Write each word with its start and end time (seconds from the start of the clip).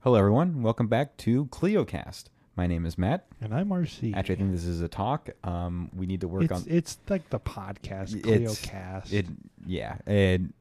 Hello, 0.00 0.16
everyone. 0.16 0.62
Welcome 0.62 0.86
back 0.88 1.16
to 1.18 1.46
KleioCast. 1.46 2.24
My 2.56 2.66
name 2.66 2.86
is 2.86 2.96
Matt. 2.98 3.26
And 3.40 3.54
I'm 3.54 3.68
RC. 3.68 4.14
Actually, 4.14 4.34
I 4.34 4.38
think 4.38 4.52
this 4.52 4.64
is 4.64 4.80
a 4.80 4.88
talk. 4.88 5.30
Um, 5.44 5.90
we 5.94 6.06
need 6.06 6.22
to 6.22 6.28
work 6.28 6.44
it's, 6.44 6.52
on 6.52 6.64
it's 6.66 6.98
like 7.08 7.28
the 7.30 7.40
podcast, 7.40 8.14
It's- 8.16 8.60
KleioCast. 8.64 9.12
it. 9.12 9.26
Yeah, 9.66 9.96
and 10.06 10.52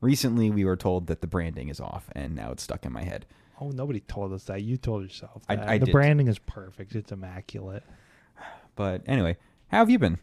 recently 0.00 0.50
we 0.50 0.64
were 0.64 0.76
told 0.76 1.06
that 1.06 1.20
the 1.20 1.26
branding 1.26 1.68
is 1.68 1.80
off, 1.80 2.08
and 2.12 2.34
now 2.34 2.52
it's 2.52 2.62
stuck 2.62 2.84
in 2.84 2.92
my 2.92 3.02
head. 3.02 3.26
oh, 3.60 3.70
nobody 3.70 4.00
told 4.00 4.32
us 4.32 4.44
that. 4.44 4.62
You 4.62 4.76
told 4.76 5.04
yourself 5.04 5.42
I- 5.48 5.56
that. 5.56 5.68
I 5.68 5.78
the 5.78 5.86
did. 5.86 5.92
branding 5.92 6.28
is 6.28 6.38
perfect. 6.38 6.94
It's 6.94 7.12
immaculate. 7.12 7.84
But 8.76 9.02
anyway, 9.06 9.36
how 9.68 9.78
have 9.78 9.90
you 9.90 9.98
been? 9.98 10.18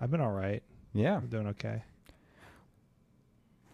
I've 0.00 0.10
been 0.10 0.20
all 0.20 0.30
right. 0.32 0.62
Yeah, 0.92 1.16
I'm 1.16 1.26
doing 1.28 1.46
okay. 1.48 1.82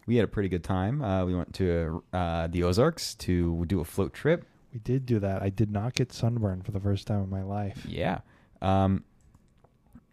We 0.05 0.15
had 0.17 0.25
a 0.25 0.27
pretty 0.27 0.49
good 0.49 0.63
time. 0.63 1.01
Uh, 1.01 1.25
we 1.25 1.35
went 1.35 1.53
to 1.55 2.03
uh, 2.13 2.47
the 2.47 2.63
Ozarks 2.63 3.15
to 3.15 3.65
do 3.65 3.79
a 3.79 3.85
float 3.85 4.13
trip. 4.13 4.45
We 4.73 4.79
did 4.79 5.05
do 5.05 5.19
that. 5.19 5.41
I 5.41 5.49
did 5.49 5.71
not 5.71 5.93
get 5.93 6.11
sunburned 6.11 6.65
for 6.65 6.71
the 6.71 6.79
first 6.79 7.07
time 7.07 7.23
in 7.23 7.29
my 7.29 7.43
life. 7.43 7.85
Yeah. 7.87 8.19
Um, 8.61 9.03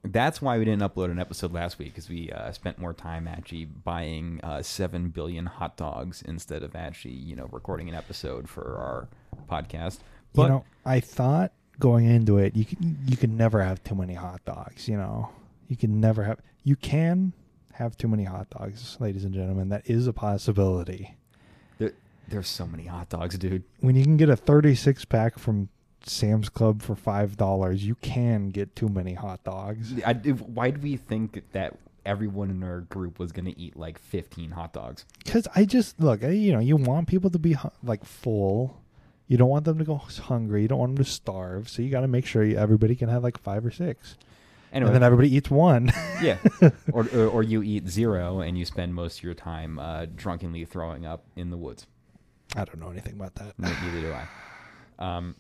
that's 0.05 0.43
why 0.43 0.59
we 0.59 0.65
didn't 0.65 0.83
upload 0.83 1.11
an 1.11 1.19
episode 1.19 1.53
last 1.53 1.79
week 1.79 1.89
because 1.89 2.09
we 2.09 2.31
uh, 2.31 2.51
spent 2.53 2.79
more 2.79 2.93
time 2.93 3.29
actually 3.29 3.67
buying 3.67 4.41
uh, 4.43 4.63
seven 4.63 5.11
billion 5.11 5.47
hot 5.47 5.77
dogs 5.77 6.23
instead 6.23 6.63
of 6.63 6.75
actually, 6.75 7.15
you 7.15 7.37
know, 7.37 7.49
recording 7.53 7.89
an 7.89 7.95
episode 7.95 8.49
for 8.49 8.77
our 8.79 9.09
podcast. 9.49 9.99
But 10.35 10.43
you 10.43 10.49
know, 10.49 10.65
I 10.85 11.01
thought 11.01 11.53
going 11.79 12.07
into 12.07 12.39
it, 12.39 12.57
you 12.57 12.65
can 12.65 12.99
you 13.07 13.17
can 13.17 13.37
never 13.37 13.63
have 13.63 13.83
too 13.85 13.95
many 13.95 14.15
hot 14.15 14.45
dogs. 14.45 14.89
You 14.89 14.97
know, 14.97 15.31
you 15.69 15.77
can 15.77 16.01
never 16.01 16.25
have. 16.25 16.41
You 16.65 16.77
can 16.77 17.33
have 17.73 17.97
too 17.97 18.09
many 18.09 18.25
hot 18.25 18.51
dogs, 18.51 18.97
ladies 19.01 19.25
and 19.25 19.35
gentlemen. 19.35 19.69
That 19.71 19.89
is 19.89 20.07
a 20.07 20.13
possibility. 20.13 21.17
there, 21.79 21.93
there's 22.29 22.49
so 22.49 22.67
many 22.67 22.85
hot 22.87 23.09
dogs, 23.09 23.39
dude. 23.39 23.65
when 23.81 23.97
you 23.97 24.05
can 24.05 24.17
get 24.17 24.29
a 24.29 24.37
36 24.37 25.05
pack 25.07 25.39
from 25.39 25.69
Sam's 26.05 26.49
Club 26.49 26.83
for 26.83 26.95
five 26.97 27.37
dollars, 27.37 27.85
you 27.85 27.95
can 27.97 28.49
get 28.49 28.75
too 28.75 28.89
many 28.89 29.15
hot 29.15 29.43
dogs. 29.45 29.95
I, 30.05 30.15
why 30.15 30.71
do 30.71 30.81
we 30.81 30.97
think 30.97 31.43
that 31.53 31.77
everyone 32.05 32.51
in 32.51 32.63
our 32.65 32.81
group 32.81 33.19
was 33.21 33.31
going 33.31 33.45
to 33.45 33.59
eat 33.59 33.77
like 33.77 33.99
15 33.99 34.51
hot 34.51 34.73
dogs? 34.73 35.05
Because 35.25 35.47
I 35.55 35.65
just 35.65 36.01
look, 36.01 36.25
I, 36.25 36.31
you 36.31 36.53
know, 36.53 36.59
you 36.59 36.77
want 36.77 37.07
people 37.09 37.31
to 37.31 37.39
be 37.39 37.57
like 37.83 38.05
full. 38.05 38.81
You 39.29 39.39
don't 39.39 39.49
want 39.49 39.65
them 39.65 39.79
to 39.79 39.85
go 39.85 39.95
hungry. 39.97 40.63
You 40.63 40.69
don't 40.69 40.79
want 40.81 40.97
them 40.97 41.05
to 41.05 41.11
starve. 41.11 41.69
So 41.69 41.81
you 41.81 41.89
got 41.91 42.01
to 42.03 42.09
make 42.09 42.27
sure 42.27 42.45
you, 42.45 42.57
everybody 42.57 42.95
can 42.97 43.09
have 43.09 43.23
like 43.23 43.39
five 43.39 43.65
or 43.65 43.71
six, 43.71 44.17
Anyway, 44.73 44.89
and 44.89 44.95
then 44.97 45.03
everybody 45.03 45.35
eats 45.35 45.51
one. 45.51 45.93
yeah. 46.23 46.39
Or, 46.93 47.07
or, 47.15 47.27
or 47.27 47.43
you 47.43 47.63
eat 47.63 47.89
zero 47.89 48.41
and 48.41 48.59
you 48.59 48.65
spend 48.65 48.95
most 48.95 49.19
of 49.19 49.25
your 49.25 49.35
time 49.35 49.79
uh, 49.79 50.07
drunkenly 50.15 50.65
throwing 50.65 51.07
up 51.07 51.25
in 51.37 51.51
the 51.51 51.57
woods. 51.57 51.87
I 52.57 52.65
don't 52.65 52.81
know 52.81 52.91
anything 52.91 53.15
about 53.15 53.35
that. 53.37 53.59
Neither 53.59 54.01
do 54.01 54.13
I. 54.13 54.27
Um, 54.99 55.37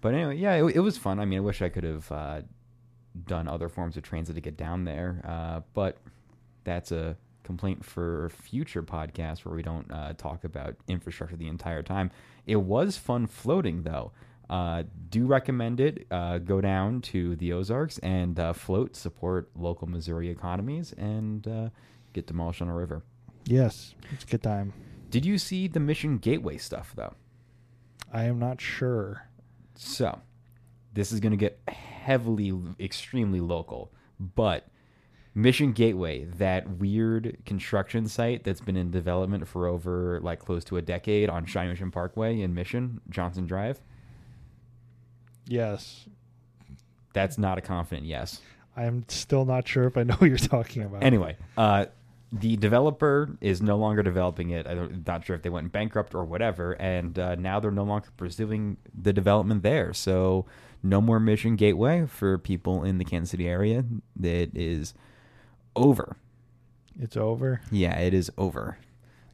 but 0.00 0.14
anyway, 0.14 0.36
yeah, 0.36 0.54
it, 0.54 0.76
it 0.76 0.80
was 0.80 0.96
fun. 0.98 1.18
I 1.20 1.24
mean, 1.24 1.38
I 1.38 1.42
wish 1.42 1.62
I 1.62 1.68
could 1.68 1.84
have 1.84 2.10
uh, 2.12 2.40
done 3.26 3.48
other 3.48 3.68
forms 3.68 3.96
of 3.96 4.02
transit 4.02 4.34
to 4.34 4.40
get 4.40 4.56
down 4.56 4.84
there, 4.84 5.22
uh, 5.26 5.60
but 5.74 5.98
that's 6.64 6.92
a 6.92 7.16
complaint 7.42 7.84
for 7.84 8.30
future 8.30 8.82
podcasts 8.82 9.44
where 9.44 9.54
we 9.54 9.62
don't 9.62 9.90
uh, 9.90 10.12
talk 10.14 10.44
about 10.44 10.76
infrastructure 10.86 11.36
the 11.36 11.48
entire 11.48 11.82
time. 11.82 12.10
It 12.46 12.56
was 12.56 12.96
fun 12.96 13.26
floating, 13.26 13.82
though. 13.82 14.12
Uh, 14.50 14.82
do 15.10 15.26
recommend 15.26 15.78
it. 15.78 16.08
Uh, 16.10 16.38
go 16.38 16.60
down 16.60 17.00
to 17.00 17.36
the 17.36 17.52
Ozarks 17.52 17.98
and 17.98 18.38
uh, 18.38 18.52
float, 18.52 18.96
support 18.96 19.48
local 19.54 19.88
Missouri 19.88 20.28
economies, 20.28 20.92
and 20.98 21.46
uh, 21.46 21.68
get 22.12 22.26
demolished 22.26 22.60
on 22.60 22.68
a 22.68 22.74
river. 22.74 23.04
Yes, 23.44 23.94
it's 24.10 24.24
a 24.24 24.26
good 24.26 24.42
time. 24.42 24.72
Did 25.08 25.24
you 25.24 25.38
see 25.38 25.68
the 25.68 25.78
Mission 25.78 26.18
Gateway 26.18 26.58
stuff, 26.58 26.92
though? 26.96 27.14
I 28.12 28.24
am 28.24 28.40
not 28.40 28.60
sure. 28.60 29.28
So, 29.76 30.18
this 30.94 31.12
is 31.12 31.20
going 31.20 31.30
to 31.30 31.36
get 31.36 31.60
heavily, 31.68 32.52
extremely 32.80 33.40
local, 33.40 33.92
but 34.18 34.66
Mission 35.32 35.72
Gateway, 35.72 36.24
that 36.24 36.68
weird 36.68 37.38
construction 37.46 38.08
site 38.08 38.42
that's 38.42 38.60
been 38.60 38.76
in 38.76 38.90
development 38.90 39.46
for 39.46 39.68
over 39.68 40.18
like 40.22 40.40
close 40.40 40.64
to 40.64 40.76
a 40.76 40.82
decade 40.82 41.28
on 41.28 41.46
Shawnee 41.46 41.68
Mission 41.68 41.92
Parkway 41.92 42.40
in 42.40 42.52
Mission, 42.52 43.00
Johnson 43.08 43.46
Drive, 43.46 43.80
Yes, 45.50 46.06
that's 47.12 47.36
not 47.36 47.58
a 47.58 47.60
confident 47.60 48.06
yes. 48.06 48.40
I 48.76 48.84
am 48.84 49.04
still 49.08 49.44
not 49.44 49.66
sure 49.66 49.84
if 49.84 49.96
I 49.96 50.04
know 50.04 50.14
what 50.14 50.28
you're 50.28 50.38
talking 50.38 50.84
about. 50.84 51.02
Anyway, 51.02 51.36
uh, 51.58 51.86
the 52.32 52.56
developer 52.56 53.36
is 53.40 53.60
no 53.60 53.76
longer 53.76 54.04
developing 54.04 54.50
it. 54.50 54.68
I'm 54.68 55.02
not 55.04 55.24
sure 55.24 55.34
if 55.34 55.42
they 55.42 55.48
went 55.50 55.72
bankrupt 55.72 56.14
or 56.14 56.24
whatever, 56.24 56.72
and 56.74 57.18
uh, 57.18 57.34
now 57.34 57.58
they're 57.58 57.72
no 57.72 57.82
longer 57.82 58.08
pursuing 58.16 58.76
the 58.94 59.12
development 59.12 59.64
there. 59.64 59.92
So, 59.92 60.46
no 60.84 61.00
more 61.00 61.18
Mission 61.18 61.56
Gateway 61.56 62.06
for 62.06 62.38
people 62.38 62.84
in 62.84 62.98
the 62.98 63.04
Kansas 63.04 63.32
City 63.32 63.48
area. 63.48 63.84
It 64.22 64.52
is 64.54 64.94
over. 65.74 66.16
it's 66.98 67.16
over. 67.16 67.60
Yeah, 67.72 67.98
it 67.98 68.14
is 68.14 68.30
over. 68.38 68.78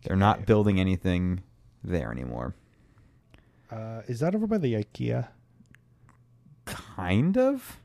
They're 0.04 0.16
not 0.16 0.46
building 0.46 0.80
anything 0.80 1.42
there 1.84 2.10
anymore. 2.10 2.54
Uh, 3.70 4.00
is 4.08 4.20
that 4.20 4.34
over 4.34 4.46
by 4.46 4.58
the 4.58 4.72
IKEA? 4.74 5.28
Kind 6.96 7.36
of. 7.36 7.78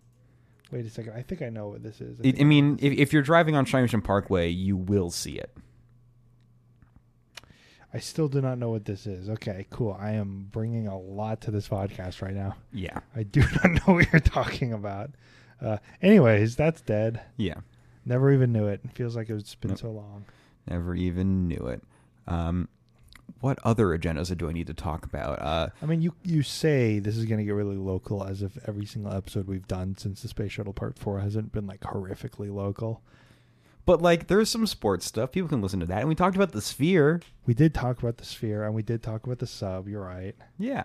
Wait 0.72 0.86
a 0.86 0.90
second. 0.90 1.14
I 1.14 1.22
think 1.22 1.42
I 1.42 1.50
know 1.50 1.68
what 1.68 1.84
this 1.84 2.00
is. 2.00 2.20
I, 2.20 2.24
think 2.24 2.40
I 2.40 2.44
mean, 2.46 2.80
if, 2.82 2.94
if 2.94 3.14
you're 3.14 3.22
driving 3.22 3.56
on 3.56 3.66
Mission 3.72 4.02
Parkway, 4.02 4.50
you 4.50 4.78
will 4.78 5.12
see 5.12 5.34
it. 5.38 5.52
I 7.94 8.00
still 8.00 8.30
do 8.30 8.40
not 8.40 8.58
know 8.58 8.70
what 8.70 8.86
this 8.86 9.06
is. 9.06 9.30
Okay, 9.30 9.68
cool. 9.70 9.98
I 10.00 10.12
am 10.12 10.48
bringing 10.50 10.88
a 10.88 10.98
lot 10.98 11.42
to 11.42 11.52
this 11.52 11.68
podcast 11.68 12.22
right 12.22 12.34
now. 12.34 12.56
Yeah. 12.72 13.00
I 13.14 13.24
do 13.24 13.42
not 13.64 13.66
know 13.88 13.96
what 13.96 14.12
you're 14.14 14.22
talking 14.22 14.72
about. 14.72 15.12
Uh, 15.62 15.78
anyways, 16.02 16.56
that's 16.56 16.80
dead. 16.80 17.22
Yeah. 17.36 17.56
Never 18.06 18.32
even 18.32 18.54
knew 18.54 18.68
it. 18.68 18.80
It 18.86 18.92
feels 18.94 19.16
like 19.16 19.30
it's 19.30 19.56
been 19.56 19.72
Nope. 19.72 19.80
so 19.80 19.92
long. 19.92 20.26
Never 20.70 20.96
even 20.96 21.50
knew 21.50 21.68
it. 21.68 21.84
Um, 22.28 22.70
what 23.40 23.58
other 23.64 23.88
agendas 23.98 24.36
do 24.38 24.50
I 24.50 24.52
need 24.52 24.68
to 24.68 24.74
talk 24.74 25.06
about? 25.06 25.42
Uh, 25.42 25.70
I 25.82 25.86
mean, 25.86 26.02
you 26.02 26.14
you 26.24 26.44
say 26.44 27.00
this 27.00 27.18
is 27.18 27.26
going 27.26 27.40
to 27.40 27.44
get 27.46 27.54
really 27.56 27.78
local, 27.78 28.24
as 28.24 28.42
if 28.42 28.58
every 28.68 28.86
single 28.86 29.14
episode 29.14 29.48
we've 29.48 29.68
done 29.68 29.96
since 29.98 30.22
the 30.22 30.28
Space 30.28 30.52
Shuttle 30.52 30.74
Part 30.74 30.98
Four 31.00 31.20
hasn't 31.20 31.52
been 31.52 31.66
like 31.68 31.82
horrifically 31.82 32.54
local. 32.54 33.02
but 33.86 34.02
like, 34.02 34.28
there's 34.28 34.50
some 34.50 34.68
sports 34.68 35.06
stuff. 35.06 35.32
People 35.32 35.50
can 35.50 35.62
listen 35.62 35.80
to 35.80 35.86
that. 35.88 36.00
And 36.00 36.10
we 36.10 36.16
talked 36.16 36.36
about 36.36 36.52
the 36.52 36.62
Sphere. 36.62 37.22
We 37.46 37.54
did 37.54 37.74
talk 37.74 38.00
about 38.00 38.18
the 38.18 38.26
Sphere, 38.26 38.64
and 38.64 38.76
we 38.76 38.84
did 38.84 39.02
talk 39.02 39.26
about 39.26 39.40
the 39.40 39.48
sub. 39.48 39.88
You're 39.88 40.04
right. 40.06 40.36
Yeah. 40.60 40.84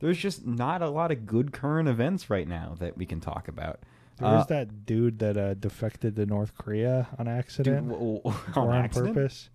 There's 0.00 0.18
just 0.18 0.46
not 0.46 0.80
a 0.82 0.88
lot 0.88 1.12
of 1.12 1.26
good 1.26 1.52
current 1.52 1.88
events 1.88 2.30
right 2.30 2.48
now 2.48 2.74
that 2.80 2.96
we 2.96 3.04
can 3.06 3.20
talk 3.20 3.48
about. 3.48 3.80
There 4.18 4.28
was 4.28 4.42
Uh, 4.44 4.46
that 4.48 4.86
dude 4.86 5.18
that 5.18 5.36
uh, 5.36 5.54
defected 5.54 6.16
to 6.16 6.26
North 6.26 6.56
Korea 6.56 7.08
on 7.18 7.26
Dude, 7.26 7.34
accident 7.34 7.88
w- 7.88 8.20
w- 8.22 8.36
or 8.56 8.62
on 8.62 8.68
on 8.70 8.84
accident? 8.84 9.14
purpose. 9.14 9.50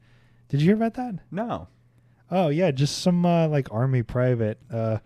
Did 0.50 0.61
you 0.61 0.67
hear 0.67 0.75
about 0.75 0.94
that? 0.95 1.16
No. 1.31 1.67
Oh 2.31 2.50
yeah, 2.50 2.72
just 2.72 3.00
some 3.01 3.25
uh, 3.25 3.47
like 3.47 3.67
army 3.72 4.03
private 4.03 4.59
uh, 4.72 4.97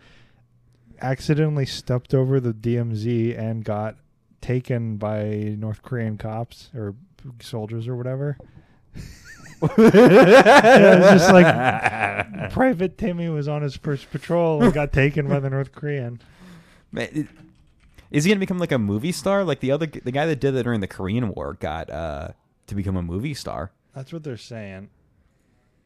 accidentally 1.01 1.65
stepped 1.65 2.13
over 2.13 2.39
the 2.39 2.53
DMZ 2.53 3.37
and 3.37 3.63
got 3.63 3.95
taken 4.41 4.97
by 4.97 5.55
North 5.57 5.81
Korean 5.81 6.17
cops 6.17 6.69
or 6.75 6.95
soldiers 7.41 7.87
or 7.87 7.95
whatever. 7.95 8.37
it 9.61 10.99
was 10.99 11.11
just 11.11 11.31
like- 11.33 12.49
Private 12.51 12.97
Timmy 12.97 13.29
was 13.29 13.47
on 13.47 13.61
his 13.61 13.75
first 13.75 14.09
patrol 14.11 14.63
and 14.63 14.73
got 14.73 14.91
taken 14.93 15.27
by 15.27 15.39
the 15.39 15.49
North 15.49 15.71
Korean. 15.73 16.21
Man, 16.91 17.27
Is 18.11 18.23
he 18.23 18.31
gonna 18.31 18.39
become 18.39 18.57
like 18.57 18.71
a 18.71 18.79
movie 18.79 19.11
star? 19.11 19.43
Like 19.43 19.59
the 19.59 19.71
other, 19.71 19.85
the 19.85 20.11
guy 20.11 20.25
that 20.25 20.39
did 20.39 20.53
that 20.55 20.63
during 20.63 20.79
the 20.79 20.87
Korean 20.87 21.29
War 21.29 21.55
got 21.59 21.89
uh, 21.89 22.29
to 22.67 22.75
become 22.75 22.95
a 22.95 23.01
movie 23.03 23.33
star. 23.33 23.71
That's 23.93 24.11
what 24.13 24.23
they're 24.23 24.37
saying. 24.37 24.89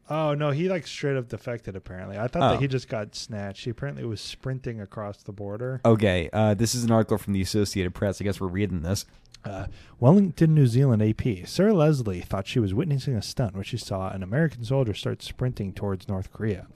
Oh 0.09 0.33
no, 0.33 0.51
he 0.51 0.67
like 0.69 0.85
straight 0.85 1.15
up 1.15 1.29
defected. 1.29 1.75
Apparently, 1.75 2.17
I 2.17 2.27
thought 2.27 2.43
Oh. 2.43 2.49
that 2.53 2.61
he 2.61 2.67
just 2.67 2.87
got 2.89 3.15
snatched. 3.15 3.63
He 3.63 3.69
apparently 3.69 4.03
was 4.03 4.19
sprinting 4.21 4.81
across 4.81 5.23
the 5.23 5.31
border. 5.31 5.79
Okay, 5.85 6.29
uh, 6.33 6.53
this 6.53 6.75
is 6.75 6.83
an 6.83 6.91
article 6.91 7.17
from 7.17 7.33
the 7.33 7.41
Associated 7.41 7.93
Press. 7.93 8.19
I 8.19 8.25
guess 8.25 8.41
we're 8.41 8.47
reading 8.47 8.81
this. 8.81 9.05
Uh, 9.45 9.67
Wellington, 9.99 10.53
New 10.55 10.67
Zealand 10.67 11.01
AP. 11.01 11.45
Sarah 11.45 11.73
Leslie 11.73 12.21
thought 12.21 12.47
she 12.47 12.59
was 12.59 12.73
witnessing 12.73 13.13
a 13.15 13.21
stunt 13.21 13.53
when 13.55 13.63
she 13.63 13.75
saw 13.77 14.09
an 14.09 14.23
American 14.23 14.63
soldier 14.63 14.93
start 14.93 15.21
sprinting 15.21 15.73
towards 15.73 16.07
North 16.07 16.31
Korea. 16.31 16.67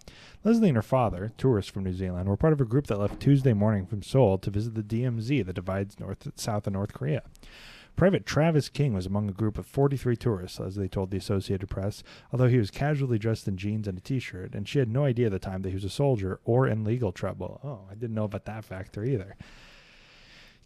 Leslie 0.44 0.68
and 0.70 0.76
her 0.76 0.82
father, 0.82 1.32
tourists 1.38 1.72
from 1.72 1.86
New 1.86 1.94
Zealand, 1.94 2.28
were 2.28 2.36
part 2.36 2.52
of 2.54 2.60
a 2.60 2.66
group 2.66 2.88
that 2.88 3.00
left 3.00 3.22
Tuesday 3.22 3.54
morning 3.54 3.86
from 3.86 4.04
Seoul 4.04 4.38
to 4.40 4.50
visit 4.50 4.76
the 4.76 4.84
DMZ 4.84 5.46
that 5.46 5.54
divides 5.54 5.98
North 6.00 6.28
South 6.36 6.68
and 6.68 6.74
North 6.74 6.94
Korea. 6.94 7.24
Private 7.98 8.28
Travis 8.28 8.70
King 8.70 8.94
was 8.94 9.08
among 9.08 9.28
a 9.28 9.34
group 9.34 9.58
of 9.58 9.66
43 9.66 10.16
tourists, 10.16 10.60
as 10.60 10.76
they 10.76 10.88
told 10.88 11.10
the 11.10 11.18
Associated 11.18 11.68
Press, 11.68 12.04
although 12.32 12.48
he 12.48 12.60
was 12.60 12.70
casually 12.70 13.18
dressed 13.18 13.48
in 13.48 13.58
jeans 13.58 13.88
and 13.88 13.98
a 13.98 14.02
t-shirt, 14.02 14.54
and 14.54 14.70
she 14.70 14.78
had 14.78 14.88
no 14.88 15.04
idea 15.04 15.26
at 15.26 15.32
the 15.32 15.40
time 15.40 15.64
that 15.64 15.70
he 15.70 15.76
was 15.76 15.84
a 15.84 15.90
soldier 15.90 16.40
or 16.46 16.68
in 16.68 16.84
legal 16.84 17.12
trouble. 17.12 17.60
Oh, 17.64 17.90
I 17.92 17.96
didn't 17.96 18.16
know 18.16 18.26
about 18.26 18.46
that 18.46 18.64
factor 18.64 19.04
either. 19.04 19.36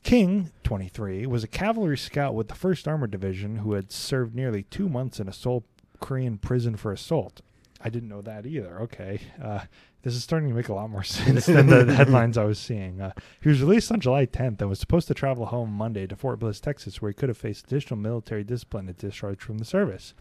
King, 0.04 0.52
23, 0.64 1.26
was 1.26 1.42
a 1.42 1.48
cavalry 1.48 1.98
scout 1.98 2.36
with 2.36 2.50
the 2.50 2.54
1st 2.54 2.86
Armored 2.86 3.12
Division 3.12 3.58
who 3.58 3.74
had 3.74 3.94
served 3.94 4.36
nearly 4.36 4.64
two 4.64 4.90
months 4.90 5.18
in 5.18 5.30
a 5.30 5.34
Seoul 5.34 5.64
Korean 6.02 6.38
prison 6.38 6.76
for 6.76 6.92
assault. 6.92 7.42
I 7.80 7.90
didn't 7.90 8.10
know 8.10 8.22
that 8.22 8.46
either. 8.46 8.78
Okay. 8.82 9.22
Uh, 9.42 9.62
this 10.04 10.16
is 10.16 10.24
starting 10.24 10.50
to 10.50 10.56
make 10.56 10.70
a 10.70 10.74
lot 10.74 10.90
more 10.90 11.04
sense 11.04 11.46
than 11.46 11.68
the 11.68 11.94
headlines 11.96 12.38
I 12.38 12.46
was 12.46 12.60
seeing. 12.60 13.02
Uh, 13.02 13.14
he 13.42 13.50
was 13.50 13.62
released 13.62 13.92
on 13.92 14.00
July 14.00 14.26
10th 14.26 14.60
and 14.62 14.70
was 14.70 14.80
supposed 14.80 15.08
to 15.08 15.14
travel 15.14 15.48
home 15.48 15.72
Monday 15.72 16.08
to 16.08 16.16
Fort 16.16 16.40
Bliss, 16.40 16.60
Texas, 16.60 17.02
where 17.02 17.10
he 17.10 17.16
could 17.16 17.30
have 17.30 17.38
faced 17.38 17.66
additional 17.68 18.00
military 18.00 18.44
discipline 18.44 18.88
and 18.88 18.98
discharge 18.98 19.42
from 19.42 19.58
the 19.58 19.66
service. 19.66 20.14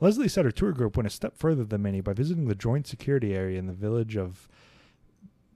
Leslie 0.00 0.28
said 0.28 0.44
her 0.44 0.50
tour 0.50 0.72
group 0.72 0.96
went 0.96 1.06
a 1.06 1.10
step 1.10 1.36
further 1.36 1.64
than 1.64 1.82
many 1.82 2.00
by 2.00 2.12
visiting 2.12 2.48
the 2.48 2.54
joint 2.54 2.86
security 2.86 3.34
area 3.34 3.58
in 3.58 3.66
the 3.66 3.72
village 3.72 4.16
of 4.16 4.48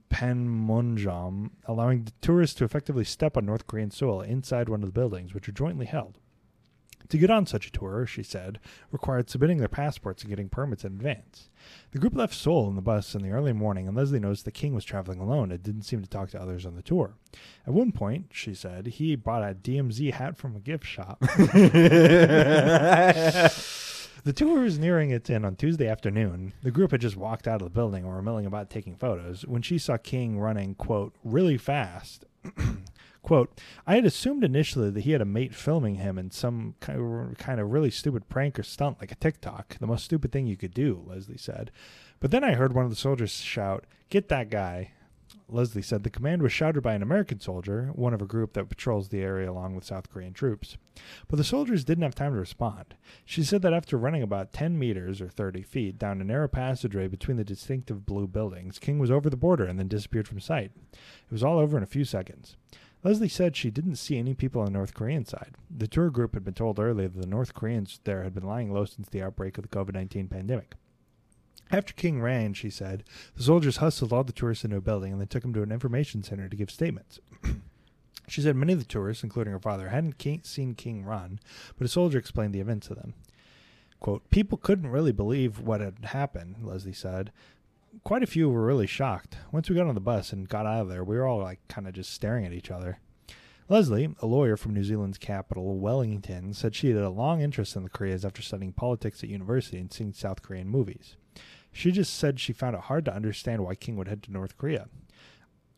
Panmunjom, 0.09 1.49
allowing 1.65 2.03
the 2.03 2.13
tourists 2.21 2.55
to 2.55 2.63
effectively 2.63 3.03
step 3.03 3.35
on 3.35 3.45
North 3.45 3.67
Korean 3.67 3.91
soil 3.91 4.21
inside 4.21 4.69
one 4.69 4.83
of 4.83 4.87
the 4.87 4.93
buildings, 4.93 5.33
which 5.33 5.49
are 5.49 5.53
jointly 5.53 5.87
held. 5.87 6.19
To 7.09 7.17
get 7.17 7.29
on 7.29 7.45
such 7.45 7.67
a 7.67 7.71
tour, 7.71 8.05
she 8.05 8.23
said, 8.23 8.59
required 8.91 9.29
submitting 9.29 9.57
their 9.57 9.67
passports 9.67 10.23
and 10.23 10.29
getting 10.29 10.49
permits 10.49 10.83
in 10.83 10.93
advance. 10.93 11.49
The 11.91 11.99
group 11.99 12.15
left 12.15 12.33
Seoul 12.33 12.69
in 12.69 12.75
the 12.75 12.81
bus 12.81 13.15
in 13.15 13.21
the 13.21 13.31
early 13.31 13.53
morning, 13.53 13.87
and 13.87 13.95
Leslie 13.95 14.19
noticed 14.19 14.45
the 14.45 14.51
king 14.51 14.73
was 14.73 14.85
traveling 14.85 15.19
alone 15.19 15.51
and 15.51 15.61
didn't 15.61 15.83
seem 15.83 16.01
to 16.01 16.09
talk 16.09 16.29
to 16.31 16.41
others 16.41 16.65
on 16.65 16.75
the 16.75 16.81
tour. 16.81 17.15
At 17.65 17.73
one 17.73 17.91
point, 17.91 18.27
she 18.31 18.53
said, 18.53 18.87
he 18.87 19.15
bought 19.15 19.43
a 19.43 19.55
DMZ 19.55 20.13
hat 20.13 20.37
from 20.37 20.55
a 20.55 20.59
gift 20.59 20.85
shop. 20.85 21.21
The 24.25 24.33
tour 24.33 24.61
was 24.61 24.79
nearing 24.79 25.11
its 25.11 25.29
end 25.29 25.45
on 25.45 25.55
Tuesday 25.55 25.87
afternoon. 25.87 26.53
The 26.63 26.71
group 26.71 26.89
had 26.89 27.01
just 27.01 27.15
walked 27.15 27.47
out 27.47 27.61
of 27.61 27.67
the 27.67 27.69
building 27.69 28.03
and 28.03 28.11
were 28.11 28.23
milling 28.23 28.47
about 28.47 28.71
taking 28.71 28.95
photos 28.95 29.45
when 29.45 29.61
she 29.61 29.77
saw 29.77 29.97
King 29.97 30.39
running, 30.39 30.73
quote, 30.73 31.13
really 31.23 31.59
fast. 31.59 32.25
quote, 33.25 33.59
I 33.87 33.95
had 33.95 34.05
assumed 34.05 34.43
initially 34.43 34.91
that 34.91 35.03
he 35.03 35.11
had 35.11 35.21
a 35.21 35.25
mate 35.25 35.55
filming 35.55 35.95
him 35.95 36.19
in 36.19 36.29
some 36.29 36.75
kind 36.79 37.59
of 37.59 37.71
really 37.71 37.89
stupid 37.89 38.29
prank 38.29 38.59
or 38.59 38.63
stunt 38.63 38.99
like 39.01 39.11
a 39.11 39.15
TikTok, 39.15 39.77
the 39.79 39.87
most 39.87 40.05
stupid 40.05 40.31
thing 40.31 40.45
you 40.45 40.55
could 40.55 40.73
do, 40.73 41.03
Leslie 41.07 41.37
said. 41.37 41.71
But 42.19 42.29
then 42.29 42.43
I 42.43 42.53
heard 42.53 42.73
one 42.73 42.85
of 42.85 42.91
the 42.91 42.95
soldiers 42.95 43.31
shout, 43.31 43.85
Get 44.09 44.29
that 44.29 44.51
guy. 44.51 44.91
Leslie 45.49 45.81
said 45.81 46.03
the 46.03 46.09
command 46.11 46.43
was 46.43 46.53
shouted 46.53 46.81
by 46.81 46.93
an 46.93 47.01
American 47.01 47.39
soldier, 47.39 47.89
one 47.93 48.13
of 48.13 48.21
a 48.21 48.27
group 48.27 48.53
that 48.53 48.69
patrols 48.69 49.09
the 49.09 49.21
area 49.21 49.49
along 49.49 49.75
with 49.75 49.83
South 49.83 50.09
Korean 50.09 50.33
troops. 50.33 50.77
But 51.27 51.37
the 51.37 51.43
soldiers 51.43 51.83
didn't 51.83 52.03
have 52.03 52.15
time 52.15 52.33
to 52.33 52.39
respond. 52.39 52.95
She 53.25 53.43
said 53.43 53.61
that 53.63 53.73
after 53.73 53.97
running 53.97 54.23
about 54.23 54.53
10 54.53 54.77
meters 54.77 55.21
or 55.21 55.29
30 55.29 55.63
feet 55.63 55.97
down 55.97 56.21
a 56.21 56.23
narrow 56.23 56.47
passageway 56.47 57.07
between 57.07 57.37
the 57.37 57.43
distinctive 57.43 58.05
blue 58.05 58.27
buildings, 58.27 58.79
King 58.79 58.99
was 58.99 59.11
over 59.11 59.29
the 59.29 59.37
border 59.37 59.65
and 59.65 59.79
then 59.79 59.87
disappeared 59.87 60.27
from 60.27 60.39
sight. 60.39 60.71
It 60.93 61.31
was 61.31 61.43
all 61.43 61.57
over 61.57 61.75
in 61.75 61.83
a 61.83 61.87
few 61.87 62.05
seconds. 62.05 62.55
Leslie 63.05 63.29
said 63.29 63.55
she 63.55 63.69
didn't 63.69 63.97
see 63.97 64.17
any 64.17 64.33
people 64.33 64.61
on 64.61 64.65
the 64.65 64.71
North 64.71 64.95
Korean 64.95 65.25
side. 65.25 65.53
The 65.69 65.87
tour 65.87 66.09
group 66.09 66.33
had 66.33 66.43
been 66.43 66.55
told 66.55 66.79
earlier 66.79 67.07
that 67.07 67.21
the 67.21 67.27
North 67.27 67.53
Koreans 67.53 67.99
there 68.03 68.23
had 68.23 68.33
been 68.33 68.47
lying 68.47 68.73
low 68.73 68.85
since 68.85 69.07
the 69.07 69.21
outbreak 69.21 69.59
of 69.59 69.61
the 69.61 69.67
COVID 69.67 69.93
19 69.93 70.27
pandemic. 70.27 70.73
After 71.69 71.93
King 71.93 72.19
ran, 72.19 72.55
she 72.55 72.71
said, 72.71 73.03
the 73.35 73.43
soldiers 73.43 73.77
hustled 73.77 74.11
all 74.11 74.23
the 74.23 74.33
tourists 74.33 74.65
into 74.65 74.77
a 74.77 74.81
building 74.81 75.11
and 75.11 75.21
then 75.21 75.27
took 75.27 75.43
them 75.43 75.53
to 75.53 75.61
an 75.61 75.71
information 75.71 76.23
center 76.23 76.49
to 76.49 76.55
give 76.55 76.71
statements. 76.71 77.19
she 78.27 78.41
said 78.41 78.55
many 78.55 78.73
of 78.73 78.79
the 78.79 78.85
tourists, 78.85 79.23
including 79.23 79.53
her 79.53 79.59
father, 79.59 79.89
hadn't 79.89 80.19
seen 80.43 80.73
King 80.73 81.05
run, 81.05 81.39
but 81.77 81.85
a 81.85 81.87
soldier 81.87 82.17
explained 82.17 82.55
the 82.55 82.59
event 82.59 82.81
to 82.83 82.95
them. 82.95 83.13
Quote, 83.99 84.27
People 84.31 84.57
couldn't 84.57 84.89
really 84.89 85.11
believe 85.11 85.59
what 85.59 85.79
had 85.79 86.05
happened, 86.05 86.57
Leslie 86.63 86.91
said. 86.91 87.31
Quite 88.03 88.23
a 88.23 88.27
few 88.27 88.49
were 88.49 88.65
really 88.65 88.87
shocked. 88.87 89.37
Once 89.51 89.69
we 89.69 89.75
got 89.75 89.87
on 89.87 89.95
the 89.95 90.01
bus 90.01 90.31
and 90.31 90.49
got 90.49 90.65
out 90.65 90.81
of 90.81 90.89
there, 90.89 91.03
we 91.03 91.15
were 91.15 91.25
all 91.25 91.39
like 91.39 91.59
kind 91.67 91.87
of 91.87 91.93
just 91.93 92.13
staring 92.13 92.45
at 92.45 92.53
each 92.53 92.69
other. 92.69 92.99
Leslie, 93.67 94.13
a 94.21 94.27
lawyer 94.27 94.57
from 94.57 94.75
New 94.75 94.83
Zealand's 94.83 95.17
capital, 95.17 95.79
Wellington, 95.79 96.53
said 96.53 96.75
she 96.75 96.89
had 96.89 96.97
a 96.97 97.09
long 97.09 97.41
interest 97.41 97.75
in 97.75 97.83
the 97.83 97.89
Koreas 97.89 98.23
after 98.23 98.43
studying 98.43 98.73
politics 98.73 99.23
at 99.23 99.29
university 99.29 99.79
and 99.79 99.91
seeing 99.91 100.13
South 100.13 100.43
Korean 100.43 100.67
movies. 100.67 101.15
She 101.71 101.91
just 101.91 102.13
said 102.13 102.39
she 102.39 102.53
found 102.53 102.75
it 102.75 102.83
hard 102.83 103.05
to 103.05 103.15
understand 103.15 103.63
why 103.63 103.73
King 103.73 103.95
would 103.97 104.07
head 104.07 104.21
to 104.23 104.31
North 104.31 104.55
Korea. 104.57 104.87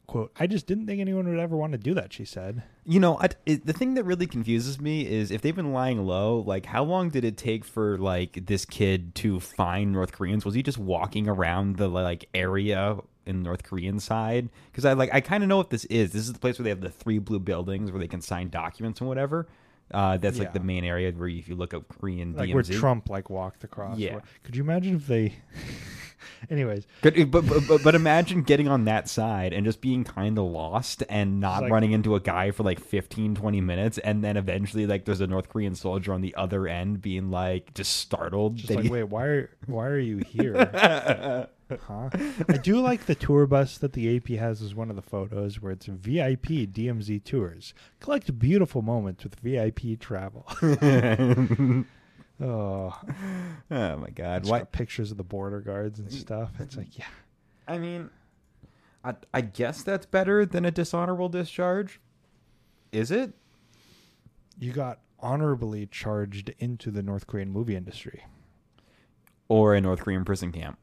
Quote, 0.07 0.31
I 0.39 0.47
just 0.47 0.67
didn't 0.67 0.87
think 0.87 1.01
anyone 1.01 1.27
would 1.27 1.37
ever 1.37 1.57
want 1.57 1.73
to 1.73 1.77
do 1.77 1.93
that, 1.95 2.13
she 2.13 2.23
said. 2.23 2.63
You 2.85 3.01
know, 3.01 3.19
I, 3.19 3.27
it, 3.45 3.65
the 3.65 3.73
thing 3.73 3.95
that 3.95 4.05
really 4.05 4.25
confuses 4.25 4.79
me 4.79 5.05
is 5.05 5.31
if 5.31 5.41
they've 5.41 5.53
been 5.53 5.73
lying 5.73 6.05
low, 6.05 6.39
like 6.39 6.65
how 6.65 6.85
long 6.85 7.09
did 7.09 7.25
it 7.25 7.35
take 7.35 7.65
for 7.65 7.97
like 7.97 8.45
this 8.45 8.63
kid 8.63 9.15
to 9.15 9.41
find 9.41 9.91
North 9.91 10.13
Koreans? 10.13 10.45
Was 10.45 10.55
he 10.55 10.63
just 10.63 10.77
walking 10.77 11.27
around 11.27 11.75
the 11.75 11.89
like 11.89 12.29
area 12.33 12.97
in 13.25 13.43
North 13.43 13.63
Korean 13.63 13.99
side? 13.99 14.47
Because 14.71 14.85
I 14.85 14.93
like 14.93 15.13
I 15.13 15.19
kind 15.19 15.43
of 15.43 15.49
know 15.49 15.57
what 15.57 15.71
this 15.71 15.83
is. 15.85 16.13
This 16.13 16.21
is 16.21 16.31
the 16.31 16.39
place 16.39 16.57
where 16.57 16.63
they 16.63 16.69
have 16.69 16.79
the 16.79 16.89
three 16.89 17.19
blue 17.19 17.39
buildings 17.39 17.91
where 17.91 17.99
they 17.99 18.07
can 18.07 18.21
sign 18.21 18.49
documents 18.49 19.01
and 19.01 19.09
whatever. 19.09 19.49
Uh, 19.91 20.17
that's 20.17 20.37
like 20.37 20.49
Yeah. 20.49 20.51
the 20.53 20.59
main 20.59 20.83
area 20.83 21.11
where 21.11 21.29
if 21.29 21.47
you 21.47 21.55
look 21.55 21.73
up 21.73 21.87
Korean 21.87 22.33
Like 22.35 22.49
DMZ. 22.49 22.53
where 22.53 22.63
Trump 22.63 23.09
like 23.09 23.29
walked 23.29 23.63
across. 23.63 23.97
Yeah. 23.97 24.19
Could 24.43 24.55
you 24.55 24.63
imagine 24.63 24.95
if 24.97 25.07
they 25.07 25.35
Anyways, 26.49 26.85
but, 27.01 27.15
but 27.31 27.45
but- 27.67 27.83
but 27.83 27.95
imagine 27.95 28.43
getting 28.43 28.67
on 28.67 28.85
that 28.85 29.07
side 29.07 29.53
and 29.53 29.65
just 29.65 29.79
being 29.81 30.03
kind 30.03 30.37
of 30.37 30.45
lost 30.45 31.03
and 31.09 31.39
not 31.39 31.63
like- 31.63 31.71
running 31.71 31.91
into 31.93 32.15
a 32.15 32.19
guy 32.19 32.51
for 32.51 32.63
like 32.63 32.79
15 32.79 33.35
20 33.35 33.61
minutes 33.61 33.97
and 33.99 34.23
then 34.23 34.35
eventually 34.37 34.85
like 34.85 35.05
there's 35.05 35.21
a 35.21 35.27
North 35.27 35.47
Korean 35.49 35.73
soldier 35.73 36.11
on 36.13 36.21
the 36.21 36.35
other 36.35 36.67
end 36.67 37.01
being 37.01 37.31
like 37.31 37.73
just 37.73 37.95
startled 37.97 38.57
just 38.57 38.67
that 38.67 38.75
like, 38.75 38.83
he- 38.85 38.89
wait, 38.91 39.03
why 39.03 39.23
are 39.25 39.49
why 39.67 39.87
are 39.87 39.99
you 39.99 40.17
here? 40.27 41.47
huh? 41.69 42.09
I 42.47 42.57
do 42.57 42.79
like 42.79 43.05
the 43.05 43.15
tour 43.15 43.45
bus 43.45 43.77
that 43.77 43.93
the 43.93 44.15
AP 44.15 44.27
has 44.39 44.61
as 44.61 44.73
one 44.75 44.89
of 44.89 44.95
the 44.95 45.01
photos 45.01 45.61
where 45.61 45.71
it's 45.71 45.85
VIP 45.85 46.45
DMZ 46.71 47.23
tours. 47.23 47.73
Collect 47.99 48.37
beautiful 48.39 48.81
moments 48.81 49.23
with 49.23 49.35
VIP 49.35 49.99
travel. 49.99 50.45
oh, 50.61 51.85
oh 52.39 53.97
my 53.97 54.09
god 54.13 54.47
it's 54.47 54.67
pictures 54.71 55.11
of 55.11 55.17
the 55.17 55.23
border 55.23 55.59
guards 55.59 55.99
and 55.99 56.09
mm. 56.09 56.13
stuff. 56.13 56.51
It's 56.59 56.77
like, 56.77 56.97
yeah, 56.97 57.05
I 57.67 57.77
mean 57.77 58.09
I, 59.03 59.15
I 59.33 59.41
guess 59.41 59.83
that's 59.83 60.05
better 60.05 60.45
than 60.45 60.65
a 60.65 60.71
dishonorable 60.71 61.29
discharge 61.29 61.99
is 62.91 63.11
it 63.11 63.33
you 64.59 64.71
got 64.71 64.99
honorably 65.19 65.85
charged 65.87 66.53
into 66.59 66.91
the 66.91 67.01
North 67.01 67.27
Korean 67.27 67.51
movie 67.51 67.75
industry. 67.75 68.23
or 69.47 69.75
a 69.75 69.81
North 69.81 70.01
Korean 70.01 70.25
prison 70.25 70.51
camp 70.51 70.77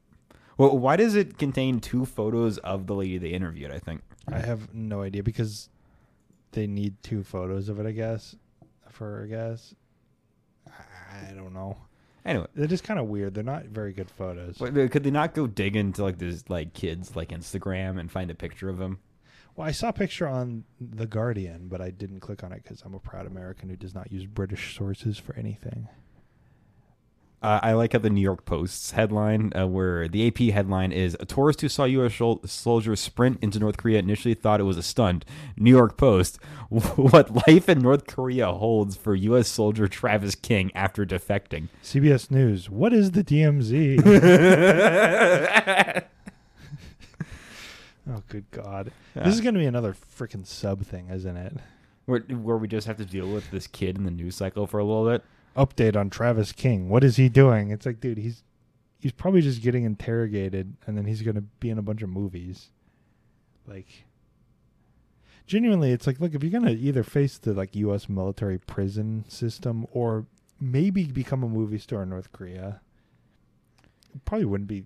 well 0.56 0.77
why 0.77 0.97
does 0.97 1.15
it 1.15 1.39
contain 1.39 1.81
two 1.81 2.05
photos 2.05 2.59
of 2.59 2.87
the 2.87 2.95
lady 2.95 3.19
they 3.19 3.31
interviewed 3.31 3.71
I 3.71 3.79
think 3.79 4.03
I 4.31 4.39
have 4.39 4.75
no 4.75 5.03
idea 5.03 5.23
because 5.23 5.69
they 6.53 6.67
need 6.67 6.95
two 7.03 7.23
photos 7.23 7.69
of 7.69 7.79
it. 7.79 7.87
I 7.87 7.93
guess 7.93 8.37
for 8.91 9.25
I 9.25 9.27
guess 9.27 9.75
I 10.67 11.31
I 11.31 11.35
don't 11.35 11.53
know. 11.53 11.77
anyway 12.25 12.47
They're 12.55 12.67
just 12.67 12.85
kind 12.85 12.99
of 12.99 13.06
weird. 13.06 13.35
They're 13.35 13.45
not 13.45 13.67
very 13.67 13.93
good 13.93 14.11
photos. 14.11 14.59
Wait, 14.61 14.91
could 14.91 15.05
they 15.05 15.11
not 15.11 15.35
go 15.35 15.47
dig 15.47 15.77
into 15.77 16.03
like 16.03 16.19
this 16.19 16.45
like 16.49 16.73
kids 16.73 17.17
like 17.17 17.29
Instagram 17.31 18.01
and 18.01 18.11
find 18.11 18.31
a 18.31 18.35
picture 18.35 18.69
of 18.69 18.81
him? 18.81 18.99
Well, 19.56 19.69
I 19.69 19.70
saw 19.70 19.91
a 19.91 19.93
picture 19.93 20.27
on 20.27 20.65
The 20.81 21.06
Guardian, 21.06 21.69
but 21.69 21.81
I 21.81 21.91
didn't 21.91 22.19
click 22.19 22.43
on 22.43 22.53
it 22.53 22.65
because 22.65 22.82
I'm 22.82 22.94
a 22.94 22.99
proud 22.99 23.27
American 23.27 23.69
who 23.69 23.77
does 23.77 23.94
not 23.94 24.11
use 24.11 24.27
British 24.27 24.77
sources 24.77 25.17
for 25.17 25.37
anything. 25.37 25.87
Uh, 27.44 27.60
I 27.63 27.74
like 27.74 27.93
how 27.93 27.98
the 27.98 28.08
New 28.08 28.22
York 28.22 28.46
Post's 28.46 28.93
headline, 28.93 29.53
uh, 29.55 29.67
where 29.67 30.08
the 30.08 30.27
AP 30.27 30.55
headline 30.55 30.93
is 30.93 31.15
"A 31.20 31.27
tourist 31.27 31.60
who 31.60 31.69
saw 31.69 31.84
U.S. 31.84 32.19
soldiers 32.51 33.01
sprint 33.01 33.39
into 33.43 33.58
North 33.58 33.77
Korea 33.77 33.98
initially 33.98 34.32
thought 34.32 34.60
it 34.60 34.65
was 34.65 34.79
a 34.79 34.82
stunt." 34.82 35.27
New 35.58 35.70
York 35.70 35.98
Post: 35.98 36.39
What 36.70 37.46
life 37.46 37.69
in 37.69 37.81
North 37.81 38.06
Korea 38.06 38.51
holds 38.51 38.96
for 38.96 39.15
U.S. 39.15 39.46
soldier 39.46 39.89
Travis 39.89 40.34
King 40.34 40.72
after 40.74 41.05
defecting. 41.05 41.69
CBS 41.82 42.31
News. 42.31 42.70
What 42.70 42.94
is 42.94 43.10
the 43.10 43.22
DMZ? 43.22 44.01
oh, 48.08 48.22
good 48.31 48.51
God! 48.53 48.91
This 49.15 49.34
is 49.34 49.43
going 49.43 49.53
to 49.53 49.60
be 49.60 49.67
another 49.67 49.94
freaking 49.94 50.46
sub 50.46 50.86
thing, 50.86 51.10
isn't 51.10 51.36
it? 51.36 51.58
where, 52.06 52.20
where 52.20 52.56
we 52.56 52.69
just 52.69 52.86
have 52.86 52.96
to 52.98 53.05
deal 53.05 53.29
with 53.29 53.51
this 53.51 53.67
kid 53.67 53.96
in 53.96 54.05
the 54.05 54.10
news 54.10 54.36
cycle 54.36 54.67
for 54.67 54.79
a 54.79 54.84
little 54.84 55.06
bit. 55.06 55.24
Update 55.56 55.96
on 55.96 56.11
Travis 56.11 56.53
King. 56.53 56.89
What 56.89 57.05
is 57.05 57.17
he 57.17 57.29
doing? 57.29 57.70
It's 57.70 57.87
like, 57.87 58.01
dude, 58.01 58.19
he's 58.19 58.43
he's 58.99 59.13
probably 59.13 59.41
just 59.41 59.63
getting 59.63 59.84
interrogated, 59.84 60.77
and 60.87 60.96
then 60.96 61.05
he's 61.05 61.23
going 61.23 61.37
to 61.37 61.43
be 61.61 61.70
in 61.70 61.79
a 61.79 61.82
bunch 61.82 62.03
of 62.03 62.08
movies. 62.08 62.70
Like, 63.67 64.06
genuinely, 65.46 65.93
it's 65.93 66.06
like, 66.06 66.20
look, 66.20 66.34
if 66.34 66.43
you're 66.43 66.51
going 66.51 66.65
to 66.65 66.81
either 66.81 67.03
face 67.03 67.39
the 67.39 67.53
like 67.53 67.77
U.S. 67.77 68.08
military 68.08 68.58
prison 68.58 69.25
system 69.29 69.87
or 69.93 70.27
maybe 70.61 71.05
become 71.05 71.43
a 71.43 71.49
movie 71.49 71.79
star 71.79 72.03
in 72.03 72.11
North 72.11 72.32
Korea, 72.32 72.81
it 74.15 74.25
probably 74.25 74.46
wouldn't 74.46 74.69
be 74.69 74.84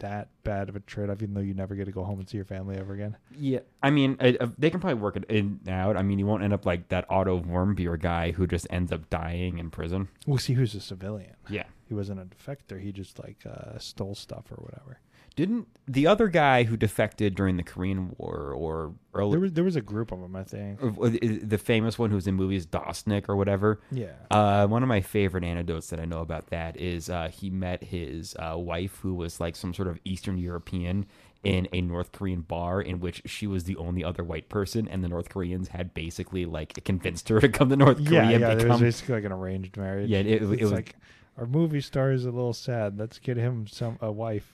that 0.00 0.28
bad 0.44 0.68
of 0.68 0.76
a 0.76 0.80
trade-off, 0.80 1.22
even 1.22 1.34
though 1.34 1.40
you 1.40 1.54
never 1.54 1.74
get 1.74 1.86
to 1.86 1.92
go 1.92 2.04
home 2.04 2.18
and 2.18 2.28
see 2.28 2.36
your 2.36 2.44
family 2.44 2.76
ever 2.76 2.94
again. 2.94 3.16
Yeah, 3.36 3.60
I 3.82 3.90
mean, 3.90 4.16
I, 4.20 4.36
uh, 4.40 4.48
they 4.58 4.70
can 4.70 4.80
probably 4.80 5.00
work 5.00 5.16
it 5.16 5.24
in 5.28 5.60
out. 5.68 5.96
I 5.96 6.02
mean, 6.02 6.18
you 6.18 6.26
won't 6.26 6.42
end 6.42 6.52
up 6.52 6.66
like 6.66 6.88
that 6.88 7.04
Otto 7.10 7.40
Warmbier 7.40 8.00
guy 8.00 8.32
who 8.32 8.46
just 8.46 8.66
ends 8.70 8.92
up 8.92 9.08
dying 9.10 9.58
in 9.58 9.70
prison. 9.70 10.08
We'll 10.26 10.38
see 10.38 10.54
who's 10.54 10.74
a 10.74 10.80
civilian. 10.80 11.34
Yeah. 11.48 11.64
He 11.88 11.94
wasn't 11.94 12.20
a 12.20 12.24
defector. 12.24 12.80
He 12.80 12.92
just 12.92 13.18
like 13.18 13.38
uh, 13.46 13.78
stole 13.78 14.14
stuff 14.14 14.44
or 14.50 14.56
whatever. 14.56 15.00
Didn't 15.38 15.68
the 15.86 16.08
other 16.08 16.26
guy 16.26 16.64
who 16.64 16.76
defected 16.76 17.36
during 17.36 17.56
the 17.56 17.62
Korean 17.62 18.12
War 18.18 18.52
or 18.56 18.92
early, 19.14 19.30
There 19.30 19.40
was 19.40 19.52
there 19.52 19.62
was 19.62 19.76
a 19.76 19.80
group 19.80 20.10
of 20.10 20.20
them, 20.20 20.34
I 20.34 20.42
think. 20.42 20.80
the 20.80 21.38
the 21.44 21.58
famous 21.58 21.96
one 21.96 22.10
who's 22.10 22.26
in 22.26 22.34
movies 22.34 22.66
Dresnok 22.66 23.28
or 23.28 23.36
whatever? 23.36 23.80
Yeah. 23.92 24.14
Uh, 24.32 24.66
one 24.66 24.82
of 24.82 24.88
my 24.88 25.00
favorite 25.00 25.44
anecdotes 25.44 25.90
that 25.90 26.00
I 26.00 26.06
know 26.06 26.22
about 26.22 26.48
that 26.48 26.76
is 26.76 27.08
uh, 27.08 27.28
he 27.28 27.50
met 27.50 27.84
his 27.84 28.34
uh, 28.34 28.56
wife, 28.58 28.96
who 29.00 29.14
was 29.14 29.38
like 29.38 29.54
some 29.54 29.72
sort 29.72 29.86
of 29.86 30.00
Eastern 30.04 30.38
European, 30.38 31.06
in 31.44 31.68
a 31.72 31.80
North 31.82 32.10
Korean 32.10 32.40
bar 32.40 32.80
in 32.82 32.98
which 32.98 33.22
she 33.26 33.46
was 33.46 33.62
the 33.62 33.76
only 33.76 34.02
other 34.02 34.24
white 34.24 34.48
person, 34.48 34.88
and 34.88 35.04
the 35.04 35.08
North 35.08 35.28
Koreans 35.28 35.68
had 35.68 35.94
basically 35.94 36.46
like 36.46 36.82
convinced 36.84 37.28
her 37.28 37.38
to 37.46 37.48
come 37.48 37.68
to 37.68 37.76
North 37.76 38.04
Korea. 38.04 38.24
yeah, 38.24 38.30
and 38.30 38.40
yeah. 38.40 38.54
There 38.56 38.68
was 38.70 38.80
basically 38.80 39.14
like 39.14 39.24
an 39.24 39.30
arranged 39.32 39.76
marriage. 39.76 40.10
Yeah, 40.10 40.18
it- 40.18 40.26
it 40.26 40.42
it's 40.42 40.62
was- 40.62 40.72
like 40.72 40.96
our 41.38 41.46
movie 41.46 41.80
star 41.80 42.10
is 42.10 42.24
a 42.24 42.32
little 42.32 42.52
sad. 42.52 42.98
Let's 42.98 43.20
get 43.20 43.36
him 43.36 43.68
some 43.68 43.96
a 44.00 44.10
wife. 44.10 44.52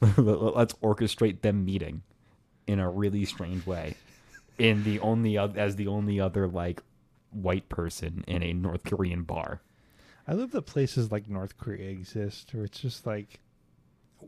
let's 0.16 0.74
orchestrate 0.74 1.42
them 1.42 1.64
meeting 1.64 2.02
in 2.66 2.78
a 2.78 2.88
really 2.88 3.24
strange 3.24 3.66
way. 3.66 3.94
In 4.58 4.84
the 4.84 5.00
only 5.00 5.38
as 5.38 5.76
the 5.76 5.86
only 5.86 6.20
other 6.20 6.46
like 6.48 6.82
white 7.30 7.68
person 7.68 8.24
in 8.26 8.42
a 8.42 8.52
North 8.52 8.84
Korean 8.84 9.22
bar. 9.22 9.60
I 10.26 10.32
love 10.32 10.50
that 10.52 10.62
places 10.62 11.10
like 11.10 11.28
North 11.28 11.56
Korea 11.56 11.90
exist, 11.90 12.52
where 12.52 12.64
it's 12.64 12.80
just 12.80 13.06
like 13.06 13.40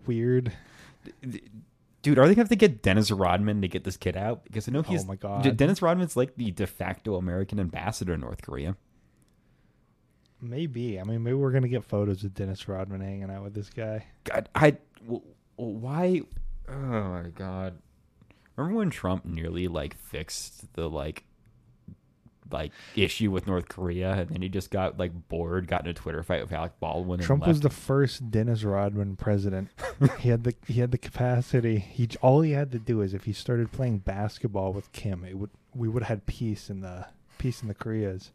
weird. 0.07 0.53
Dude, 2.03 2.19
are 2.19 2.27
they 2.27 2.35
gonna 2.35 2.43
have 2.43 2.49
to 2.49 2.57
get 2.57 2.83
Dennis 2.83 3.11
Rodman 3.11 3.61
to 3.61 3.69
get 3.69 3.85
this 3.85 3.97
kid 3.97 4.17
out? 4.17 4.45
Because 4.45 4.69
I 4.69 4.73
know 4.73 4.83
he's 4.83 5.05
oh 5.05 5.07
my 5.07 5.17
god. 5.17 5.57
Dennis 5.57 5.83
Rodman's 5.83 6.17
like 6.17 6.37
the 6.37 6.51
de 6.53 6.67
facto 6.67 7.17
American 7.17 7.61
ambassador 7.61 8.15
in 8.15 8.21
North 8.21 8.41
Korea. 8.41 8.77
Maybe. 10.41 10.99
I 10.99 11.05
mean, 11.05 11.23
maybe 11.23 11.35
we're 11.35 11.53
gonna 11.53 11.69
get 11.69 11.85
photos 11.85 12.25
of 12.25 12.35
Dennis 12.35 12.67
Rodman 12.67 13.03
hanging 13.03 13.31
out 13.31 13.43
with 13.43 13.55
this 13.55 13.69
guy. 13.69 14.07
God, 14.25 14.49
I 14.55 14.71
w- 15.03 15.21
w- 15.21 15.35
why? 15.67 16.23
Oh 16.69 16.73
my 16.75 17.29
god! 17.35 17.79
Remember 18.57 18.79
when 18.79 18.91
Trump 18.91 19.25
nearly 19.25 19.69
like 19.69 19.97
fixed 19.97 20.73
the 20.75 20.89
like 20.89 21.25
like 22.53 22.73
issue 22.97 23.31
with 23.31 23.47
North 23.47 23.69
Korea, 23.69 24.13
and 24.13 24.29
then 24.31 24.43
he 24.43 24.49
just 24.49 24.71
got 24.71 24.99
like 24.99 25.13
bored, 25.29 25.69
got 25.69 25.85
in 25.85 25.91
a 25.91 25.95
Twitter 25.95 26.23
fight 26.23 26.43
with 26.43 26.53
Alec 26.53 26.73
Baldwin. 26.81 27.21
And 27.21 27.27
Trump 27.27 27.47
was 27.47 27.61
the 27.61 27.71
first 27.71 28.31
Dennis 28.31 28.65
Rodman 28.65 29.17
president. 29.17 29.71
he 30.19 30.31
had 30.31 30.45
the 30.45 30.55
he 30.67 30.81
had 30.81 30.91
the 30.91 30.99
capacity. 30.99 31.79
He 31.79 32.09
all 32.23 32.41
he 32.41 32.53
had 32.53 32.73
to 32.73 32.79
do 32.79 33.01
is 33.03 33.15
if 33.15 33.25
he 33.25 33.33
started 33.33 33.71
playing 33.73 33.99
basketball 33.99 34.73
with 34.73 34.91
Kim, 34.93 35.25
it 35.25 35.39
would 35.39 35.51
we 35.75 35.89
would 35.89 36.03
have 36.03 36.09
had 36.09 36.27
peace 36.27 36.69
in 36.71 36.81
the 36.81 37.07
peace 37.39 37.63
in 37.63 37.69
the 37.69 37.75
Koreas. 37.75 38.33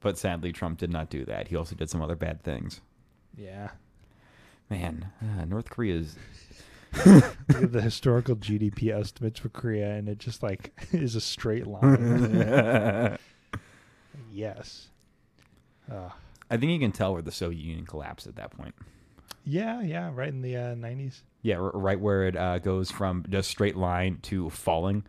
but 0.00 0.18
sadly, 0.18 0.52
Trump 0.52 0.78
did 0.78 0.90
not 0.90 1.08
do 1.08 1.24
that. 1.24 1.48
He 1.48 1.56
also 1.56 1.74
did 1.76 1.88
some 1.90 2.02
other 2.02 2.16
bad 2.16 2.42
things. 2.42 2.80
Yeah. 3.36 3.70
Man, 4.70 5.10
uh, 5.22 5.44
North 5.44 5.70
Korea's 5.70 6.16
the 7.04 7.80
historical 7.82 8.36
GDP 8.36 8.92
estimates 8.98 9.38
for 9.38 9.48
Korea, 9.48 9.92
and 9.92 10.08
it 10.08 10.18
just 10.18 10.42
like 10.42 10.72
is 10.92 11.14
a 11.14 11.20
straight 11.20 11.66
line. 11.66 13.18
yes. 14.32 14.88
Uh, 15.90 16.08
I 16.50 16.56
think 16.56 16.72
you 16.72 16.78
can 16.78 16.92
tell 16.92 17.12
where 17.12 17.22
the 17.22 17.32
Soviet 17.32 17.60
Union 17.60 17.86
collapsed 17.86 18.26
at 18.26 18.36
that 18.36 18.50
point. 18.50 18.74
yeah, 19.44 19.82
yeah, 19.82 20.10
right 20.14 20.28
in 20.28 20.42
the 20.42 20.56
uh, 20.56 20.74
90s. 20.74 21.22
Yeah, 21.42 21.56
r- 21.56 21.70
right 21.72 22.00
where 22.00 22.24
it 22.26 22.36
uh, 22.36 22.58
goes 22.58 22.90
from 22.90 23.24
just 23.28 23.50
straight 23.50 23.76
line 23.76 24.18
to 24.22 24.50
falling. 24.50 25.04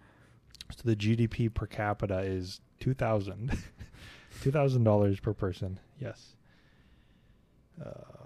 So 0.75 0.81
the 0.83 0.95
GDP 0.95 1.51
per 1.53 1.65
capita 1.65 2.19
is 2.19 2.59
2000 2.79 3.57
$2,000 4.43 5.21
per 5.21 5.33
person. 5.33 5.79
Yes. 5.99 6.35
Uh, 7.83 8.16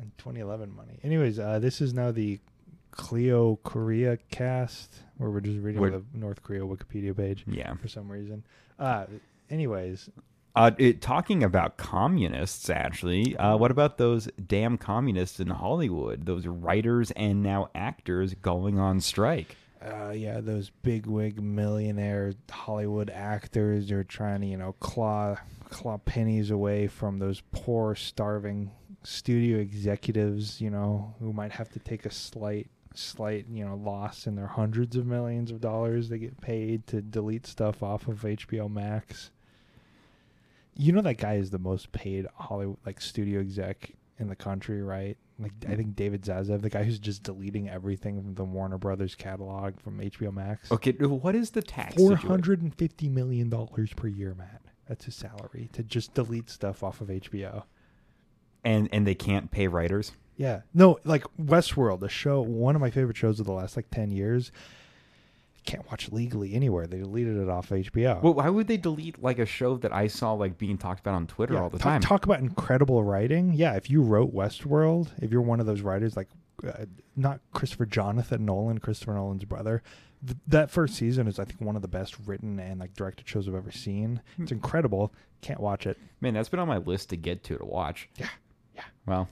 in 0.00 0.12
2011 0.18 0.74
money. 0.74 0.98
Anyways, 1.02 1.38
uh, 1.38 1.58
this 1.58 1.80
is 1.80 1.94
now 1.94 2.10
the 2.12 2.38
Kleio 2.92 3.58
Korea 3.62 4.16
cast, 4.30 5.02
where 5.18 5.30
we're 5.30 5.40
just 5.40 5.58
reading 5.60 5.80
Where- 5.80 5.90
the 5.90 6.02
North 6.14 6.42
Korea 6.42 6.62
Wikipedia 6.62 7.16
page 7.16 7.44
Yeah. 7.46 7.74
for 7.74 7.88
some 7.88 8.10
reason. 8.10 8.44
Uh, 8.78 9.06
anyways, 9.50 10.10
Uh, 10.54 10.70
it, 10.78 11.02
talking 11.02 11.42
about 11.44 11.76
communists, 11.76 12.70
actually, 12.70 13.36
uh, 13.36 13.54
what 13.58 13.70
about 13.70 13.98
those 13.98 14.26
damn 14.46 14.78
communists 14.78 15.38
in 15.38 15.48
Hollywood? 15.48 16.24
Those 16.24 16.46
writers 16.46 17.10
and 17.10 17.42
now 17.42 17.68
actors 17.74 18.32
going 18.34 18.78
on 18.78 19.00
strike. 19.00 19.56
uh, 19.82 20.10
yeah, 20.10 20.40
those 20.40 20.70
bigwig 20.82 21.40
millionaire 21.40 22.32
Hollywood 22.50 23.10
actors 23.10 23.92
are 23.92 24.02
trying 24.02 24.40
to, 24.40 24.46
you 24.46 24.56
know, 24.56 24.72
claw 24.80 25.36
claw 25.68 25.98
pennies 25.98 26.50
away 26.50 26.86
from 26.86 27.18
those 27.18 27.42
poor, 27.52 27.94
starving 27.94 28.70
studio 29.06 29.58
executives, 29.58 30.60
you 30.60 30.68
know, 30.68 31.14
who 31.20 31.32
might 31.32 31.52
have 31.52 31.68
to 31.70 31.78
take 31.78 32.04
a 32.06 32.10
slight, 32.10 32.68
slight, 32.94 33.46
you 33.48 33.64
know, 33.64 33.76
loss 33.76 34.26
in 34.26 34.34
their 34.34 34.48
hundreds 34.48 34.96
of 34.96 35.06
millions 35.06 35.50
of 35.50 35.60
dollars 35.60 36.08
they 36.08 36.18
get 36.18 36.40
paid 36.40 36.86
to 36.88 37.00
delete 37.00 37.46
stuff 37.46 37.82
off 37.82 38.08
of 38.08 38.22
HBO 38.22 38.70
Max. 38.70 39.30
You 40.74 40.92
know 40.92 41.02
that 41.02 41.18
guy 41.18 41.34
is 41.34 41.50
the 41.50 41.58
most 41.58 41.92
paid 41.92 42.26
Hollywood 42.34 42.78
like 42.84 43.00
studio 43.00 43.40
exec 43.40 43.92
in 44.18 44.28
the 44.28 44.36
country, 44.36 44.82
right? 44.82 45.16
Like 45.38 45.52
I 45.68 45.76
think 45.76 45.94
David 45.94 46.22
Zaslav, 46.22 46.62
the 46.62 46.70
guy 46.70 46.82
who's 46.82 46.98
just 46.98 47.22
deleting 47.22 47.68
everything 47.68 48.20
from 48.20 48.34
the 48.34 48.44
Warner 48.44 48.76
Brothers 48.76 49.14
catalog 49.14 49.78
from 49.80 49.98
HBO 50.00 50.34
Max. 50.34 50.72
Okay, 50.72 50.92
what 50.92 51.34
is 51.34 51.50
the 51.50 51.62
tax? 51.62 51.94
Four 51.94 52.16
hundred 52.16 52.60
and 52.60 52.74
fifty 52.74 53.08
million 53.08 53.48
dollars 53.50 53.92
per 53.94 54.08
year, 54.08 54.34
Matt. 54.34 54.62
That's 54.88 55.04
his 55.04 55.14
salary 55.14 55.70
to 55.72 55.82
just 55.82 56.12
delete 56.14 56.50
stuff 56.50 56.82
off 56.82 57.00
of 57.00 57.08
HBO. 57.08 57.64
And 58.66 58.88
and 58.92 59.06
they 59.06 59.14
can't 59.14 59.50
pay 59.50 59.66
writers. 59.68 60.12
Yeah, 60.36 60.60
no, 60.74 60.98
like 61.04 61.24
Westworld, 61.40 62.02
a 62.02 62.08
show, 62.10 62.42
one 62.42 62.74
of 62.74 62.82
my 62.82 62.90
favorite 62.90 63.16
shows 63.16 63.40
of 63.40 63.46
the 63.46 63.52
last 63.52 63.76
like 63.76 63.90
ten 63.90 64.10
years. 64.10 64.52
Can't 65.64 65.84
watch 65.90 66.12
legally 66.12 66.54
anywhere. 66.54 66.86
They 66.86 66.98
deleted 66.98 67.38
it 67.38 67.48
off 67.48 67.70
HBO. 67.70 68.22
Well, 68.22 68.34
why 68.34 68.48
would 68.48 68.68
they 68.68 68.76
delete 68.76 69.20
like 69.20 69.40
a 69.40 69.46
show 69.46 69.76
that 69.78 69.92
I 69.92 70.06
saw 70.06 70.32
like 70.34 70.58
being 70.58 70.78
talked 70.78 71.00
about 71.00 71.14
on 71.14 71.26
Twitter 71.26 71.54
Yeah, 71.54 71.62
all 71.62 71.70
the 71.70 71.78
talk, 71.78 71.84
time? 71.92 72.00
Talk 72.02 72.24
about 72.24 72.38
incredible 72.38 73.02
writing. 73.02 73.52
Yeah, 73.52 73.74
if 73.74 73.90
you 73.90 74.00
wrote 74.02 74.32
Westworld, 74.32 75.08
if 75.20 75.32
you're 75.32 75.40
one 75.42 75.58
of 75.58 75.66
those 75.66 75.80
writers 75.80 76.16
like 76.16 76.28
uh, 76.64 76.84
not 77.16 77.40
Christopher 77.52 77.84
Jonathan 77.86 78.44
Nolan, 78.44 78.78
Christopher 78.78 79.14
Nolan's 79.14 79.44
brother, 79.44 79.82
th- 80.24 80.38
that 80.46 80.70
first 80.70 80.94
season 80.94 81.26
is 81.26 81.40
I 81.40 81.44
think 81.44 81.60
one 81.60 81.74
of 81.74 81.82
the 81.82 81.88
best 81.88 82.14
written 82.26 82.60
and 82.60 82.78
like 82.78 82.94
directed 82.94 83.26
shows 83.28 83.48
I've 83.48 83.54
ever 83.56 83.72
seen. 83.72 84.20
Hmm. 84.36 84.44
It's 84.44 84.52
incredible. 84.52 85.12
Can't 85.40 85.58
watch 85.60 85.84
it. 85.86 85.98
Man, 86.20 86.34
that's 86.34 86.48
been 86.48 86.60
on 86.60 86.68
my 86.68 86.78
list 86.78 87.08
to 87.08 87.16
get 87.16 87.42
to 87.44 87.58
to 87.58 87.64
watch. 87.64 88.08
Yeah, 88.16 88.28
yeah. 88.76 88.84
Well, 89.06 89.28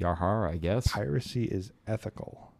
Yarhar, 0.00 0.48
I 0.50 0.56
guess. 0.56 0.88
Piracy 0.88 1.44
is 1.44 1.72
ethical. 1.86 2.52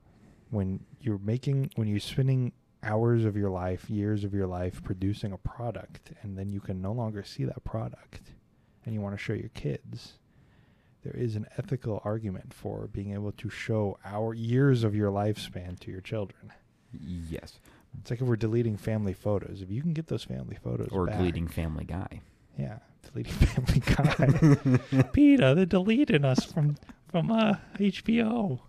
When 0.50 0.80
you're 1.00 1.18
making 1.18 1.70
when 1.76 1.88
you're 1.88 2.00
spending 2.00 2.52
hours 2.82 3.24
of 3.24 3.36
your 3.36 3.50
life, 3.50 3.88
years 3.90 4.24
of 4.24 4.32
your 4.34 4.46
life 4.46 4.82
producing 4.82 5.32
a 5.32 5.38
product 5.38 6.12
and 6.22 6.36
then 6.38 6.52
you 6.52 6.60
can 6.60 6.80
no 6.80 6.92
longer 6.92 7.22
see 7.24 7.44
that 7.44 7.62
product 7.64 8.22
and 8.84 8.94
you 8.94 9.00
want 9.00 9.16
to 9.16 9.22
show 9.22 9.32
your 9.32 9.48
kids 9.50 10.14
there 11.04 11.12
is 11.16 11.36
an 11.36 11.46
ethical 11.56 12.00
argument 12.04 12.52
for 12.52 12.88
being 12.88 13.12
able 13.14 13.30
to 13.32 13.48
show 13.48 13.98
our 14.04 14.34
years 14.34 14.82
of 14.84 14.94
your 14.96 15.10
lifespan 15.12 15.78
to 15.80 15.90
your 15.92 16.00
children. 16.00 16.52
Yes, 16.92 17.60
It's 18.00 18.10
like 18.10 18.20
if 18.20 18.26
we're 18.26 18.36
deleting 18.36 18.76
family 18.76 19.12
photos. 19.12 19.62
If 19.62 19.70
you 19.70 19.80
can 19.80 19.92
get 19.92 20.08
those 20.08 20.24
family 20.24 20.56
photos 20.62 20.88
or 20.90 21.06
back- 21.06 21.18
deleting 21.18 21.46
Family 21.46 21.84
Guy. 21.84 22.20
yeah, 22.58 22.78
deleting 23.12 23.32
Family 23.46 23.80
Guy. 24.90 25.02
Peter, 25.12 25.54
they're 25.54 25.66
deleting 25.66 26.24
us 26.24 26.44
from 26.44 26.76
from 27.10 27.30
uh, 27.30 27.54
HBO. 27.78 28.60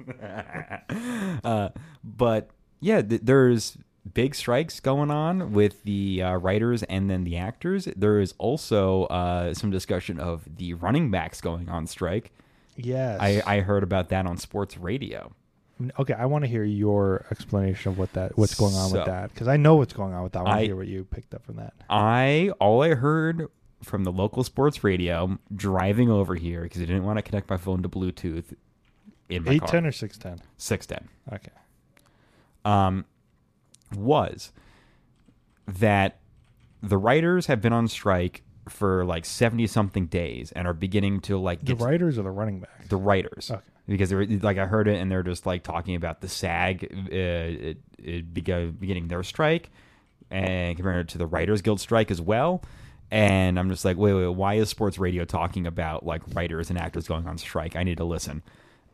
uh, 1.44 1.70
but 2.04 2.50
yeah, 2.80 3.02
th- 3.02 3.22
there's 3.24 3.78
big 4.14 4.34
strikes 4.34 4.80
going 4.80 5.12
on 5.12 5.52
with 5.54 5.84
the 5.84 6.24
uh, 6.24 6.36
writers 6.38 6.84
and 6.84 7.10
then 7.10 7.24
the 7.26 7.38
actors. 7.38 7.88
There 7.96 8.20
is 8.20 8.34
also 8.38 9.04
uh, 9.06 9.54
some 9.54 9.72
discussion 9.72 10.20
of 10.20 10.44
the 10.58 10.74
running 10.76 11.12
backs 11.12 11.42
going 11.42 11.68
on 11.70 11.86
strike. 11.88 12.32
Yes. 12.78 13.20
I, 13.22 13.42
I 13.46 13.60
heard 13.60 13.84
about 13.84 14.08
that 14.10 14.26
on 14.26 14.38
sports 14.38 14.78
radio. 14.78 15.34
okay, 16.00 16.14
I 16.14 16.26
want 16.26 16.46
to 16.46 16.50
hear 16.50 16.64
your 16.64 17.26
explanation 17.32 17.92
of 17.92 17.98
what 17.98 18.14
that 18.14 18.38
what's 18.38 18.56
going 18.56 18.74
on 18.76 18.90
So- 18.90 18.98
with 19.00 19.06
that 19.08 19.34
because 19.34 19.50
I 19.50 19.58
know 19.58 19.76
what's 19.76 19.94
going 19.94 20.14
on 20.14 20.24
with 20.24 20.32
that. 20.34 20.40
I 20.40 20.44
want 20.44 20.56
I- 20.56 20.60
to 20.62 20.66
hear 20.68 20.76
what 20.78 20.88
you 20.88 21.04
picked 21.04 21.34
up 21.34 21.46
from 21.46 21.58
that. 21.58 21.74
I 21.90 22.52
all 22.62 22.82
I 22.82 22.96
heard 22.96 23.48
from 23.84 24.04
the 24.04 24.12
local 24.12 24.44
sports 24.44 24.84
radio 24.84 25.38
driving 25.56 26.10
over 26.10 26.36
here 26.36 26.64
because 26.64 26.82
I 26.82 26.86
didn't 26.86 27.06
want 27.06 27.18
to 27.18 27.22
connect 27.22 27.50
my 27.50 27.58
phone 27.58 27.82
to 27.84 27.90
Bluetooth 27.90 28.54
in 29.30 29.44
my 29.44 29.54
Eight 29.54 29.62
car. 29.62 29.86
or 29.86 29.92
six 29.92 30.18
ten? 30.18 30.42
Six 30.58 30.86
ten. 30.86 31.08
Okay. 31.32 31.52
um, 32.66 33.06
was 33.96 34.52
that 35.68 36.18
the 36.82 36.98
writers 36.98 37.46
have 37.48 37.62
been 37.62 37.74
on 37.74 37.88
strike 37.88 38.44
for 38.68 39.04
like 39.06 39.26
70 39.26 39.66
something 39.68 40.06
days 40.08 40.52
and 40.52 40.68
are 40.68 40.74
beginning 40.74 41.22
to 41.22 41.38
like 41.38 41.64
The 41.64 41.76
writers 41.76 42.18
or 42.20 42.24
the 42.24 42.32
running 42.32 42.60
backs? 42.60 42.88
the 42.90 42.98
writers 42.98 43.50
Okay. 43.52 43.62
because 43.88 44.10
they're 44.10 44.26
like 44.26 44.58
I 44.58 44.66
heard 44.66 44.88
it 44.88 45.00
and 45.00 45.12
they're 45.12 45.24
just 45.24 45.46
like 45.46 45.64
talking 45.64 45.96
about 45.96 46.22
the 46.22 46.28
SAG 46.28 46.84
uh, 46.84 46.88
it, 47.12 47.78
it 47.98 48.34
beginning 48.34 49.08
their 49.08 49.24
strike 49.24 49.70
and 50.30 50.76
comparing 50.76 51.00
it 51.00 51.08
to 51.10 51.18
the 51.18 51.26
Writers 51.26 51.62
Guild 51.64 51.80
strike 51.80 52.12
as 52.12 52.22
well. 52.22 52.62
And 53.12 53.58
I'm 53.60 53.70
just 53.70 53.86
like, 53.86 53.98
wait, 53.98 54.14
wait, 54.14 54.28
why 54.28 54.56
is 54.56 54.70
sports 54.70 55.00
radio 55.00 55.26
talking 55.26 55.66
about 55.66 56.06
like 56.06 56.22
writers 56.34 56.70
and 56.70 56.78
actors 56.78 57.08
going 57.08 57.28
on 57.28 57.38
strike? 57.38 57.76
I 57.76 57.84
need 57.84 57.98
to 57.98 58.04
listen. 58.04 58.44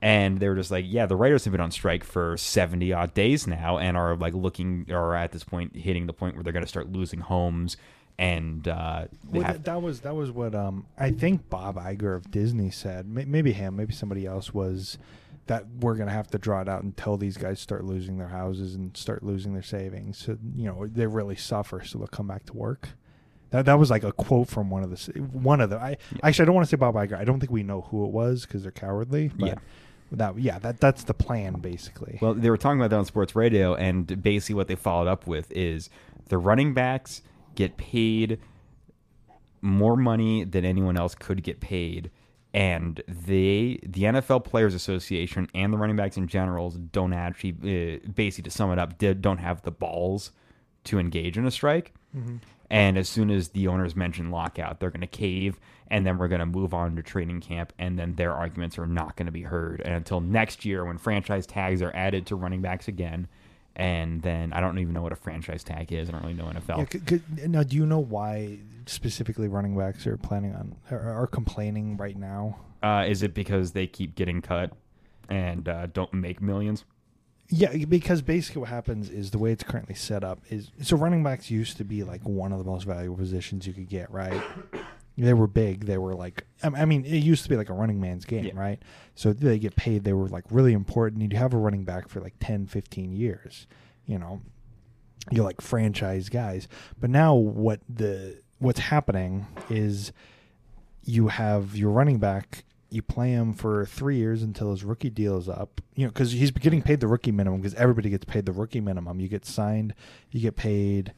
And 0.02 0.40
they 0.40 0.48
were 0.48 0.56
just 0.56 0.72
like, 0.72 0.86
yeah, 0.88 1.06
the 1.06 1.16
writers 1.16 1.46
have 1.46 1.52
been 1.52 1.62
on 1.62 1.72
strike 1.72 2.04
for 2.04 2.38
70 2.38 2.94
odd 2.94 3.14
days 3.14 3.48
now 3.48 3.78
and 3.78 3.98
are 3.98 4.16
like 4.16 4.34
looking, 4.34 4.86
or 4.90 5.16
at 5.16 5.32
this 5.32 5.44
point, 5.44 5.76
hitting 5.76 6.06
the 6.06 6.14
point 6.14 6.36
where 6.36 6.44
they're 6.44 6.54
going 6.54 6.64
to 6.64 6.70
start 6.70 6.92
losing 6.92 7.20
homes. 7.22 7.76
And 8.18 8.68
uh, 8.68 9.06
Well, 9.30 9.44
have- 9.44 9.64
that, 9.64 9.82
was 9.82 10.02
that 10.02 10.16
was 10.16 10.32
what 10.32 10.56
um 10.56 10.86
I 10.98 11.12
think 11.12 11.50
Bob 11.50 11.76
Iger 11.78 12.16
of 12.16 12.32
Disney 12.32 12.70
said. 12.72 13.08
Maybe 13.08 13.52
him, 13.52 13.76
maybe 13.76 13.94
somebody 13.94 14.26
else 14.26 14.54
was 14.54 14.98
that 15.48 15.66
we're 15.82 15.96
gonna 15.96 16.12
have 16.12 16.30
to 16.32 16.38
draw 16.38 16.62
it 16.62 16.70
out 16.70 16.82
until 16.84 17.18
these 17.18 17.36
guys 17.38 17.60
start 17.60 17.84
losing 17.84 18.18
their 18.18 18.30
houses 18.30 18.74
and 18.74 18.96
start 18.96 19.22
losing 19.22 19.54
their 19.54 19.62
savings. 19.64 20.18
So 20.18 20.38
you 20.56 20.66
know 20.66 20.88
they 20.88 21.08
really 21.08 21.36
suffer, 21.36 21.84
so 21.84 21.98
they'll 21.98 22.08
come 22.08 22.28
back 22.28 22.46
to 22.46 22.54
work. 22.54 22.90
That 23.56 23.66
that 23.66 23.80
was 23.80 23.90
like 23.90 24.04
a 24.04 24.12
quote 24.12 24.48
from 24.50 24.70
one 24.70 24.84
of 24.84 24.90
the 24.90 25.12
one 25.22 25.62
of 25.62 25.70
the. 25.70 25.78
I 25.78 25.98
actually 26.24 26.44
I 26.44 26.46
don't 26.46 26.56
want 26.56 26.68
to 26.68 26.70
say 26.70 26.78
Bob 26.78 26.96
Iger. 26.96 27.18
I 27.18 27.24
don't 27.24 27.40
think 27.40 27.52
we 27.52 27.64
know 27.64 27.82
who 27.82 28.06
it 28.06 28.12
was 28.12 28.46
because 28.46 28.64
they're 28.64 28.72
cowardly. 28.72 29.30
But 29.36 29.48
Yeah. 29.48 29.56
that 30.12 30.38
yeah 30.40 30.60
that 30.60 30.80
that's 30.80 31.04
the 31.06 31.14
plan 31.14 31.54
basically. 31.62 32.20
Well, 32.22 32.34
they 32.34 32.50
were 32.50 32.58
talking 32.58 32.80
about 32.80 32.90
that 32.90 32.98
on 32.98 33.06
sports 33.06 33.36
radio, 33.36 33.74
and 33.76 34.22
basically 34.22 34.56
what 34.56 34.68
they 34.68 34.76
followed 34.76 35.08
up 35.08 35.26
with 35.26 35.52
is 35.52 35.90
the 36.30 36.38
running 36.38 36.74
backs 36.74 37.22
get 37.56 37.78
paid 37.78 38.40
more 39.62 39.96
money 39.98 40.44
than 40.44 40.66
anyone 40.66 40.98
else 40.98 41.16
could 41.16 41.42
get 41.42 41.60
paid, 41.60 42.12
and 42.54 43.02
they, 43.08 43.80
the 43.84 44.04
NFL 44.04 44.44
Players 44.44 44.74
Association 44.76 45.48
and 45.56 45.74
the 45.74 45.78
running 45.78 45.96
backs 45.96 46.18
in 46.18 46.28
general, 46.28 46.70
don't 46.72 47.14
actually, 47.14 47.52
uh, 48.06 48.08
basically 48.14 48.44
to 48.44 48.52
sum 48.52 48.72
it 48.72 48.78
up, 48.78 48.98
did, 49.00 49.22
don't 49.22 49.40
have 49.40 49.62
the 49.64 49.72
balls 49.72 50.32
to 50.84 51.00
engage 51.00 51.38
in 51.38 51.46
a 51.46 51.52
strike. 51.52 51.94
And 52.70 52.98
as 52.98 53.08
soon 53.08 53.30
as 53.30 53.50
the 53.50 53.68
owners 53.68 53.96
mention 53.96 54.32
lockout, 54.32 54.80
they're 54.80 54.90
going 54.90 55.02
to 55.02 55.08
cave, 55.08 55.60
and 55.88 56.06
then 56.06 56.18
we're 56.18 56.28
going 56.28 56.40
to 56.40 56.46
move 56.46 56.74
on 56.74 56.96
to 56.96 57.04
training 57.04 57.42
camp, 57.42 57.74
and 57.78 57.98
then 58.00 58.16
their 58.16 58.34
arguments 58.34 58.80
are 58.80 58.88
not 58.88 59.16
going 59.16 59.28
to 59.28 59.32
be 59.32 59.44
heard. 59.44 59.82
And 59.82 59.94
until 59.94 60.20
next 60.20 60.66
year, 60.66 60.84
when 60.84 60.98
franchise 60.98 61.46
tags 61.46 61.82
are 61.82 61.96
added 61.96 62.26
to 62.28 62.36
running 62.36 62.62
backs 62.62 62.88
again, 62.88 63.28
and 63.76 64.22
then 64.22 64.54
I 64.54 64.62
don't 64.62 64.80
even 64.80 64.94
know 64.94 65.02
what 65.02 65.12
a 65.12 65.18
franchise 65.18 65.64
tag 65.64 65.92
is. 65.92 66.10
I 66.10 66.14
don't 66.14 66.22
really 66.22 66.34
know 66.34 66.46
NFL. 66.46 66.78
Yeah, 66.78 66.86
c- 66.92 67.18
c- 67.18 67.48
now, 67.48 67.64
do 67.64 67.76
you 67.76 67.86
know 67.86 68.00
why 68.00 68.60
specifically 68.86 69.48
running 69.48 69.78
backs 69.78 70.08
are 70.08 70.18
planning 70.18 70.56
on 70.56 70.76
are, 70.92 71.24
are 71.24 71.28
complaining 71.28 71.98
right 71.98 72.18
now? 72.18 72.58
Uh, 72.82 73.06
is 73.08 73.22
it 73.22 73.34
because 73.34 73.72
they 73.72 73.86
keep 73.86 74.16
getting 74.16 74.42
cut 74.42 74.72
and 75.30 75.68
uh, 75.68 75.88
don't 75.88 76.14
make 76.14 76.42
millions? 76.42 76.86
Yeah, 77.50 77.76
because 77.86 78.22
basically 78.24 78.62
what 78.62 78.70
happens 78.70 79.10
is 79.10 79.30
the 79.32 79.38
way 79.38 79.52
it's 79.52 79.64
currently 79.64 79.94
set 79.96 80.24
up 80.24 80.40
is 80.50 80.72
so 80.82 80.98
running 80.98 81.24
backs 81.24 81.52
used 81.52 81.78
to 81.78 81.84
be 81.84 82.04
like 82.04 82.22
one 82.24 82.52
of 82.52 82.58
the 82.58 82.66
most 82.66 82.86
valuable 82.86 83.18
positions 83.18 83.68
you 83.68 83.74
could 83.74 83.88
get, 83.88 84.10
right? 84.10 84.42
They 85.18 85.34
were 85.34 85.48
big. 85.48 85.86
They 85.86 85.98
were 85.98 86.14
like, 86.16 86.44
I 86.64 86.84
mean, 86.86 87.06
it 87.06 87.20
used 87.20 87.44
to 87.44 87.50
be 87.50 87.56
like 87.56 87.70
a 87.70 87.74
running 87.74 88.02
man's 88.02 88.26
game, 88.26 88.46
Yeah. 88.46 88.54
right? 88.60 88.82
So 89.14 89.32
they 89.32 89.60
get 89.60 89.76
paid. 89.76 90.04
They 90.04 90.12
were 90.14 90.28
like 90.28 90.44
really 90.50 90.74
important. 90.74 91.22
You'd 91.22 91.34
have 91.34 91.54
a 91.54 91.58
running 91.58 91.86
back 91.86 92.10
for 92.10 92.20
like 92.20 92.34
10, 92.42 92.66
15 92.68 93.14
years, 93.14 93.68
you 94.06 94.18
know, 94.20 94.42
you're 95.32 95.46
like 95.46 95.62
franchise 95.62 96.28
guys. 96.30 96.68
But 97.00 97.10
now 97.12 97.34
what 97.36 97.80
the 97.88 98.42
what's 98.60 98.80
happening 98.80 99.46
is 99.70 100.12
you 101.04 101.28
have 101.30 101.78
your 101.78 101.92
running 101.92 102.18
back. 102.18 102.65
You 102.90 103.02
play 103.02 103.32
him 103.32 103.54
for 103.54 103.86
three 103.86 104.18
years 104.18 104.42
until 104.44 104.72
his 104.72 104.84
rookie 104.84 105.10
deal 105.10 105.38
is 105.38 105.50
up. 105.50 105.82
You 105.96 106.06
know, 106.06 106.12
because 106.12 106.32
he's 106.32 106.52
getting 106.52 106.82
paid 106.82 107.00
the 107.00 107.08
rookie 107.08 107.32
minimum. 107.32 107.62
Because 107.62 107.74
everybody 107.76 108.10
gets 108.10 108.26
paid 108.26 108.46
the 108.46 108.52
rookie 108.52 108.82
minimum. 108.82 109.20
You 109.20 109.28
get 109.28 109.46
signed. 109.46 109.94
You 110.32 110.40
get 110.42 110.56
paid. 110.56 111.14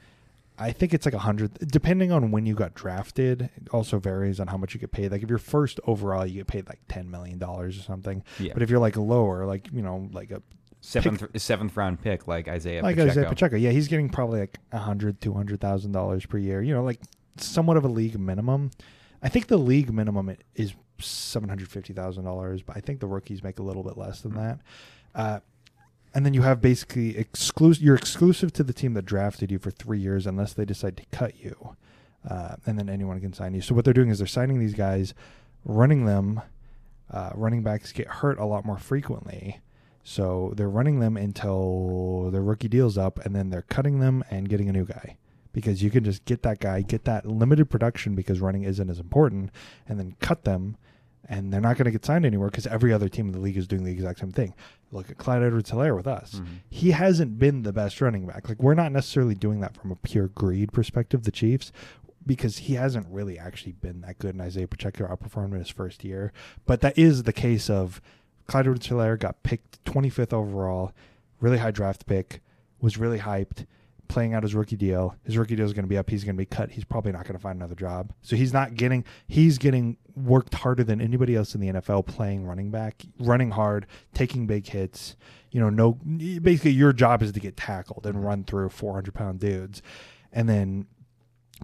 I 0.60 0.72
think 0.72 0.94
it's 0.94 1.06
like 1.06 1.14
a 1.14 1.20
hundred, 1.20 1.54
depending 1.70 2.12
on 2.12 2.32
when 2.32 2.48
you 2.48 2.56
got 2.56 2.74
drafted. 2.74 3.50
It 3.58 3.70
also 3.72 4.00
varies 4.00 4.40
on 4.40 4.48
how 4.48 4.58
much 4.58 4.74
you 4.74 4.80
get 4.80 4.92
paid. 4.92 5.12
Like 5.12 5.22
if 5.22 5.30
you're 5.30 5.38
first 5.38 5.80
overall, 5.86 6.26
you 6.26 6.36
get 6.36 6.48
paid 6.48 6.68
like 6.68 6.80
ten 6.88 7.12
million 7.12 7.38
dollars 7.38 7.78
or 7.78 7.84
something. 7.84 8.24
Yeah. 8.40 8.54
But 8.54 8.64
if 8.64 8.70
you're 8.70 8.80
like 8.80 8.98
lower, 8.98 9.46
like 9.46 9.70
you 9.72 9.84
know, 9.84 10.10
like 10.12 10.32
a 10.32 10.42
Seventh 10.80 11.26
seventh 11.42 11.76
round 11.76 12.02
pick 12.02 12.28
like 12.28 12.48
Isaiah 12.48 12.82
like 12.84 12.96
Pacheco. 12.96 13.12
Isaiah 13.12 13.30
Pacheco. 13.30 13.56
Yeah, 13.58 13.72
he's 13.72 13.88
getting 13.88 14.10
probably 14.10 14.42
like 14.42 14.58
a 14.72 14.78
hundred, 14.78 15.20
two 15.20 15.34
hundred 15.34 15.60
thousand 15.60 15.92
dollars 15.92 16.26
per 16.26 16.38
year. 16.38 16.62
You 16.62 16.74
know, 16.74 16.84
like 16.84 17.02
somewhat 17.38 17.78
of 17.78 17.84
a 17.84 17.88
league 17.88 18.18
minimum. 18.18 18.72
I 19.22 19.30
think 19.30 19.48
the 19.48 19.58
league 19.58 19.92
minimum 19.92 20.38
is 20.56 20.76
seven 21.02 21.50
hundred 21.50 21.70
fifty 21.70 21.94
thousand 21.94 22.26
dollars, 22.26 22.62
but 22.62 22.78
I 22.78 22.80
think 22.80 23.00
the 23.00 23.08
rookies 23.08 23.44
make 23.44 23.60
a 23.60 23.64
little 23.64 23.84
bit 23.84 23.98
less 23.98 24.22
than 24.22 24.34
that. 24.36 24.60
Uh, 25.16 25.40
and 26.14 26.26
then 26.26 26.34
you 26.34 26.42
have 26.42 26.62
basically 26.62 27.18
exclusive. 27.18 27.84
You're 27.84 27.96
exclusive 27.96 28.52
to 28.54 28.64
the 28.64 28.74
team 28.74 28.94
that 28.94 29.06
drafted 29.06 29.52
you 29.52 29.60
for 29.60 29.72
three 29.72 30.00
years, 30.00 30.26
unless 30.26 30.54
they 30.54 30.66
decide 30.66 30.98
to 30.98 31.06
cut 31.12 31.40
you, 31.40 31.76
uh, 32.30 32.56
and 32.66 32.78
then 32.78 32.90
anyone 32.90 33.20
can 33.20 33.34
sign 33.34 33.54
you. 33.54 33.62
So 33.62 33.76
what 33.76 33.86
they're 33.86 33.94
doing 33.94 34.10
is 34.10 34.20
they're 34.20 34.28
signing 34.28 34.60
these 34.60 34.76
guys, 34.76 35.14
running 35.66 36.06
them. 36.06 36.42
Uh, 37.10 37.32
running 37.36 37.64
backs 37.64 37.94
get 37.94 38.08
hurt 38.08 38.38
a 38.38 38.46
lot 38.46 38.66
more 38.66 38.78
frequently. 38.78 39.62
So 40.04 40.54
they're 40.56 40.70
running 40.70 41.00
them 41.00 41.16
until 41.18 42.30
their 42.32 42.42
rookie 42.42 42.68
deal's 42.68 42.98
up, 42.98 43.20
and 43.26 43.36
then 43.36 43.50
they're 43.50 43.62
cutting 43.62 44.00
them 44.00 44.24
and 44.30 44.50
getting 44.50 44.70
a 44.70 44.74
new 44.74 44.86
guy 44.86 45.18
because 45.54 45.82
you 45.82 45.90
can 45.90 46.04
just 46.04 46.24
get 46.26 46.44
that 46.44 46.60
guy, 46.60 46.82
get 46.82 47.06
that 47.06 47.26
limited 47.26 47.70
production 47.70 48.14
because 48.14 48.40
running 48.40 48.64
isn't 48.64 48.90
as 48.90 49.00
important, 49.00 49.52
and 49.88 50.00
then 50.00 50.16
cut 50.20 50.44
them, 50.44 50.78
and 51.30 51.52
they're 51.52 51.62
not 51.62 51.78
going 51.78 51.86
to 51.86 51.92
get 51.92 52.06
signed 52.06 52.26
anywhere 52.26 52.50
because 52.50 52.68
every 52.68 52.94
other 52.94 53.10
team 53.10 53.28
in 53.28 53.34
the 53.34 53.40
league 53.40 53.58
is 53.58 53.68
doing 53.68 53.84
the 53.84 53.92
exact 53.92 54.20
same 54.20 54.32
thing. 54.32 54.54
Look 54.92 55.10
at 55.10 55.18
Clyde 55.18 55.44
Edwards-Helaire 55.44 55.96
with 55.96 56.08
us. 56.08 56.36
Mhm. 56.36 56.48
He 56.70 56.92
hasn't 56.92 57.38
been 57.40 57.64
the 57.64 57.74
best 57.74 58.00
running 58.00 58.26
back. 58.26 58.48
Like 58.48 58.62
we're 58.64 58.74
not 58.74 58.92
necessarily 58.92 59.36
doing 59.36 59.60
that 59.60 59.76
from 59.76 59.92
a 59.92 59.96
pure 59.96 60.28
greed 60.30 60.72
perspective. 60.72 61.24
The 61.24 61.32
Chiefs. 61.32 61.72
Because 62.26 62.58
he 62.58 62.74
hasn't 62.74 63.08
really 63.10 63.40
actually 63.40 63.72
been 63.72 64.02
that 64.02 64.20
good, 64.20 64.36
and 64.36 64.42
Isaiah 64.42 64.68
Pacheco 64.68 65.08
outperformed 65.08 65.54
in 65.54 65.60
his 65.60 65.70
first 65.70 66.04
year. 66.04 66.34
But 66.66 66.82
that 66.82 66.98
is 66.98 67.24
the 67.24 67.32
case 67.32 67.70
of 67.70 68.02
Clyde 68.48 68.66
Edwards-Helaire 68.68 69.18
got 69.18 69.44
picked 69.44 69.82
25th 69.86 70.34
overall, 70.34 70.92
really 71.40 71.60
high 71.60 71.72
draft 71.72 72.06
pick, 72.06 72.42
was 72.82 72.98
really 72.98 73.20
hyped, 73.20 73.66
playing 74.08 74.34
out 74.34 74.44
his 74.44 74.56
rookie 74.56 74.76
deal. 74.76 75.16
His 75.24 75.38
rookie 75.38 75.56
deal 75.56 75.66
is 75.66 75.74
going 75.74 75.86
to 75.86 75.90
be 75.90 75.98
up. 75.98 76.10
He's 76.10 76.24
going 76.24 76.36
to 76.36 76.38
be 76.38 76.46
cut. 76.46 76.72
He's 76.72 76.84
probably 76.84 77.12
not 77.12 77.24
going 77.24 77.36
to 77.36 77.42
find 77.42 77.58
another 77.58 77.76
job. 77.76 78.14
So 78.22 78.36
he's 78.36 78.54
not 78.54 78.76
getting. 78.76 79.04
He's 79.28 79.58
getting 79.58 79.98
worked 80.16 80.54
harder 80.54 80.84
than 80.84 81.02
anybody 81.02 81.36
else 81.36 81.56
in 81.56 81.62
the 81.62 81.68
NFL 81.68 82.06
playing 82.06 82.46
running 82.46 82.72
back, 82.72 83.04
running 83.20 83.52
hard, 83.52 83.86
taking 84.14 84.48
big 84.48 84.68
hits. 84.68 85.16
You 85.52 85.60
know, 85.60 85.70
no. 85.70 85.94
Basically, 85.94 86.72
your 86.72 86.94
job 86.94 87.22
is 87.22 87.32
to 87.32 87.40
get 87.40 87.58
tackled 87.58 88.06
and 88.06 88.24
run 88.24 88.44
through 88.44 88.70
400 88.70 89.14
pound 89.14 89.40
dudes, 89.40 89.82
and 90.32 90.48
then 90.48 90.88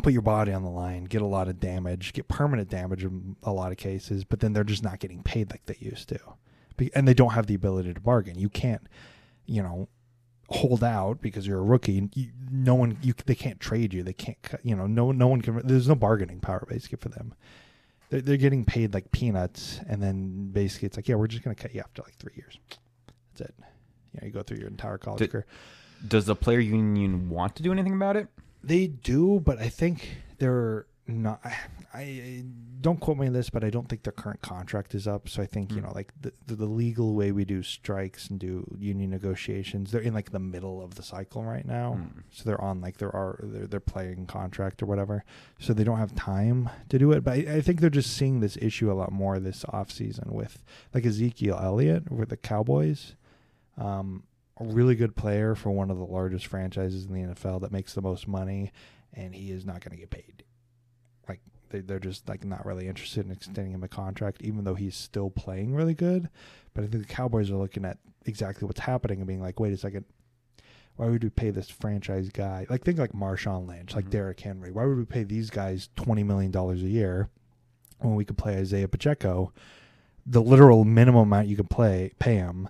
put 0.01 0.13
your 0.13 0.21
body 0.21 0.51
on 0.51 0.63
the 0.63 0.69
line, 0.69 1.03
get 1.03 1.21
a 1.21 1.27
lot 1.27 1.47
of 1.47 1.59
damage, 1.59 2.13
get 2.13 2.27
permanent 2.27 2.69
damage 2.69 3.03
in 3.03 3.35
a 3.43 3.51
lot 3.51 3.71
of 3.71 3.77
cases, 3.77 4.23
but 4.23 4.39
then 4.39 4.53
they're 4.53 4.63
just 4.63 4.83
not 4.83 4.99
getting 4.99 5.21
paid 5.21 5.51
like 5.51 5.65
they 5.65 5.77
used 5.79 6.09
to. 6.09 6.19
And 6.95 7.07
they 7.07 7.13
don't 7.13 7.33
have 7.33 7.45
the 7.45 7.53
ability 7.53 7.93
to 7.93 7.99
bargain. 7.99 8.39
You 8.39 8.49
can't, 8.49 8.87
you 9.45 9.61
know, 9.61 9.87
hold 10.49 10.83
out 10.83 11.21
because 11.21 11.47
you're 11.47 11.59
a 11.59 11.63
rookie. 11.63 12.09
You, 12.13 12.29
no 12.51 12.75
one, 12.75 12.97
you 13.01 13.13
they 13.25 13.35
can't 13.35 13.59
trade 13.59 13.93
you. 13.93 14.03
They 14.03 14.13
can't, 14.13 14.37
you 14.63 14.75
know, 14.75 14.87
no 14.87 15.11
no 15.11 15.27
one 15.27 15.41
can. 15.41 15.61
There's 15.65 15.87
no 15.87 15.95
bargaining 15.95 16.39
power 16.39 16.65
basically 16.69 16.97
for 16.97 17.09
them. 17.09 17.33
They're, 18.09 18.21
they're 18.21 18.37
getting 18.37 18.65
paid 18.65 18.93
like 18.93 19.11
peanuts, 19.11 19.79
and 19.87 20.01
then 20.01 20.49
basically 20.51 20.85
it's 20.87 20.97
like, 20.97 21.07
yeah, 21.07 21.15
we're 21.15 21.27
just 21.27 21.43
gonna 21.43 21.55
cut 21.55 21.73
you 21.73 21.79
after 21.81 22.01
like 22.03 22.15
three 22.17 22.33
years. 22.35 22.57
That's 23.37 23.49
it. 23.49 23.55
You 24.13 24.19
know, 24.21 24.27
you 24.27 24.31
go 24.33 24.43
through 24.43 24.57
your 24.57 24.67
entire 24.67 24.97
college 24.97 25.19
Did- 25.19 25.31
career. 25.31 25.45
Does 26.05 26.25
the 26.25 26.35
player 26.35 26.59
union 26.59 27.29
want 27.29 27.55
to 27.55 27.63
do 27.63 27.71
anything 27.71 27.93
about 27.93 28.17
it? 28.17 28.27
They 28.61 28.87
do, 28.87 29.39
but 29.39 29.59
I 29.59 29.69
think 29.69 30.17
they're 30.37 30.85
not. 31.07 31.41
I, 31.93 32.43
don't 32.81 32.99
quote 32.99 33.17
me 33.17 33.27
on 33.27 33.33
this, 33.33 33.49
but 33.49 33.63
I 33.63 33.69
don't 33.69 33.87
think 33.87 34.03
their 34.03 34.11
current 34.11 34.41
contract 34.41 34.93
is 34.95 35.07
up. 35.07 35.29
So 35.29 35.41
I 35.41 35.45
think 35.45 35.71
you 35.71 35.77
Hmm. 35.77 35.85
know, 35.85 35.91
like 35.93 36.11
the, 36.19 36.33
the 36.47 36.55
the 36.55 36.65
legal 36.65 37.13
way 37.13 37.31
we 37.31 37.45
do 37.45 37.61
strikes 37.63 38.29
and 38.29 38.39
do 38.39 38.65
union 38.77 39.11
negotiations, 39.11 39.91
they're 39.91 40.01
in 40.01 40.13
like 40.13 40.31
the 40.31 40.39
middle 40.39 40.81
of 40.81 40.95
the 40.95 41.03
cycle 41.03 41.43
right 41.43 41.65
now. 41.65 41.93
Hmm. 41.93 42.19
So 42.31 42.43
they're 42.45 42.59
on 42.59 42.81
like 42.81 42.97
their 42.97 43.15
are 43.15 43.39
their 43.43 43.67
their 43.67 43.79
playing 43.79 44.25
contract 44.25 44.81
or 44.81 44.85
whatever. 44.87 45.23
So 45.59 45.73
they 45.73 45.83
don't 45.83 45.99
have 45.99 46.15
time 46.15 46.69
to 46.89 46.97
do 46.99 47.11
it. 47.11 47.23
But 47.23 47.33
I, 47.33 47.55
I 47.55 47.61
think 47.61 47.79
they're 47.79 47.89
just 47.89 48.15
seeing 48.17 48.39
this 48.39 48.57
issue 48.61 48.91
a 48.91 48.93
lot 48.93 49.11
more 49.11 49.39
this 49.39 49.63
off 49.69 49.91
season 49.91 50.29
with 50.33 50.63
like 50.93 51.05
Ezekiel 51.05 51.59
Elliott 51.61 52.11
with 52.11 52.29
the 52.29 52.37
Cowboys. 52.37 53.15
Um, 53.77 54.23
a 54.59 54.65
really 54.65 54.95
good 54.95 55.15
player 55.15 55.55
for 55.55 55.71
one 55.71 55.89
of 55.89 55.97
the 55.97 56.05
largest 56.05 56.45
franchises 56.47 57.05
in 57.05 57.13
the 57.13 57.33
NFL 57.33 57.61
that 57.61 57.71
makes 57.71 57.93
the 57.93 58.01
most 58.01 58.27
money, 58.27 58.71
and 59.13 59.33
he 59.33 59.51
is 59.51 59.65
not 59.65 59.81
going 59.81 59.91
to 59.91 59.97
get 59.97 60.11
paid. 60.11 60.43
They, 61.73 61.81
they're 61.81 61.99
just 61.99 62.29
like 62.29 62.45
not 62.45 62.65
really 62.65 62.87
interested 62.87 63.25
in 63.25 63.31
extending 63.31 63.73
him 63.73 63.83
a 63.83 63.87
contract, 63.89 64.41
even 64.43 64.63
though 64.63 64.75
he's 64.75 64.95
still 64.95 65.29
playing 65.29 65.73
really 65.73 65.93
good. 65.95 66.29
But 66.73 66.83
I 66.85 66.87
think 66.87 67.05
the 67.07 67.13
Cowboys 67.13 67.49
are 67.51 67.55
looking 67.57 67.83
at 67.83 67.97
exactly 68.25 68.65
what's 68.65 68.79
happening 68.79 69.17
and 69.17 69.27
being 69.27 69.41
like, 69.41 69.59
wait 69.59 69.73
a 69.73 69.77
second, 69.77 70.05
why 70.95 71.07
would 71.07 71.23
we 71.23 71.29
pay 71.31 71.49
this 71.49 71.69
franchise 71.69 72.29
guy? 72.29 72.67
Like 72.69 72.83
think 72.83 72.99
like 72.99 73.13
Marshawn 73.13 73.67
Lynch, 73.67 73.95
like 73.95 74.05
Mhm. 74.05 74.11
Derrick 74.11 74.39
Henry. 74.39 74.71
Why 74.71 74.85
would 74.85 74.97
we 74.97 75.05
pay 75.05 75.23
these 75.23 75.49
guys 75.49 75.89
twenty 75.95 76.23
million 76.23 76.51
dollars 76.51 76.83
a 76.83 76.87
year 76.87 77.29
when 77.99 78.15
we 78.15 78.23
could 78.23 78.37
play 78.37 78.55
Isaiah 78.57 78.87
Pacheco? 78.87 79.51
The 80.27 80.41
literal 80.41 80.85
minimum 80.85 81.23
amount 81.23 81.47
you 81.47 81.55
could 81.57 81.69
play 81.71 82.11
pay 82.19 82.35
him, 82.35 82.69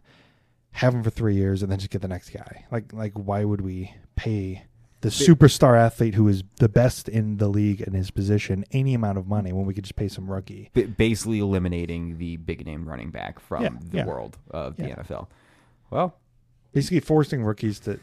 have 0.72 0.96
him 0.96 1.04
for 1.04 1.10
three 1.12 1.36
years, 1.36 1.62
and 1.62 1.72
then 1.72 1.78
just 1.80 1.92
get 1.92 2.02
the 2.02 2.08
next 2.08 2.30
guy. 2.30 2.66
Like 2.72 2.94
like 2.94 3.12
why 3.14 3.44
would 3.44 3.62
we 3.62 3.94
pay 4.16 4.64
the 5.04 5.10
superstar 5.10 5.78
athlete 5.78 6.16
who 6.16 6.28
is 6.28 6.44
the 6.60 6.68
best 6.70 7.08
in 7.08 7.38
the 7.38 7.48
league 7.48 7.82
in 7.82 7.94
his 7.94 8.10
position 8.10 8.66
any 8.72 8.94
amount 8.94 9.18
of 9.18 9.28
money 9.28 9.54
when 9.54 9.66
we 9.66 9.74
could 9.74 9.84
just 9.84 9.96
pay 9.96 10.08
some 10.08 10.30
rookie. 10.32 10.70
B- 10.74 10.86
basically 10.86 11.40
eliminating 11.40 12.18
the 12.18 12.38
big 12.38 12.66
name 12.66 12.88
running 12.90 13.12
back 13.12 13.40
from 13.40 13.64
Yeah, 13.64 13.70
the 13.92 13.98
yeah. 13.98 14.06
world 14.06 14.38
of 14.52 14.76
the 14.78 14.84
NFL. 14.84 15.28
Well, 15.92 16.16
Basically, 16.74 17.02
forcing 17.02 17.44
rookies 17.44 17.80
to 17.82 18.00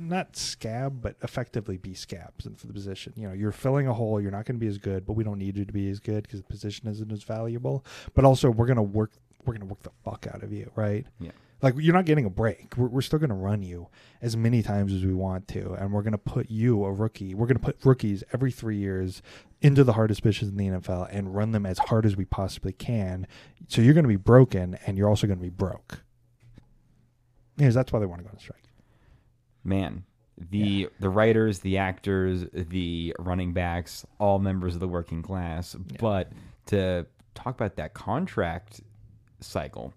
not 0.00 0.36
scab, 0.36 1.00
but 1.00 1.14
effectively 1.22 1.76
be 1.76 1.94
scabs 1.94 2.48
for 2.56 2.66
the 2.66 2.72
position. 2.72 3.12
You 3.16 3.28
know, 3.28 3.32
you're 3.34 3.52
filling 3.52 3.86
a 3.86 3.94
hole. 3.94 4.20
You're 4.20 4.32
not 4.32 4.46
going 4.46 4.56
to 4.56 4.60
be 4.60 4.66
as 4.66 4.78
good, 4.78 5.06
but 5.06 5.12
we 5.12 5.22
don't 5.22 5.38
need 5.38 5.56
you 5.56 5.64
to 5.64 5.72
be 5.72 5.88
as 5.90 6.00
good 6.00 6.24
because 6.24 6.40
the 6.40 6.46
position 6.48 6.88
isn't 6.88 7.12
as 7.12 7.22
valuable. 7.22 7.84
But 8.14 8.24
also, 8.24 8.50
we're 8.50 8.66
going 8.66 8.76
to 8.78 8.82
work. 8.82 9.12
We're 9.46 9.52
going 9.54 9.60
to 9.60 9.66
work 9.72 9.82
the 9.84 9.92
fuck 10.04 10.26
out 10.34 10.42
of 10.42 10.52
you, 10.52 10.70
right? 10.74 11.06
Yeah. 11.20 11.30
Like 11.64 11.74
you're 11.78 11.94
not 11.94 12.04
getting 12.04 12.26
a 12.26 12.30
break. 12.30 12.76
We're, 12.76 12.88
we're 12.88 13.00
still 13.00 13.18
going 13.18 13.30
to 13.30 13.34
run 13.34 13.62
you 13.62 13.88
as 14.20 14.36
many 14.36 14.62
times 14.62 14.92
as 14.92 15.02
we 15.02 15.14
want 15.14 15.48
to, 15.48 15.72
and 15.72 15.92
we're 15.92 16.02
going 16.02 16.12
to 16.12 16.18
put 16.18 16.50
you 16.50 16.84
a 16.84 16.92
rookie. 16.92 17.34
We're 17.34 17.46
going 17.46 17.56
to 17.56 17.64
put 17.64 17.78
rookies 17.84 18.22
every 18.34 18.52
three 18.52 18.76
years 18.76 19.22
into 19.62 19.82
the 19.82 19.94
hardest 19.94 20.22
pitches 20.22 20.50
in 20.50 20.56
the 20.56 20.66
NFL 20.68 21.08
and 21.10 21.34
run 21.34 21.52
them 21.52 21.64
as 21.64 21.78
hard 21.78 22.04
as 22.04 22.16
we 22.16 22.26
possibly 22.26 22.72
can. 22.72 23.26
So 23.68 23.80
you're 23.80 23.94
going 23.94 24.04
to 24.04 24.08
be 24.08 24.16
broken, 24.16 24.78
and 24.86 24.98
you're 24.98 25.08
also 25.08 25.26
going 25.26 25.38
to 25.38 25.42
be 25.42 25.48
broke. 25.48 26.02
Because 27.56 27.74
that's 27.74 27.92
why 27.92 27.98
they 27.98 28.06
want 28.06 28.20
to 28.20 28.24
go 28.24 28.30
on 28.32 28.38
strike. 28.38 28.68
man, 29.64 30.04
the 30.36 30.88
the 31.00 31.08
writers, 31.08 31.60
the 31.60 31.78
actors, 31.78 32.44
the 32.52 33.14
running 33.18 33.52
backs, 33.54 34.04
all 34.18 34.38
members 34.38 34.74
of 34.74 34.80
the 34.80 34.88
working 34.88 35.22
class. 35.22 35.74
But 35.98 36.30
to 36.66 37.06
talk 37.34 37.54
about 37.54 37.76
that 37.76 37.94
contract 37.94 38.80
cycle, 39.40 39.94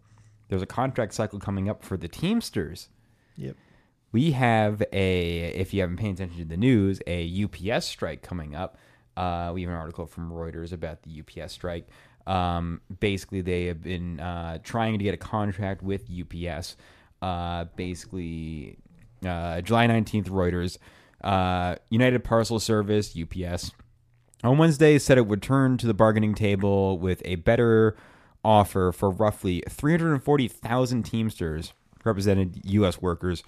there's 0.50 0.62
a 0.62 0.68
contract 0.68 1.14
cycle 1.14 1.40
coming 1.40 1.70
up 1.70 1.84
for 1.84 1.98
the 1.98 2.08
Teamsters. 2.08 2.90
Yep. 3.36 3.56
We 4.12 4.32
have 4.32 4.82
a, 4.94 5.40
if 5.56 5.74
you 5.74 5.82
haven't 5.82 5.98
paid 5.98 6.14
attention 6.14 6.40
to 6.40 6.46
the 6.46 6.58
news, 6.58 7.02
a 7.06 7.44
UPS 7.44 7.86
strike 7.86 8.22
coming 8.22 8.56
up. 8.56 8.78
Uh, 9.16 9.52
we 9.54 9.62
have 9.64 9.72
an 9.72 9.76
article 9.76 10.06
from 10.06 10.32
Reuters 10.32 10.72
about 10.72 11.04
the 11.04 11.22
UPS 11.22 11.54
strike. 11.54 11.88
Um, 12.26 12.82
basically, 13.00 13.42
they 13.42 13.66
have 13.66 13.82
been 13.82 14.20
uh, 14.20 14.60
trying 14.64 14.98
to 14.98 15.04
get 15.04 15.14
a 15.14 15.18
contract 15.18 15.82
with 15.82 16.04
UPS. 16.10 16.78
Uh, 17.22 17.66
basically, 17.76 18.78
uh, 19.26 19.62
July 19.62 19.88
19th, 19.88 20.30
Reuters. 20.30 20.78
Uh, 21.24 21.76
United 21.90 22.24
Parcel 22.24 22.60
Service, 22.60 23.18
UPS, 23.20 23.72
on 24.44 24.58
Wednesday 24.58 25.00
said 25.00 25.18
it 25.18 25.26
would 25.26 25.42
turn 25.42 25.78
to 25.78 25.88
the 25.88 25.94
bargaining 25.94 26.36
table 26.36 27.00
with 27.00 27.22
a 27.26 27.36
better 27.36 27.96
offer 28.48 28.94
for 28.94 29.10
roughly 29.10 29.62
340,000 29.70 31.04
Teamsters, 31.04 31.74
represented 32.06 32.62
U.S. 32.64 33.02
workers, 33.02 33.44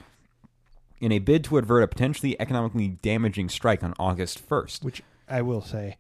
in 1.00 1.12
a 1.14 1.20
bid 1.20 1.46
to 1.46 1.58
avert 1.58 1.82
a 1.84 1.88
potentially 1.88 2.40
economically 2.40 2.90
damaging 3.02 3.48
strike 3.48 3.82
on 3.84 3.94
August 3.98 4.48
1st. 4.48 4.84
Which 4.84 5.02
I 5.30 5.42
will 5.42 5.62
say, 5.62 5.98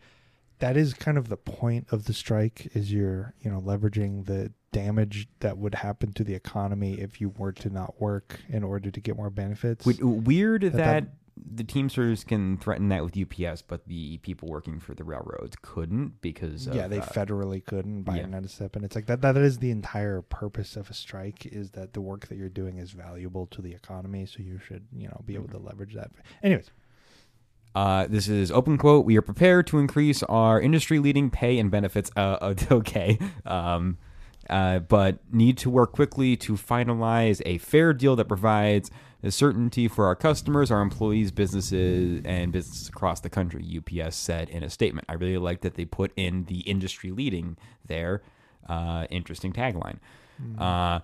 that 0.59 0.75
is 0.75 0.93
kind 0.93 1.17
of 1.17 1.29
the 1.29 1.37
point 1.37 1.87
of 1.91 2.03
the 2.03 2.13
strike. 2.13 2.69
Is 2.73 2.91
you're 2.91 3.33
you 3.41 3.49
know 3.49 3.61
leveraging 3.61 4.25
the 4.25 4.51
damage 4.71 5.27
that 5.39 5.57
would 5.57 5.75
happen 5.75 6.11
to 6.13 6.23
the 6.23 6.35
economy 6.35 6.99
if 6.99 7.19
you 7.21 7.29
were 7.37 7.51
to 7.53 7.69
not 7.69 7.99
work 7.99 8.39
in 8.49 8.63
order 8.63 8.91
to 8.91 8.99
get 8.99 9.15
more 9.15 9.29
benefits. 9.31 9.85
We- 9.85 9.95
Weird 10.01 10.61
that, 10.63 10.73
that- 10.73 11.07
the 11.53 11.63
Teamsters 11.63 12.23
can 12.23 12.57
threaten 12.57 12.89
that 12.89 13.03
with 13.03 13.17
UPS, 13.17 13.61
but 13.61 13.87
the 13.87 14.17
people 14.19 14.47
working 14.49 14.79
for 14.79 14.93
the 14.93 15.03
railroads 15.03 15.55
couldn't 15.61 16.21
because 16.21 16.67
of, 16.67 16.75
yeah, 16.75 16.87
they 16.87 16.99
uh, 16.99 17.05
federally 17.05 17.63
couldn't. 17.65 18.07
yeah. 18.07 18.27
Had 18.27 18.43
to 18.43 18.49
step 18.49 18.75
in. 18.75 18.83
It's 18.83 18.95
like 18.95 19.07
that. 19.07 19.21
That 19.21 19.37
is 19.37 19.59
the 19.59 19.71
entire 19.71 20.21
purpose 20.21 20.75
of 20.75 20.89
a 20.89 20.93
strike: 20.93 21.45
is 21.45 21.71
that 21.71 21.93
the 21.93 22.01
work 22.01 22.27
that 22.27 22.37
you're 22.37 22.49
doing 22.49 22.77
is 22.77 22.91
valuable 22.91 23.45
to 23.47 23.61
the 23.61 23.73
economy. 23.73 24.25
So 24.25 24.39
you 24.39 24.59
should, 24.59 24.85
you 24.95 25.07
know, 25.07 25.21
be 25.25 25.35
able 25.35 25.49
to 25.49 25.57
leverage 25.57 25.95
that. 25.95 26.11
Anyways, 26.43 26.71
Uh, 27.75 28.07
this 28.07 28.27
is 28.27 28.51
open 28.51 28.77
quote. 28.77 29.05
We 29.05 29.15
are 29.17 29.21
prepared 29.21 29.67
to 29.67 29.77
increase 29.77 30.23
our 30.23 30.59
industry 30.59 30.99
leading 30.99 31.29
pay 31.29 31.59
and 31.59 31.69
benefits. 31.69 32.09
Uh, 32.15 32.37
uh, 32.41 32.55
okay. 32.71 33.17
Um, 33.45 33.97
uh, 34.49 34.79
but 34.79 35.19
need 35.31 35.57
to 35.59 35.69
work 35.69 35.91
quickly 35.91 36.35
to 36.35 36.53
finalize 36.53 37.41
a 37.45 37.59
fair 37.59 37.93
deal 37.93 38.15
that 38.15 38.27
provides 38.27 38.89
the 39.21 39.31
certainty 39.31 39.87
for 39.87 40.05
our 40.05 40.15
customers, 40.15 40.71
our 40.71 40.81
employees, 40.81 41.31
businesses, 41.31 42.21
and 42.25 42.51
businesses 42.51 42.87
across 42.87 43.19
the 43.19 43.29
country, 43.29 43.65
UPS 43.77 44.15
said 44.15 44.49
in 44.49 44.63
a 44.63 44.69
statement. 44.69 45.05
I 45.09 45.13
really 45.13 45.37
like 45.37 45.61
that 45.61 45.75
they 45.75 45.85
put 45.85 46.11
in 46.15 46.45
the 46.45 46.59
industry 46.61 47.11
leading 47.11 47.57
there. 47.85 48.21
Uh, 48.67 49.07
interesting 49.09 49.51
tagline. 49.51 49.97
Uh, 50.57 50.99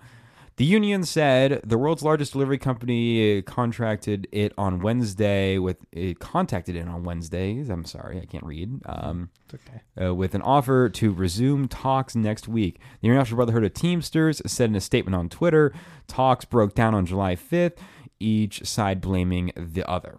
the 0.56 0.64
union 0.64 1.04
said 1.04 1.60
the 1.62 1.76
world's 1.76 2.02
largest 2.02 2.32
delivery 2.32 2.56
company 2.56 3.42
contracted 3.42 4.26
it 4.32 4.54
on 4.56 4.78
Wednesday 4.80 5.58
with 5.58 5.76
it 5.92 6.18
contacted 6.18 6.74
it 6.76 6.88
on 6.88 7.04
Wednesdays. 7.04 7.68
I'm 7.68 7.84
sorry, 7.84 8.18
I 8.18 8.24
can't 8.24 8.44
read. 8.44 8.80
Um, 8.86 9.28
it's 9.44 9.54
okay. 9.54 10.06
uh, 10.06 10.14
with 10.14 10.34
an 10.34 10.40
offer 10.40 10.88
to 10.88 11.12
resume 11.12 11.68
talks 11.68 12.16
next 12.16 12.48
week. 12.48 12.80
The 13.02 13.08
International 13.08 13.36
Brotherhood 13.36 13.64
of 13.64 13.74
Teamsters 13.74 14.40
said 14.46 14.70
in 14.70 14.76
a 14.76 14.80
statement 14.80 15.14
on 15.14 15.28
Twitter, 15.28 15.74
talks 16.06 16.46
broke 16.46 16.74
down 16.74 16.94
on 16.94 17.04
July 17.04 17.36
5th, 17.36 17.76
each 18.20 18.64
side 18.66 19.00
blaming 19.00 19.52
the 19.56 19.88
other. 19.88 20.18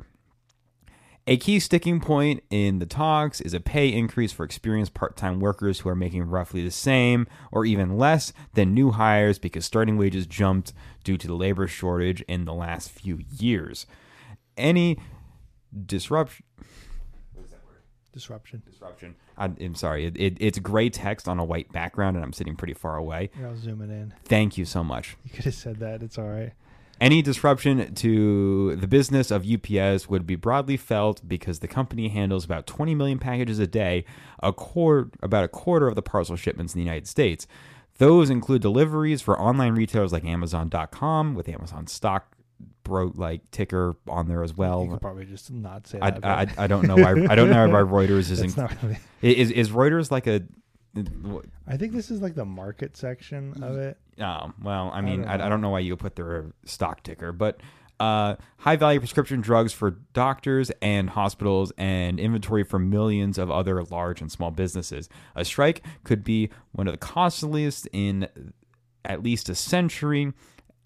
A 1.30 1.36
key 1.36 1.60
sticking 1.60 2.00
point 2.00 2.42
in 2.50 2.80
the 2.80 2.86
talks 2.86 3.42
is 3.42 3.54
a 3.54 3.60
pay 3.60 3.90
increase 3.92 4.32
for 4.32 4.46
experienced 4.46 4.94
part 4.94 5.18
time 5.18 5.42
workers 5.42 5.80
who 5.82 5.90
are 5.90 5.96
making 5.96 6.24
roughly 6.30 6.64
the 6.64 6.72
same 6.72 7.28
or 7.52 7.66
even 7.66 7.98
less 7.98 8.32
than 8.54 8.74
new 8.74 8.92
hires 8.92 9.38
because 9.38 9.66
starting 9.66 9.98
wages 9.98 10.26
jumped 10.26 10.72
due 11.04 11.18
to 11.18 11.28
the 11.28 11.36
labor 11.36 11.68
shortage 11.68 12.22
in 12.30 12.46
the 12.46 12.54
last 12.54 12.90
few 12.90 13.20
years. 13.38 13.86
Any 14.56 14.98
disruption 15.86 16.46
What 17.34 17.44
is 17.46 17.52
that 17.52 17.60
word? 17.66 17.82
Disruption. 18.14 18.64
disruption. 18.66 19.16
I'm, 19.38 19.58
I'm 19.60 19.76
sorry. 19.76 20.06
It, 20.06 20.16
it, 20.18 20.38
it's 20.40 20.60
gray 20.60 20.90
text 20.90 21.28
on 21.28 21.40
a 21.40 21.44
white 21.44 21.72
background, 21.74 22.16
and 22.16 22.24
I'm 22.24 22.34
sitting 22.34 22.56
pretty 22.56 22.74
far 22.74 22.96
away. 22.96 23.32
Here, 23.36 23.48
I'll 23.48 23.58
zoom 23.58 23.82
it 23.82 23.90
in. 23.90 24.14
Thank 24.24 24.58
you 24.58 24.64
so 24.64 24.82
much. 24.82 25.18
You 25.26 25.32
could 25.32 25.44
have 25.46 25.54
said 25.56 25.80
that. 25.80 26.02
It's 26.02 26.18
all 26.18 26.30
right. 26.30 26.54
Any 27.00 27.22
disruption 27.22 27.94
to 27.96 28.76
the 28.76 28.88
business 28.88 29.30
of 29.30 29.46
UPS 29.46 30.10
would 30.10 30.26
be 30.26 30.36
broadly 30.36 30.78
felt 30.78 31.28
because 31.28 31.60
the 31.60 31.68
company 31.68 32.08
handles 32.10 32.44
about 32.44 32.66
20 32.66 32.96
million 32.96 33.20
packages 33.20 33.60
a 33.60 33.68
day, 33.68 34.04
a 34.42 34.52
quarter, 34.52 35.12
about 35.22 35.44
a 35.44 35.48
quarter 35.48 35.88
of 35.88 35.96
the 35.96 36.02
parcel 36.02 36.36
shipments 36.36 36.74
in 36.74 36.80
the 36.80 36.86
United 36.86 37.08
States. 37.08 37.46
Those 38.00 38.30
include 38.30 38.62
deliveries 38.62 39.22
for 39.22 39.40
online 39.40 39.74
retailers 39.76 40.12
like 40.12 40.24
Amazon.com 40.26 41.36
with 41.36 41.50
Amazon 41.50 41.88
stock 41.88 42.38
bro 42.84 43.12
like 43.16 43.42
ticker 43.52 43.96
on 44.08 44.28
there 44.28 44.44
as 44.44 44.52
you 44.52 44.56
well. 44.58 44.88
could 44.88 45.02
probably 45.02 45.26
just 45.26 45.52
not 45.52 45.86
say 45.88 46.00
I, 46.02 46.12
that. 46.12 46.26
I, 46.26 46.46
but 46.46 46.60
I 46.60 46.68
don't 46.68 46.88
know 46.88 46.96
why 46.96 47.12
I 47.30 47.36
don't 47.36 47.50
know 47.50 47.68
why 47.68 47.82
Reuters 48.08 48.32
is 48.32 48.42
it's 48.42 48.56
in, 48.56 48.64
not 48.64 48.76
really. 48.82 48.98
is 49.22 49.52
is 49.52 49.70
Reuters 49.70 50.10
like 50.10 50.28
a 50.28 50.42
I 51.68 51.78
think 51.78 51.94
this 51.94 52.12
is 52.12 52.22
like 52.22 52.36
the 52.36 52.46
market 52.46 52.98
section 52.98 53.62
of 53.64 53.78
it. 53.78 53.98
Oh, 54.20 54.52
well, 54.62 54.92
I 54.94 55.02
mean, 55.02 55.22
don't 55.22 55.30
I, 55.30 55.46
I, 55.46 55.50
don't 55.50 55.62
know 55.62 55.70
why 55.70 55.80
you 55.80 55.96
put 55.96 56.16
their 56.16 56.52
stock 56.66 57.04
ticker, 57.04 57.32
but 57.32 57.60
uh, 58.00 58.36
high 58.58 58.76
value 58.76 59.00
prescription 59.00 59.42
drugs 59.42 59.74
for 59.74 59.92
doctors 60.14 60.72
and 60.82 61.10
hospitals 61.10 61.72
and 61.78 62.20
inventory 62.20 62.64
for 62.64 62.80
millions 62.80 63.38
of 63.38 63.50
other 63.50 63.84
large 63.84 64.22
and 64.22 64.32
small 64.32 64.52
businesses. 64.52 65.10
A 65.36 65.44
strike 65.44 65.84
could 66.04 66.24
be 66.24 66.50
one 66.72 66.88
of 66.88 66.94
the 66.94 67.00
costliest 67.00 67.88
in 67.92 68.28
at 69.04 69.24
least 69.24 69.50
a 69.50 69.56
century, 69.56 70.34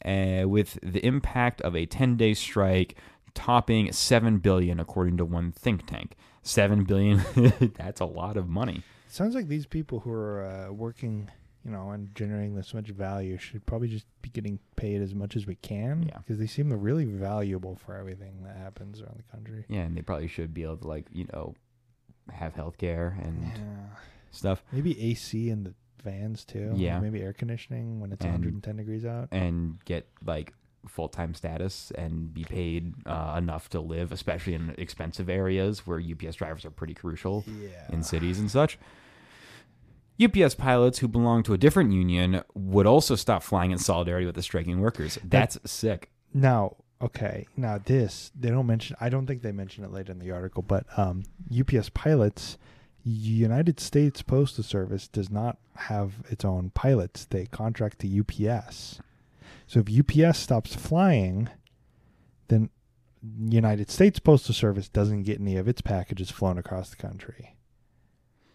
uh, 0.06 0.43
with 0.45 0.80
the 0.82 1.06
impact 1.06 1.62
of 1.62 1.76
a 1.76 1.86
10 1.86 2.17
day 2.17 2.34
strike 2.34 2.95
topping 3.34 3.91
7 3.91 4.39
billion 4.39 4.80
according 4.80 5.17
to 5.17 5.24
one 5.24 5.52
think 5.52 5.86
tank 5.86 6.15
7 6.41 6.84
billion 6.84 7.24
that's 7.78 8.02
a 8.02 8.06
lot 8.06 8.36
of 8.36 8.50
money 8.50 8.84
Sounds 9.12 9.36
like 9.36 9.47
these 9.47 9.65
people 9.65 10.00
who 10.00 10.12
are 10.12 10.45
uh, 10.45 10.71
working, 10.71 11.30
you 11.65 11.71
know, 11.71 11.91
and 11.91 12.13
generating 12.15 12.56
this 12.56 12.74
much 12.74 12.88
value 12.88 13.38
should 13.38 13.65
probably 13.65 13.89
just 13.89 14.06
be 14.21 14.30
getting 14.30 14.58
paid 14.78 15.02
as 15.02 15.13
much 15.13 15.36
as 15.36 15.45
we 15.45 15.56
can. 15.56 16.04
Yeah. 16.04 16.17
Because 16.19 16.39
they 16.39 16.47
seem 16.47 16.71
really 16.71 17.04
valuable 17.06 17.76
for 17.76 17.95
everything 17.95 18.43
that 18.43 18.56
happens 18.56 19.02
around 19.02 19.17
the 19.19 19.32
country. 19.36 19.65
yeah 19.67 19.82
and 19.82 19.97
they 19.97 20.02
probably 20.02 20.28
should 20.28 20.54
be 20.54 20.63
able 20.63 20.78
to 20.78 20.88
like 20.88 21.06
you 21.12 21.26
know 21.34 21.54
have 22.32 22.54
health 22.56 22.78
care 22.78 23.17
and 23.21 23.43
Yeah. 23.43 23.95
stuff 24.32 24.63
Maybe 24.71 25.00
AC 25.12 25.50
in 25.50 25.63
the 25.65 25.74
vans 26.04 26.45
too. 26.45 26.71
Yeah. 26.76 27.00
Maybe 27.02 27.21
air 27.21 27.34
conditioning 27.34 28.00
when 28.00 28.12
it's 28.13 28.24
And- 28.24 28.32
110 28.34 28.78
degrees 28.78 29.06
out. 29.06 29.28
and 29.32 29.84
get 29.84 30.08
like 30.26 30.54
full-time 30.88 31.36
status 31.36 31.91
and 31.95 32.34
be 32.34 32.43
paid 32.43 32.93
uh, 33.06 33.36
enough 33.38 33.69
to 33.69 33.80
live 33.80 34.12
especially 34.12 34.56
in 34.56 34.74
expensive 34.80 35.30
areas 35.30 35.86
where 35.86 36.00
ups 36.00 36.36
drivers 36.38 36.65
are 36.65 36.71
pretty 36.71 36.95
crucial 36.95 37.43
Yeah. 37.62 37.86
in 37.93 38.02
cities 38.02 38.39
and 38.39 38.50
such 38.50 38.80
ups 40.23 40.55
pilots 40.55 40.99
who 40.99 41.07
belong 41.07 41.43
to 41.43 41.53
a 41.53 41.57
different 41.57 41.91
union 41.91 42.41
would 42.53 42.86
also 42.88 43.15
stop 43.15 43.43
flying 43.43 43.71
in 43.71 43.77
solidarity 43.77 44.25
with 44.25 44.36
the 44.36 44.43
striking 44.43 44.79
workers 44.79 45.17
that's 45.23 45.57
sick 45.65 46.10
Now, 46.34 46.77
okay. 47.01 47.47
Now 47.57 47.77
this 47.77 48.31
they 48.39 48.49
don't 48.49 48.67
mention. 48.67 48.95
I 48.99 49.10
don't 49.10 49.25
think 49.27 49.41
they 49.41 49.51
mention 49.51 49.84
it 49.84 49.91
later 49.91 50.12
in 50.12 50.19
the 50.19 50.31
article, 50.31 50.63
but 50.63 50.86
um, 50.97 51.23
UPS 51.57 51.89
pilots, 51.89 52.57
United 53.03 53.79
States 53.79 54.21
Postal 54.21 54.63
Service 54.63 55.07
does 55.07 55.29
not 55.29 55.57
have 55.75 56.13
its 56.29 56.45
own 56.45 56.71
pilots. 56.71 57.25
They 57.25 57.45
contract 57.47 57.99
to 57.99 58.19
UPS. 58.19 58.99
So 59.67 59.84
if 59.86 59.89
UPS 59.99 60.38
stops 60.38 60.75
flying, 60.75 61.49
then 62.47 62.69
United 63.49 63.89
States 63.89 64.19
Postal 64.19 64.53
Service 64.53 64.89
doesn't 64.89 65.23
get 65.23 65.39
any 65.39 65.57
of 65.57 65.67
its 65.67 65.81
packages 65.81 66.29
flown 66.31 66.57
across 66.57 66.89
the 66.89 66.95
country. 66.95 67.55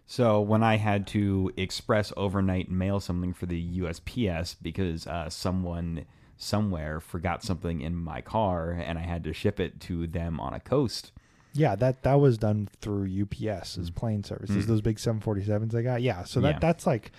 So 0.06 0.40
when 0.40 0.62
I 0.62 0.76
had 0.76 1.06
to 1.08 1.50
express 1.56 2.12
overnight 2.16 2.70
mail 2.70 3.00
something 3.00 3.32
for 3.34 3.46
the 3.46 3.80
USPS 3.80 4.56
because 4.62 5.06
uh, 5.06 5.28
someone 5.28 6.04
somewhere 6.36 7.00
forgot 7.00 7.42
something 7.42 7.80
in 7.80 7.96
my 7.96 8.20
car 8.20 8.70
and 8.70 8.98
I 8.98 9.02
had 9.02 9.24
to 9.24 9.32
ship 9.32 9.58
it 9.58 9.80
to 9.80 10.06
them 10.06 10.38
on 10.38 10.54
a 10.54 10.60
coast. 10.60 11.10
Yeah, 11.54 11.74
that 11.76 12.02
that 12.02 12.20
was 12.20 12.36
done 12.38 12.68
through 12.80 13.08
UPS 13.22 13.78
as 13.78 13.90
plane 13.90 14.22
services. 14.22 14.64
Mm. 14.64 14.68
Those 14.68 14.80
big 14.82 14.98
747s 14.98 15.74
I 15.74 15.82
got. 15.82 16.02
Yeah, 16.02 16.22
so 16.24 16.40
that 16.40 16.56
Yeah. 16.56 16.58
that's 16.60 16.86
like 16.86 17.10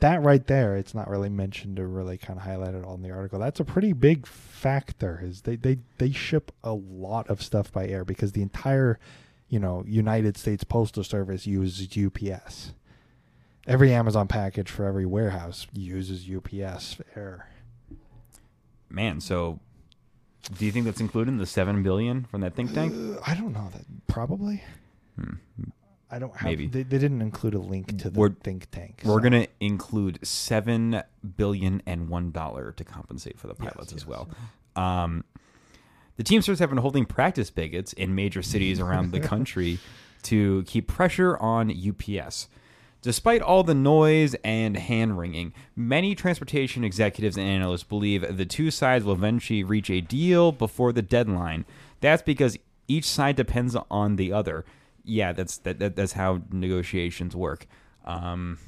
that 0.00 0.20
right 0.22 0.44
there. 0.46 0.76
It's 0.76 0.94
not 0.94 1.08
really 1.08 1.28
mentioned 1.28 1.78
or 1.78 1.86
really 1.88 2.18
kind 2.18 2.38
of 2.38 2.44
highlighted 2.44 2.84
all 2.84 2.96
in 2.96 3.02
the 3.02 3.12
article. 3.12 3.38
That's 3.38 3.60
a 3.60 3.64
pretty 3.64 3.92
big 3.92 4.26
factor. 4.26 5.20
Is 5.22 5.42
they 5.42 5.54
they 5.56 5.78
they 5.98 6.10
ship 6.10 6.50
a 6.64 6.72
lot 6.72 7.30
of 7.30 7.40
stuff 7.40 7.72
by 7.72 7.86
air 7.86 8.04
because 8.04 8.32
the 8.32 8.42
entire 8.42 8.98
you 9.54 9.60
know 9.60 9.84
United 9.86 10.36
States 10.36 10.64
Postal 10.64 11.04
Service 11.04 11.46
uses 11.46 11.86
UPS. 11.96 12.72
Every 13.68 13.94
Amazon 13.94 14.26
package 14.26 14.68
for 14.68 14.84
every 14.84 15.06
warehouse 15.06 15.68
uses 15.72 16.28
UPS 16.28 16.96
air. 17.14 17.48
Man, 18.90 19.20
so 19.20 19.60
do 20.58 20.66
you 20.66 20.72
think 20.72 20.84
that's 20.86 21.00
included 21.00 21.30
in 21.30 21.38
the 21.38 21.46
seven 21.46 21.84
billion 21.84 22.24
from 22.24 22.40
that 22.40 22.56
think 22.56 22.74
tank? 22.74 22.92
Uh, 22.94 23.20
I 23.24 23.34
don't 23.36 23.52
know 23.52 23.68
that 23.72 23.84
probably. 24.08 24.62
Hmm. 25.18 25.34
I 26.10 26.18
don't 26.18 26.34
have. 26.36 26.44
Maybe. 26.50 26.66
They, 26.66 26.82
they 26.82 26.98
didn't 26.98 27.22
include 27.22 27.54
a 27.54 27.58
link 27.58 27.96
to 27.98 28.10
the 28.10 28.18
We're- 28.18 28.34
think 28.42 28.70
tank. 28.72 29.02
We're 29.04 29.18
so- 29.20 29.22
gonna 29.22 29.46
include 29.60 30.18
seven 30.26 31.00
billion 31.36 31.80
and 31.86 32.08
one 32.08 32.32
dollar 32.32 32.72
to 32.72 32.84
compensate 32.84 33.38
for 33.38 33.46
the 33.46 33.54
Yes, 33.62 33.72
pilots 33.72 33.92
as 33.92 34.00
yes. 34.02 34.06
well. 34.08 34.28
Um, 34.76 35.24
the 36.16 36.22
Teamsters 36.22 36.58
have 36.58 36.70
been 36.70 36.78
holding 36.78 37.04
practice 37.04 37.50
bigots 37.50 37.92
in 37.92 38.14
major 38.14 38.42
cities 38.42 38.80
around 38.80 39.12
the 39.12 39.20
country 39.34 39.78
to 40.24 40.62
keep 40.64 40.86
pressure 40.86 41.36
on 41.38 41.70
UPS. 41.70 42.48
Despite 43.02 43.42
all 43.42 43.62
the 43.62 43.74
noise 43.74 44.34
and 44.42 44.78
hand 44.78 45.18
wringing, 45.18 45.52
many 45.76 46.14
transportation 46.14 46.84
executives 46.84 47.36
and 47.36 47.46
analysts 47.46 47.84
believe 47.84 48.36
the 48.36 48.46
two 48.46 48.70
sides 48.70 49.04
will 49.04 49.12
eventually 49.12 49.62
reach 49.62 49.90
a 49.90 50.00
deal 50.00 50.52
before 50.52 50.90
the 50.90 51.02
deadline. 51.02 51.66
That's 52.00 52.22
because 52.22 52.56
each 52.88 53.04
side 53.04 53.36
depends 53.36 53.76
on 53.90 54.16
the 54.16 54.32
other. 54.32 54.64
Yeah, 55.04 55.32
that's 55.32 55.58
that, 55.58 55.78
that 55.80 55.96
that's 55.96 56.14
how 56.14 56.40
negotiations 56.50 57.36
work. 57.36 57.66
Um, 58.06 58.58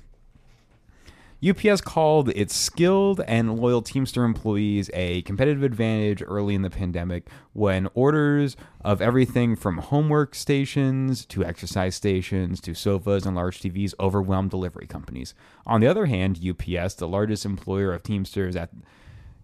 UPS 1.44 1.80
called 1.82 2.30
its 2.30 2.54
skilled 2.54 3.20
and 3.28 3.58
loyal 3.58 3.82
Teamster 3.82 4.24
employees 4.24 4.90
a 4.94 5.22
competitive 5.22 5.62
advantage 5.62 6.22
early 6.26 6.54
in 6.54 6.62
the 6.62 6.70
pandemic 6.70 7.28
when 7.52 7.88
orders 7.94 8.56
of 8.80 9.02
everything 9.02 9.54
from 9.54 9.78
homework 9.78 10.34
stations 10.34 11.26
to 11.26 11.44
exercise 11.44 11.94
stations 11.94 12.60
to 12.60 12.74
sofas 12.74 13.26
and 13.26 13.36
large 13.36 13.60
TVs 13.60 13.92
overwhelmed 14.00 14.50
delivery 14.50 14.86
companies. 14.86 15.34
On 15.66 15.80
the 15.80 15.86
other 15.86 16.06
hand, 16.06 16.40
UPS, 16.42 16.94
the 16.94 17.08
largest 17.08 17.44
employer 17.44 17.92
of 17.92 18.02
Teamsters 18.02 18.56
at 18.56 18.70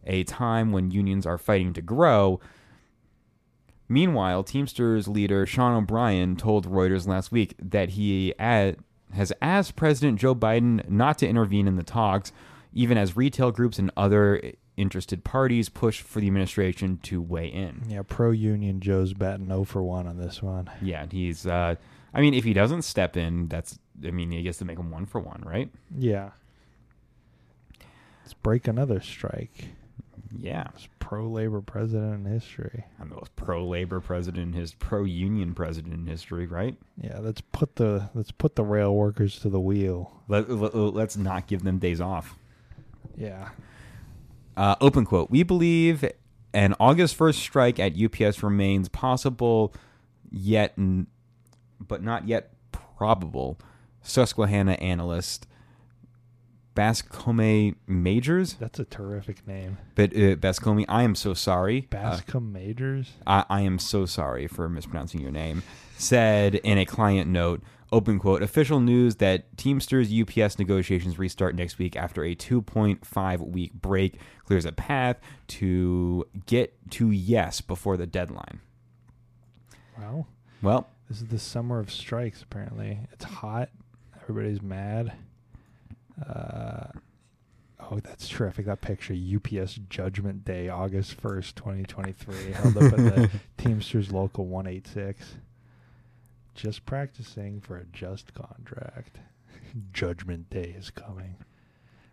a 0.07 0.25
time 0.25 0.73
when 0.73 0.91
unions 0.91 1.27
are 1.27 1.39
fighting 1.39 1.73
to 1.75 1.83
grow, 1.83 2.41
Meanwhile, 3.89 4.45
Teamsters 4.45 5.07
leader 5.07 5.45
Sean 5.45 5.75
O'Brien 5.75 6.37
told 6.37 6.67
Reuters 6.67 7.07
last 7.07 7.31
week 7.31 7.55
that 7.59 7.91
he 7.91 8.33
ad- 8.39 8.79
has 9.13 9.33
asked 9.41 9.77
President 9.77 10.19
Joe 10.19 10.35
Biden 10.35 10.89
not 10.89 11.19
to 11.19 11.29
intervene 11.29 11.67
in 11.69 11.77
the 11.77 11.83
talks, 11.83 12.33
even 12.73 12.97
as 12.99 13.17
retail 13.17 13.51
groups 13.51 13.79
and 13.79 13.91
other 13.97 14.41
interested 14.77 15.23
parties 15.25 15.69
push 15.69 16.01
for 16.01 16.21
the 16.21 16.27
administration 16.27 16.99
to 17.03 17.21
weigh 17.21 17.49
in. 17.49 17.83
Yeah, 17.89 18.03
pro 18.07 18.31
union 18.31 18.81
Joe's 18.81 19.13
batting 19.15 19.49
0 19.49 19.65
for 19.65 19.83
1 19.83 20.07
on 20.07 20.17
this 20.17 20.43
one. 20.43 20.71
Yeah, 20.81 21.03
and 21.03 21.13
he's. 21.13 21.47
Uh, 21.47 21.77
I 22.15 22.21
mean, 22.21 22.35
if 22.35 22.45
he 22.45 22.53
doesn't 22.53 22.83
step 22.83 23.17
in, 23.17 23.49
that's. 23.49 23.79
I 24.05 24.11
mean, 24.11 24.31
he 24.31 24.43
gets 24.43 24.59
to 24.59 24.65
make 24.65 24.79
him 24.79 24.91
one 24.91 25.07
for 25.07 25.21
one, 25.21 25.43
right? 25.47 25.71
Yeah. 25.97 26.31
Let's 28.23 28.35
break 28.35 28.67
another 28.67 29.01
strike. 29.01 29.67
Yeah, 30.39 30.69
pro 30.99 31.29
labor 31.29 31.61
president 31.61 32.27
in 32.27 32.33
history. 32.33 32.85
I'm 33.01 33.11
the 33.11 33.17
most 33.17 33.37
pro 33.37 33.67
labor 33.67 34.01
president 34.01 34.55
in 34.55 34.61
his 34.61 34.73
pro 34.75 35.05
union 35.05 35.55
president 35.55 35.93
in 35.93 36.07
history, 36.07 36.47
right? 36.47 36.77
Yeah, 37.01 37.19
let's 37.21 37.41
put 37.41 37.77
the 37.77 38.09
let's 38.15 38.31
put 38.31 38.57
the 38.57 38.65
rail 38.65 38.95
workers 38.95 39.39
to 39.41 39.51
the 39.51 39.61
wheel. 39.61 40.23
Let, 40.29 40.49
let, 40.49 40.75
let's 40.75 41.17
not 41.17 41.47
give 41.47 41.65
them 41.65 41.79
days 41.79 42.01
off. 42.01 42.37
Yeah. 43.17 43.51
Uh, 44.57 44.77
open 44.81 45.05
quote. 45.05 45.31
We 45.31 45.43
believe 45.43 46.05
an 46.55 46.75
August 46.79 47.19
1st 47.19 47.35
strike 47.35 47.79
at 47.79 47.95
UPS 47.97 48.43
remains 48.43 48.89
possible, 48.89 49.75
yet, 50.31 50.73
n- 50.77 51.07
but 51.81 52.03
not 52.03 52.29
yet 52.29 52.53
probable. 52.71 53.59
Susquehanna 54.03 54.73
analyst 54.73 55.47
Bascome 56.75 57.77
Majors. 57.87 58.55
That's 58.55 58.79
a 58.79 58.85
terrific 58.85 59.47
name. 59.47 59.79
But 59.95 60.11
uh, 60.13 60.37
Bascome, 60.37 60.85
I 60.89 61.03
am 61.03 61.15
so 61.15 61.35
sorry. 61.35 61.89
Uh, 61.93 61.97
Bascome 62.19 62.51
Majors. 62.53 63.13
I, 63.27 63.45
I 63.51 63.61
am 63.63 63.79
so 63.79 64.07
sorry 64.07 64.47
for 64.47 64.69
mispronouncing 64.69 65.21
your 65.21 65.31
name, 65.31 65.63
said 65.99 66.55
in 66.57 66.79
a 66.79 66.85
client 66.87 67.29
note, 67.31 67.63
open 67.91 68.19
quote, 68.19 68.43
official 68.43 68.81
news 68.81 69.17
that 69.17 69.57
Teamsters 69.59 70.09
UPS 70.13 70.59
negotiations 70.59 71.19
restart 71.19 71.55
next 71.55 71.79
week 71.79 71.95
after 71.95 72.25
a 72.25 72.35
2.5 72.35 73.41
week 73.51 73.75
break 73.75 74.19
clears 74.47 74.65
a 74.65 74.73
path 74.73 75.19
to 75.49 76.27
get 76.47 76.75
to 76.93 77.11
yes 77.11 77.61
before 77.61 77.97
the 77.99 78.07
deadline. 78.07 78.61
Well, 79.99 80.27
Well, 80.63 80.89
this 81.09 81.19
is 81.21 81.27
the 81.29 81.39
summer 81.39 81.79
of 81.79 81.93
strikes 81.93 82.43
apparently. 82.43 82.99
It's 83.13 83.25
hot. 83.25 83.69
Everybody's 84.23 84.63
mad. 84.63 85.13
Uh 86.29 86.99
Oh, 87.91 87.99
that's 87.99 88.29
terrific. 88.29 88.65
That 88.67 88.81
picture, 88.81 89.13
UPS 89.13 89.75
Judgment 89.91 90.45
Day, 90.45 90.69
August 90.69 91.21
1st, 91.21 91.57
2023, 91.57 92.53
held 92.53 92.77
up 92.77 92.85
at 92.93 92.97
the 92.97 93.31
Teamsters 93.59 94.13
Local 94.13 94.47
186. 94.47 95.35
Just 96.55 96.87
practicing 96.87 97.61
for 97.61 97.77
a 97.77 97.85
just 97.87 98.33
contract. 98.35 99.19
Judgment 99.93 100.49
Day 100.49 100.75
is 100.79 100.91
coming. 100.91 101.35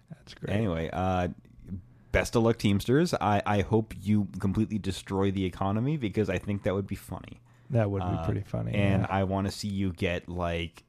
That's 0.10 0.34
great. 0.34 0.56
anyway, 0.56 0.90
uh, 0.92 1.28
best 2.12 2.36
of 2.36 2.44
luck, 2.44 2.58
Teamsters. 2.58 3.14
I, 3.14 3.42
I 3.46 3.62
hope 3.62 3.94
you 4.02 4.28
completely 4.40 4.80
destroy 4.80 5.30
the 5.30 5.46
economy 5.46 5.98
because 5.98 6.30
I 6.32 6.40
think 6.40 6.64
that 6.64 6.74
would 6.74 6.88
be 6.88 6.96
funny. 6.96 7.42
That 7.70 7.92
would 7.92 8.02
be 8.02 8.06
Uh, 8.08 8.26
pretty 8.26 8.42
funny. 8.42 8.74
and 8.74 9.04
yeah. 9.04 9.08
I 9.10 9.24
want 9.24 9.46
to 9.48 9.52
see 9.54 9.68
you 9.68 9.94
get 9.94 10.28
like 10.28 10.84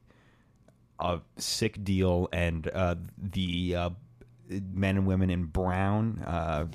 a 1.01 1.21
sick 1.37 1.83
deal 1.83 2.29
and 2.31 2.69
uh, 2.73 2.95
the 3.17 3.75
uh, 3.75 3.89
men 4.49 4.97
and 4.97 5.05
women 5.07 5.29
in 5.29 5.45
brown. 5.45 6.23
Uh, 6.25 6.65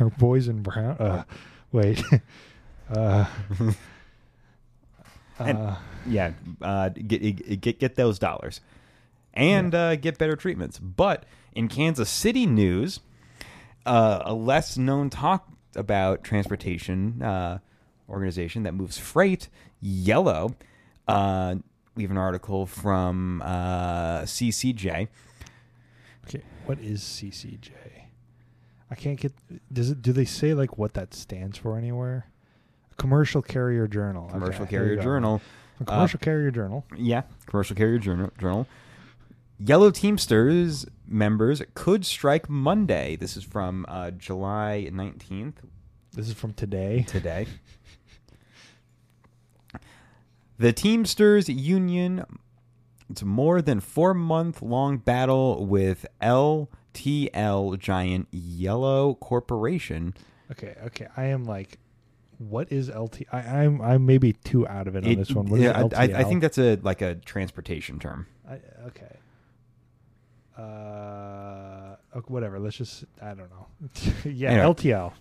Oh, 0.00 0.10
boys 0.18 0.48
in 0.48 0.62
brown. 0.62 0.96
Uh, 0.98 1.24
wait. 1.72 2.02
uh, 2.94 3.24
And- 5.38 5.58
uh, 5.58 5.76
yeah, 6.06 6.32
uh, 6.62 6.88
get 6.88 7.60
get 7.60 7.78
get 7.78 7.94
those 7.96 8.18
dollars 8.18 8.60
and 9.34 9.72
uh, 9.74 9.94
get 9.96 10.18
better 10.18 10.34
treatments. 10.34 10.78
But 10.80 11.24
in 11.52 11.68
Kansas 11.68 12.10
City 12.10 12.44
news, 12.46 13.00
uh, 13.86 14.22
a 14.24 14.34
less 14.34 14.76
known 14.76 15.10
talk 15.10 15.48
about 15.76 16.24
transportation 16.24 17.22
uh, 17.22 17.58
organization 18.08 18.64
that 18.64 18.74
moves 18.74 18.98
freight, 18.98 19.48
Yellow. 19.80 20.54
Uh, 21.98 22.00
we 22.00 22.02
have 22.04 22.10
an 22.10 22.18
article 22.18 22.66
from 22.66 23.42
uh, 23.42 24.22
CCJ. 24.22 25.08
okay. 26.26 26.42
What 26.66 26.78
is 26.78 27.02
CCJ? 27.02 27.70
I 28.90 28.94
can't 28.94 29.18
get. 29.20 29.32
Does 29.72 29.90
it? 29.90 30.00
Do 30.02 30.12
they 30.12 30.24
say 30.24 30.54
like 30.54 30.78
what 30.78 30.94
that 30.94 31.12
stands 31.14 31.58
for 31.58 31.76
anywhere? 31.76 32.26
Commercial 32.96 33.42
Carrier 33.42 33.86
Journal. 33.86 34.28
Commercial 34.28 34.64
there 34.64 34.80
Carrier. 34.80 35.02
Journal. 35.02 35.40
A 35.80 35.84
Commercial 35.84 36.18
Carrier 36.18 36.50
Journal. 36.50 36.84
Yeah, 36.96 37.22
Commercial 37.46 37.76
Carrier 37.76 37.98
Journal. 37.98 38.30
Journal. 38.38 38.66
Yellow 39.60 39.90
Teamsters 39.90 40.86
members 41.06 41.62
could 41.74 42.06
strike 42.06 42.48
Monday. 42.48 43.16
This 43.16 43.36
is 43.36 43.44
from 43.44 43.84
uh, 43.88 44.12
July 44.12 44.88
19th, 44.92 45.54
This 46.14 46.28
is 46.28 46.34
from 46.34 46.52
today. 46.54 47.04
today. 47.08 47.46
The 50.58 50.72
Teamsters 50.72 51.48
Union, 51.48 52.24
it's 53.08 53.22
a 53.22 53.26
more 53.26 53.62
than 53.62 53.80
four 53.80 54.12
month 54.12 54.60
long 54.60 54.98
battle 54.98 55.64
with 55.66 56.04
LTL 56.20 57.78
giant 57.78 58.28
Yellow 58.32 59.14
Corporation. 59.14 60.14
Okay. 60.50 60.74
Okay. 60.86 61.06
I 61.16 61.24
am 61.26 61.44
like, 61.44 61.78
what 62.38 62.72
is 62.72 62.88
LT? 62.88 63.22
I, 63.32 63.38
I'm 63.38 63.80
I'm 63.80 64.06
maybe 64.06 64.32
too 64.32 64.66
out 64.66 64.88
of 64.88 64.96
it 64.96 65.04
on 65.04 65.10
It- 65.10 65.16
this 65.16 65.30
one. 65.30 65.46
What 65.46 65.60
is 65.60 65.64
yeah, 65.66 65.88
I, 65.94 66.04
I, 66.06 66.20
I 66.20 66.24
think 66.24 66.40
that's 66.42 66.58
a 66.58 66.76
like 66.82 67.02
a 67.02 67.14
transportation 67.16 67.98
term. 67.98 68.26
I, 68.48 68.60
okay. 68.86 69.16
Uh, 70.56 71.96
whatever. 72.26 72.58
Let's 72.58 72.76
just. 72.76 73.04
I 73.22 73.28
don't 73.28 73.50
know. 73.50 73.66
yeah, 74.24 74.50
Anyway. 74.50 74.64
LTL. 74.74 75.12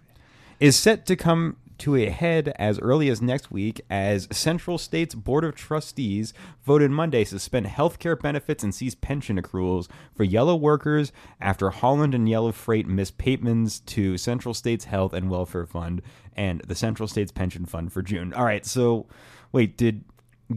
Is 0.59 0.75
set 0.75 1.05
to 1.05 1.15
come 1.15 1.57
to 1.77 1.95
a 1.95 2.09
head 2.09 2.53
as 2.57 2.79
early 2.79 3.09
as 3.09 3.21
next 3.21 3.51
week 3.51 3.81
as 3.89 4.27
Central 4.31 4.77
State's 4.77 5.13
Board 5.13 5.43
of 5.43 5.55
Trustees 5.55 6.33
voted 6.65 6.89
Monday 6.89 7.23
to 7.23 7.29
suspend 7.29 7.67
health 7.67 7.99
care 7.99 8.15
benefits 8.15 8.63
and 8.63 8.73
cease 8.73 8.95
pension 8.95 9.39
accruals 9.39 9.87
for 10.15 10.23
Yellow 10.23 10.55
workers 10.55 11.11
after 11.39 11.69
Holland 11.69 12.15
and 12.15 12.27
Yellow 12.27 12.51
Freight 12.51 12.87
missed 12.87 13.17
payments 13.17 13.79
to 13.81 14.17
Central 14.17 14.53
State's 14.53 14.85
Health 14.85 15.13
and 15.13 15.29
Welfare 15.29 15.67
Fund 15.67 16.01
and 16.35 16.61
the 16.61 16.75
Central 16.75 17.07
State's 17.07 17.31
Pension 17.31 17.65
Fund 17.65 17.93
for 17.93 18.01
June. 18.01 18.33
All 18.33 18.45
right, 18.45 18.65
so 18.65 19.05
wait, 19.51 19.77
did 19.77 20.03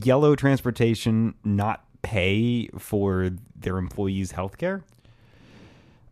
Yellow 0.03 0.35
Transportation 0.35 1.35
not 1.45 1.85
pay 2.03 2.69
for 2.79 3.31
their 3.55 3.77
employees' 3.77 4.33
health 4.33 4.57
care? 4.57 4.83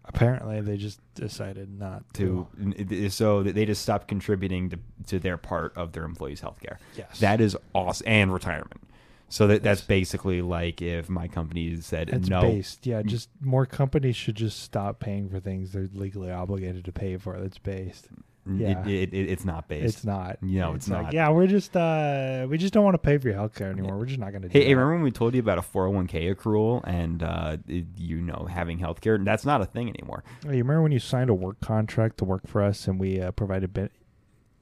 Apparently, 0.09 0.61
they 0.63 0.77
just 0.77 1.01
decided 1.15 1.79
not 1.79 2.03
to. 2.15 2.47
to 2.79 3.11
so 3.11 3.43
they 3.43 3.67
just 3.67 3.83
stopped 3.83 4.09
contributing 4.09 4.71
to, 4.71 4.79
to 5.07 5.19
their 5.19 5.37
part 5.37 5.77
of 5.77 5.93
their 5.93 6.05
employees' 6.05 6.41
health 6.41 6.61
care. 6.61 6.79
Yes. 6.97 7.21
That 7.21 7.41
is 7.41 7.57
awesome. 7.75 8.09
And 8.09 8.33
retirement. 8.33 8.83
So 9.29 9.47
that 9.49 9.63
that's 9.63 9.83
basically 9.83 10.41
like 10.41 10.81
if 10.81 11.11
my 11.11 11.29
company 11.29 11.79
said 11.83 12.09
It's 12.09 12.29
no. 12.29 12.41
based. 12.41 12.87
Yeah, 12.87 13.03
mm. 13.03 13.07
just 13.07 13.29
more 13.41 13.67
companies 13.67 14.17
should 14.17 14.37
just 14.37 14.63
stop 14.63 15.01
paying 15.01 15.29
for 15.29 15.39
things 15.39 15.73
they're 15.73 15.89
legally 15.93 16.31
obligated 16.31 16.85
to 16.87 16.93
pay 16.93 17.19
for. 17.19 17.39
That's 17.39 17.59
based. 17.59 18.09
It- 18.47 18.53
yeah. 18.61 18.87
it, 18.87 19.13
it, 19.13 19.31
it's 19.31 19.45
not 19.45 19.69
based. 19.69 19.97
It's 19.97 20.05
not. 20.05 20.43
No, 20.43 20.75
it's 20.75 20.89
like, 20.89 21.03
not. 21.05 21.13
yeah, 21.13 21.29
we're 21.31 21.47
just 21.47 21.77
uh 21.77 22.47
we 22.49 22.57
just 22.59 22.73
don't 22.73 22.85
want 22.85 22.95
to 22.95 22.99
pay 22.99 23.19
for 23.19 23.29
your 23.29 23.37
healthcare 23.37 23.71
anymore. 23.73 23.99
We're 23.99 24.07
just 24.07 24.21
not 24.21 24.31
going 24.31 24.43
to 24.43 24.49
do 24.49 24.59
Hey, 24.59 24.65
hey, 24.67 24.75
remember 24.75 24.95
when 24.95 25.03
we 25.03 25.11
told 25.11 25.35
you 25.35 25.41
about 25.41 25.59
a 25.59 25.63
401k 25.63 26.35
accrual 26.35 26.81
and 26.87 27.23
uh, 27.23 27.57
you 27.97 28.21
know 28.23 28.47
having 28.51 28.79
health 28.79 29.01
care? 29.01 29.19
That's 29.19 29.45
not 29.45 29.61
a 29.61 29.67
thing 29.67 29.89
anymore. 29.89 30.25
You 30.45 30.51
remember 30.51 30.83
when 30.83 30.93
you 30.93 30.99
signed 30.99 31.31
a 31.31 31.35
work 31.35 31.61
contract 31.61 32.19
to 32.19 32.25
work 32.25 32.47
for 32.47 32.63
us 32.63 32.87
and 32.89 32.99
we 32.99 33.21
uh, 33.21 33.33
provided 33.33 33.73
ben- 33.75 33.91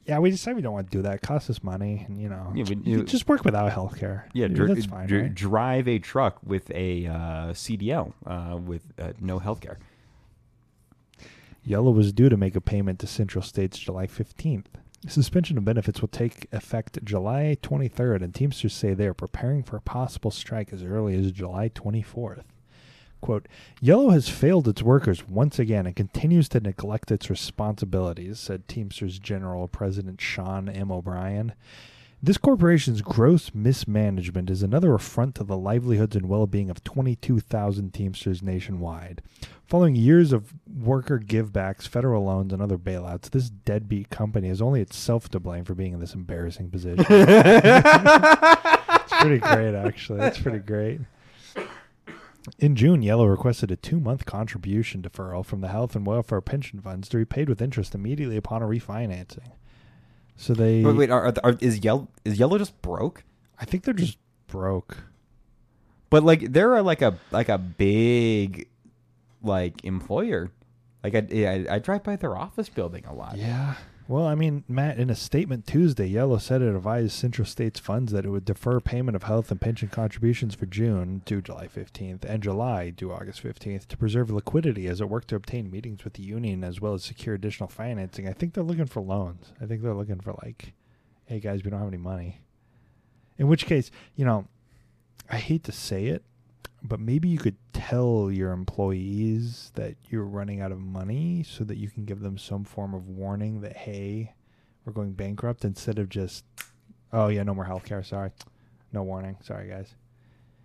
Yeah, 0.05 0.19
we 0.19 0.31
decided 0.31 0.57
we 0.57 0.62
don't 0.62 0.73
want 0.73 0.91
to 0.91 0.97
do 0.99 1.03
that. 1.03 1.15
It 1.17 1.23
costs 1.23 1.49
us 1.51 1.62
money 1.62 2.05
and 2.09 2.21
you 2.21 2.29
know. 2.29 2.53
Yeah, 2.57 2.65
you 2.69 2.81
you- 2.85 3.03
just 3.05 3.29
work 3.29 3.45
without 3.45 3.71
healthcare. 3.73 4.25
Yeah, 4.33 4.47
Yeah, 4.47 4.49
dri- 4.49 4.75
that's 4.75 4.87
fine, 4.87 5.07
dri- 5.07 5.23
right? 5.23 5.35
drive 5.35 5.87
a 5.89 5.99
truck 6.01 6.39
with 6.45 6.71
a 6.73 7.07
uh, 7.07 7.12
CDL 7.53 8.12
uh, 8.27 8.57
with 8.57 8.83
uh, 8.99 9.12
no 9.21 9.39
health 9.39 9.61
care. 9.61 9.79
Yellow 11.66 11.90
was 11.90 12.12
due 12.12 12.29
to 12.29 12.37
make 12.37 12.55
a 12.55 12.61
payment 12.61 13.00
to 13.00 13.09
Central 13.09 13.42
States 13.42 13.76
July 13.76 14.07
15th. 14.07 14.66
Suspension 15.09 15.59
of 15.59 15.64
benefits 15.64 16.00
will 16.00 16.09
take 16.09 16.46
effect 16.52 17.05
July 17.05 17.59
23rd, 17.61 18.22
and 18.22 18.33
Teamsters 18.33 18.72
say 18.72 18.94
they 18.94 19.09
are 19.09 19.12
preparing 19.14 19.64
for 19.64 19.76
a 19.76 19.81
possible 19.81 20.31
strike 20.31 20.72
as 20.72 20.85
early 20.85 21.18
as 21.18 21.33
July 21.33 21.68
24th. 21.68 22.44
Quote, 23.20 23.48
Yellow 23.81 24.11
has 24.11 24.29
failed 24.29 24.68
its 24.68 24.81
workers 24.81 25.26
once 25.26 25.59
again 25.59 25.87
and 25.87 25.96
continues 25.96 26.48
to 26.50 26.61
neglect 26.61 27.11
its 27.11 27.29
responsibilities, 27.29 28.38
said 28.38 28.68
Teamsters 28.68 29.18
General 29.18 29.66
President 29.66 30.20
Sean 30.20 30.68
M. 30.68 30.92
O'Brien. 30.92 31.52
This 32.22 32.38
corporation's 32.38 33.02
gross 33.02 33.52
mismanagement 33.55 34.50
is 34.50 34.62
another 34.62 34.94
affront 34.94 35.35
to 35.35 35.44
the 35.44 35.57
livelihoods 35.57 36.16
and 36.16 36.29
well 36.29 36.46
being 36.46 36.70
of 36.70 36.85
22,000 36.85 37.92
Teamsters 37.92 38.42
nationwide. 38.42 39.20
Following 39.66 39.96
years 39.96 40.33
of 40.33 40.55
worker 40.79 41.18
givebacks, 41.18 41.88
federal 41.88 42.24
loans, 42.24 42.52
and 42.52 42.62
other 42.62 42.79
bailouts, 42.79 43.31
this 43.31 43.50
deadbeat 43.50 44.11
company 44.11 44.48
is 44.48 44.62
only 44.62 44.81
itself 44.81 45.29
to 45.31 45.40
blame 45.40 45.64
for 45.64 45.74
being 45.74 45.92
in 45.92 45.98
this 45.98 46.14
embarrassing 46.14 46.70
position. 46.70 47.05
it's 47.09 47.83
pretty 49.20 49.38
great, 49.38 49.74
actually. 49.74 50.20
It's 50.20 50.38
pretty 50.38 50.61
great. 50.61 51.00
In 52.61 52.76
June, 52.76 53.02
Yellow 53.02 53.26
requested 53.26 53.72
a 53.72 53.76
two 53.76 53.98
month 53.98 54.24
contribution 54.24 55.02
deferral 55.02 55.44
from 55.44 55.62
the 55.62 55.68
health 55.68 55.96
and 55.96 56.07
welfare 56.07 56.40
pension 56.40 56.81
funds 56.81 57.09
to 57.09 57.16
be 57.16 57.24
paid 57.24 57.48
with 57.48 57.61
interest 57.61 57.92
immediately 57.92 58.37
upon 58.37 58.62
a 58.62 58.66
refinancing. 58.66 59.50
So 60.37 60.55
they. 60.55 60.85
Wait, 60.85 60.94
wait 60.94 61.11
are, 61.11 61.35
are, 61.42 61.57
is 61.61 61.83
yellow 61.83 62.07
is 62.24 62.38
yellow 62.38 62.57
just 62.57 62.81
broke? 62.83 63.24
I 63.59 63.64
think 63.64 63.83
they're 63.83 63.94
just 63.94 64.18
broke. 64.46 64.98
But 66.09 66.22
like 66.22 66.52
they're 66.52 66.81
like 66.83 67.02
a 67.02 67.18
like 67.33 67.48
a 67.48 67.59
big 67.59 68.68
like 69.42 69.85
employer. 69.85 70.51
Like 71.05 71.14
I, 71.14 71.27
I 71.31 71.75
I 71.75 71.79
drive 71.79 72.03
by 72.03 72.16
their 72.16 72.37
office 72.37 72.68
building 72.68 73.05
a 73.07 73.14
lot. 73.14 73.37
Yeah. 73.37 73.75
Well, 74.09 74.25
I 74.25 74.37
mean, 74.37 74.62
Matt, 74.68 74.99
in 74.99 75.11
a 75.11 75.16
statement 75.16 75.66
Tuesday, 75.66 76.07
Yellow 76.07 76.38
said 76.38 76.62
it 76.62 76.72
advised 76.72 77.11
Central 77.11 77.44
States 77.44 77.81
funds 77.81 78.12
that 78.12 78.25
it 78.25 78.31
would 78.31 78.44
defer 78.44 78.79
payment 78.79 79.16
of 79.16 79.25
health 79.25 79.51
and 79.51 79.61
pension 79.61 79.88
contributions 79.88 80.55
for 80.55 80.66
June 80.66 81.22
due 81.25 81.42
July 81.42 81.66
15th 81.66 82.25
and 82.25 82.40
July 82.40 82.90
due 82.90 83.11
August 83.11 83.42
15th 83.42 83.88
to 83.88 83.96
preserve 83.96 84.31
liquidity 84.31 84.87
as 84.87 85.01
it 85.01 85.09
worked 85.09 85.27
to 85.29 85.35
obtain 85.35 85.72
meetings 85.72 86.05
with 86.05 86.12
the 86.12 86.22
union 86.22 86.62
as 86.62 86.81
well 86.81 86.94
as 86.94 87.03
secure 87.03 87.35
additional 87.35 87.68
financing. 87.68 88.29
I 88.29 88.33
think 88.33 88.55
they're 88.55 88.62
looking 88.62 88.87
for 88.87 89.01
loans. 89.01 89.53
I 89.61 89.66
think 89.66 89.83
they're 89.83 89.92
looking 89.92 90.20
for 90.20 90.35
like, 90.44 90.72
hey 91.25 91.40
guys, 91.40 91.64
we 91.64 91.70
don't 91.70 91.81
have 91.81 91.88
any 91.88 91.96
money. 91.96 92.42
In 93.38 93.49
which 93.49 93.66
case, 93.66 93.90
you 94.14 94.25
know, 94.25 94.46
I 95.29 95.38
hate 95.38 95.64
to 95.64 95.72
say 95.72 96.07
it, 96.07 96.22
but 96.88 97.01
maybe 97.01 97.29
you 97.29 97.38
could 97.38 97.57
tell 97.72 98.31
your 98.31 98.53
employees 98.53 99.72
that 99.75 99.96
you're 100.09 100.25
running 100.25 100.61
out 100.61 100.72
of 100.72 100.79
money 100.81 101.44
so 101.49 101.64
that 101.64 101.77
you 101.77 101.88
can 101.88 102.05
give 102.05 102.20
them 102.20 102.38
some 102.38 102.64
form 102.64 102.94
of 102.94 103.09
warning 103.09 103.61
that 103.61 103.77
hey 103.77 104.35
we're 104.85 104.92
going 104.92 105.12
bankrupt 105.12 105.64
instead 105.64 105.99
of 105.99 106.09
just 106.09 106.44
oh 107.12 107.29
yeah 107.29 107.42
no 107.42 107.55
more 107.55 107.66
healthcare 107.66 108.05
sorry. 108.05 108.31
No 108.92 109.03
warning 109.03 109.37
sorry 109.42 109.68
guys. 109.68 109.94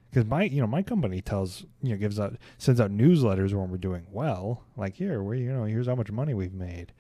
Because 0.10 0.26
my 0.26 0.44
you 0.44 0.62
know 0.62 0.68
my 0.68 0.84
company 0.84 1.22
tells 1.22 1.66
you 1.82 1.92
know 1.92 1.98
gives 1.98 2.20
out 2.20 2.36
sends 2.58 2.80
out 2.82 2.92
newsletters 2.92 3.54
when 3.54 3.70
we're 3.70 3.78
doing 3.78 4.06
well. 4.12 4.64
Like 4.78 4.96
here 4.96 5.24
we 5.24 5.40
you 5.42 5.52
know 5.54 5.64
here's 5.64 5.88
how 5.88 5.96
much 5.96 6.12
money 6.12 6.34
we've 6.34 6.54
made. 6.54 6.94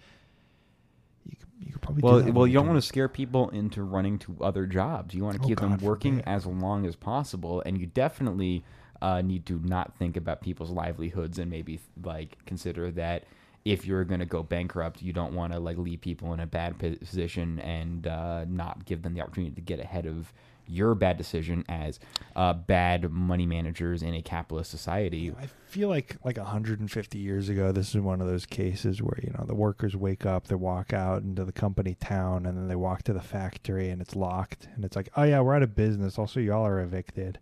You 1.25 1.35
could, 1.37 1.49
you 1.59 1.73
could 1.73 1.81
probably 1.81 2.01
Well, 2.01 2.21
do 2.21 2.31
well, 2.31 2.47
you 2.47 2.53
don't 2.55 2.67
want 2.67 2.77
to 2.81 2.87
scare 2.87 3.07
people 3.07 3.49
into 3.49 3.83
running 3.83 4.17
to 4.19 4.35
other 4.41 4.65
jobs. 4.65 5.13
You 5.13 5.23
want 5.23 5.37
to 5.37 5.43
Oh, 5.43 5.47
keep 5.47 5.59
them 5.59 5.77
working 5.77 6.21
as 6.21 6.45
long 6.47 6.85
as 6.85 6.95
possible, 6.95 7.61
and 7.65 7.77
you 7.79 7.85
definitely 7.85 8.63
uh, 9.01 9.21
need 9.21 9.45
to 9.47 9.59
not 9.63 9.93
think 9.97 10.17
about 10.17 10.41
people's 10.41 10.71
livelihoods 10.71 11.39
and 11.39 11.49
maybe 11.49 11.79
like 12.03 12.37
consider 12.45 12.91
that 12.91 13.25
if 13.63 13.85
you're 13.85 14.03
going 14.03 14.19
to 14.19 14.25
go 14.25 14.41
bankrupt, 14.41 15.01
you 15.01 15.13
don't 15.13 15.33
want 15.33 15.53
to 15.53 15.59
like 15.59 15.77
leave 15.77 16.01
people 16.01 16.33
in 16.33 16.39
a 16.39 16.47
bad 16.47 16.77
position 16.79 17.59
and 17.59 18.07
uh, 18.07 18.45
not 18.45 18.85
give 18.85 19.03
them 19.03 19.13
the 19.13 19.21
opportunity 19.21 19.53
to 19.53 19.61
get 19.61 19.79
ahead 19.79 20.05
of 20.05 20.33
your 20.67 20.95
bad 20.95 21.17
decision 21.17 21.65
as 21.67 21.99
uh, 22.35 22.53
bad 22.53 23.11
money 23.11 23.45
managers 23.45 24.01
in 24.01 24.13
a 24.13 24.21
capitalist 24.21 24.71
society. 24.71 25.33
I 25.39 25.47
feel 25.67 25.89
like 25.89 26.15
like 26.23 26.37
150 26.37 27.17
years 27.17 27.49
ago, 27.49 27.71
this 27.71 27.93
is 27.93 28.01
one 28.01 28.21
of 28.21 28.27
those 28.27 28.45
cases 28.45 29.01
where 29.01 29.19
you 29.21 29.31
know 29.37 29.45
the 29.45 29.55
workers 29.55 29.95
wake 29.95 30.25
up, 30.25 30.47
they 30.47 30.55
walk 30.55 30.93
out 30.93 31.23
into 31.23 31.43
the 31.43 31.51
company 31.51 31.95
town, 31.99 32.45
and 32.45 32.57
then 32.57 32.67
they 32.67 32.75
walk 32.75 33.03
to 33.03 33.13
the 33.13 33.21
factory, 33.21 33.89
and 33.89 34.01
it's 34.01 34.15
locked, 34.15 34.67
and 34.75 34.85
it's 34.85 34.95
like, 34.95 35.09
oh 35.15 35.23
yeah, 35.23 35.41
we're 35.41 35.55
out 35.55 35.63
of 35.63 35.75
business. 35.75 36.17
Also, 36.17 36.39
y'all 36.39 36.65
are 36.65 36.79
evicted, 36.79 37.39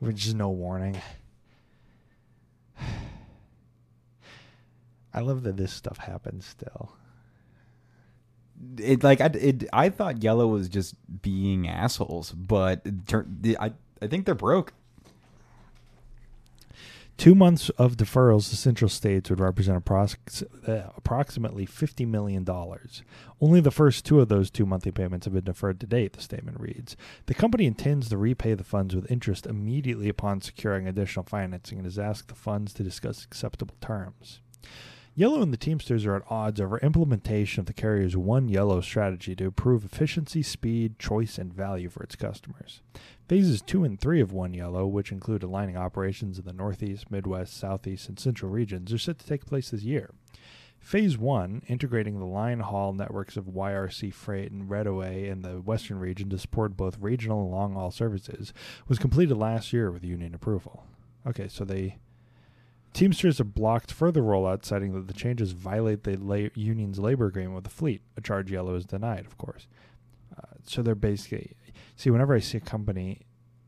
with 0.00 0.16
just 0.16 0.34
no 0.34 0.48
warning. 0.50 1.00
I 5.14 5.20
love 5.20 5.42
that 5.42 5.56
this 5.56 5.72
stuff 5.72 5.98
happens 5.98 6.46
still. 6.46 6.92
it 8.78 9.02
like 9.02 9.20
I 9.20 9.26
it, 9.26 9.64
I 9.72 9.88
thought 9.90 10.22
Yellow 10.22 10.46
was 10.46 10.68
just 10.68 10.94
being 11.22 11.68
assholes, 11.68 12.32
but 12.32 12.82
it 12.84 13.56
I 13.60 13.72
I 14.02 14.06
think 14.06 14.26
they're 14.26 14.34
broke. 14.34 14.72
Two 17.20 17.34
months 17.34 17.68
of 17.76 17.98
deferrals 17.98 18.48
to 18.48 18.56
Central 18.56 18.88
States 18.88 19.28
would 19.28 19.40
represent 19.40 19.86
uh, 19.86 20.82
approximately 20.96 21.66
$50 21.66 22.08
million. 22.08 22.46
Only 23.42 23.60
the 23.60 23.70
first 23.70 24.06
two 24.06 24.20
of 24.20 24.28
those 24.28 24.50
two 24.50 24.64
monthly 24.64 24.90
payments 24.90 25.26
have 25.26 25.34
been 25.34 25.44
deferred 25.44 25.80
to 25.80 25.86
date, 25.86 26.14
the 26.14 26.22
statement 26.22 26.58
reads. 26.58 26.96
The 27.26 27.34
company 27.34 27.66
intends 27.66 28.08
to 28.08 28.16
repay 28.16 28.54
the 28.54 28.64
funds 28.64 28.96
with 28.96 29.10
interest 29.10 29.44
immediately 29.44 30.08
upon 30.08 30.40
securing 30.40 30.88
additional 30.88 31.26
financing 31.26 31.76
and 31.76 31.84
has 31.84 31.98
asked 31.98 32.28
the 32.28 32.34
funds 32.34 32.72
to 32.72 32.82
discuss 32.82 33.22
acceptable 33.22 33.76
terms. 33.82 34.40
Yellow 35.20 35.42
and 35.42 35.52
the 35.52 35.58
Teamsters 35.58 36.06
are 36.06 36.16
at 36.16 36.22
odds 36.30 36.62
over 36.62 36.78
implementation 36.78 37.60
of 37.60 37.66
the 37.66 37.74
carrier's 37.74 38.16
One 38.16 38.48
Yellow 38.48 38.80
strategy 38.80 39.36
to 39.36 39.44
improve 39.44 39.84
efficiency, 39.84 40.42
speed, 40.42 40.98
choice, 40.98 41.36
and 41.36 41.52
value 41.52 41.90
for 41.90 42.02
its 42.02 42.16
customers. 42.16 42.80
Phases 43.28 43.60
2 43.60 43.84
and 43.84 44.00
3 44.00 44.22
of 44.22 44.32
One 44.32 44.54
Yellow, 44.54 44.86
which 44.86 45.12
include 45.12 45.42
aligning 45.42 45.76
operations 45.76 46.38
in 46.38 46.46
the 46.46 46.54
Northeast, 46.54 47.10
Midwest, 47.10 47.54
Southeast, 47.54 48.08
and 48.08 48.18
Central 48.18 48.50
regions, 48.50 48.94
are 48.94 48.98
set 48.98 49.18
to 49.18 49.26
take 49.26 49.44
place 49.44 49.68
this 49.68 49.82
year. 49.82 50.08
Phase 50.78 51.18
1, 51.18 51.64
integrating 51.68 52.18
the 52.18 52.24
line 52.24 52.60
haul 52.60 52.94
networks 52.94 53.36
of 53.36 53.44
YRC 53.44 54.14
Freight 54.14 54.50
and 54.50 54.70
Reddaway 54.70 55.28
in 55.28 55.42
the 55.42 55.60
Western 55.60 55.98
region 55.98 56.30
to 56.30 56.38
support 56.38 56.78
both 56.78 56.96
regional 56.98 57.42
and 57.42 57.50
long 57.50 57.74
haul 57.74 57.90
services, 57.90 58.54
was 58.88 58.98
completed 58.98 59.36
last 59.36 59.70
year 59.70 59.90
with 59.90 60.02
union 60.02 60.34
approval. 60.34 60.86
Okay, 61.26 61.46
so 61.46 61.66
they. 61.66 61.98
Teamsters 62.92 63.38
have 63.38 63.54
blocked 63.54 63.92
further 63.92 64.20
rollout, 64.20 64.64
citing 64.64 64.92
that 64.94 65.06
the 65.06 65.14
changes 65.14 65.52
violate 65.52 66.02
the 66.04 66.16
la- 66.16 66.48
union's 66.54 66.98
labor 66.98 67.26
agreement 67.26 67.54
with 67.54 67.64
the 67.64 67.70
fleet, 67.70 68.02
a 68.16 68.20
charge 68.20 68.50
Yellow 68.50 68.74
is 68.74 68.84
denied, 68.84 69.26
of 69.26 69.38
course. 69.38 69.68
Uh, 70.36 70.42
so 70.64 70.82
they're 70.82 70.94
basically. 70.96 71.52
See, 71.96 72.10
whenever 72.10 72.34
I 72.34 72.40
see 72.40 72.58
a 72.58 72.60
company 72.60 73.20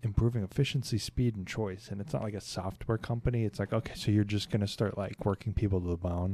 improving 0.02 0.42
efficiency, 0.42 0.98
speed, 0.98 1.36
and 1.36 1.46
choice, 1.46 1.88
and 1.88 2.00
it's 2.00 2.12
not 2.12 2.22
like 2.22 2.34
a 2.34 2.40
software 2.40 2.98
company, 2.98 3.44
it's 3.44 3.60
like, 3.60 3.72
okay, 3.72 3.92
so 3.94 4.10
you're 4.10 4.24
just 4.24 4.50
going 4.50 4.60
to 4.62 4.66
start 4.66 4.98
like 4.98 5.24
working 5.24 5.52
people 5.52 5.80
to 5.80 5.88
the 5.88 5.96
bone. 5.96 6.32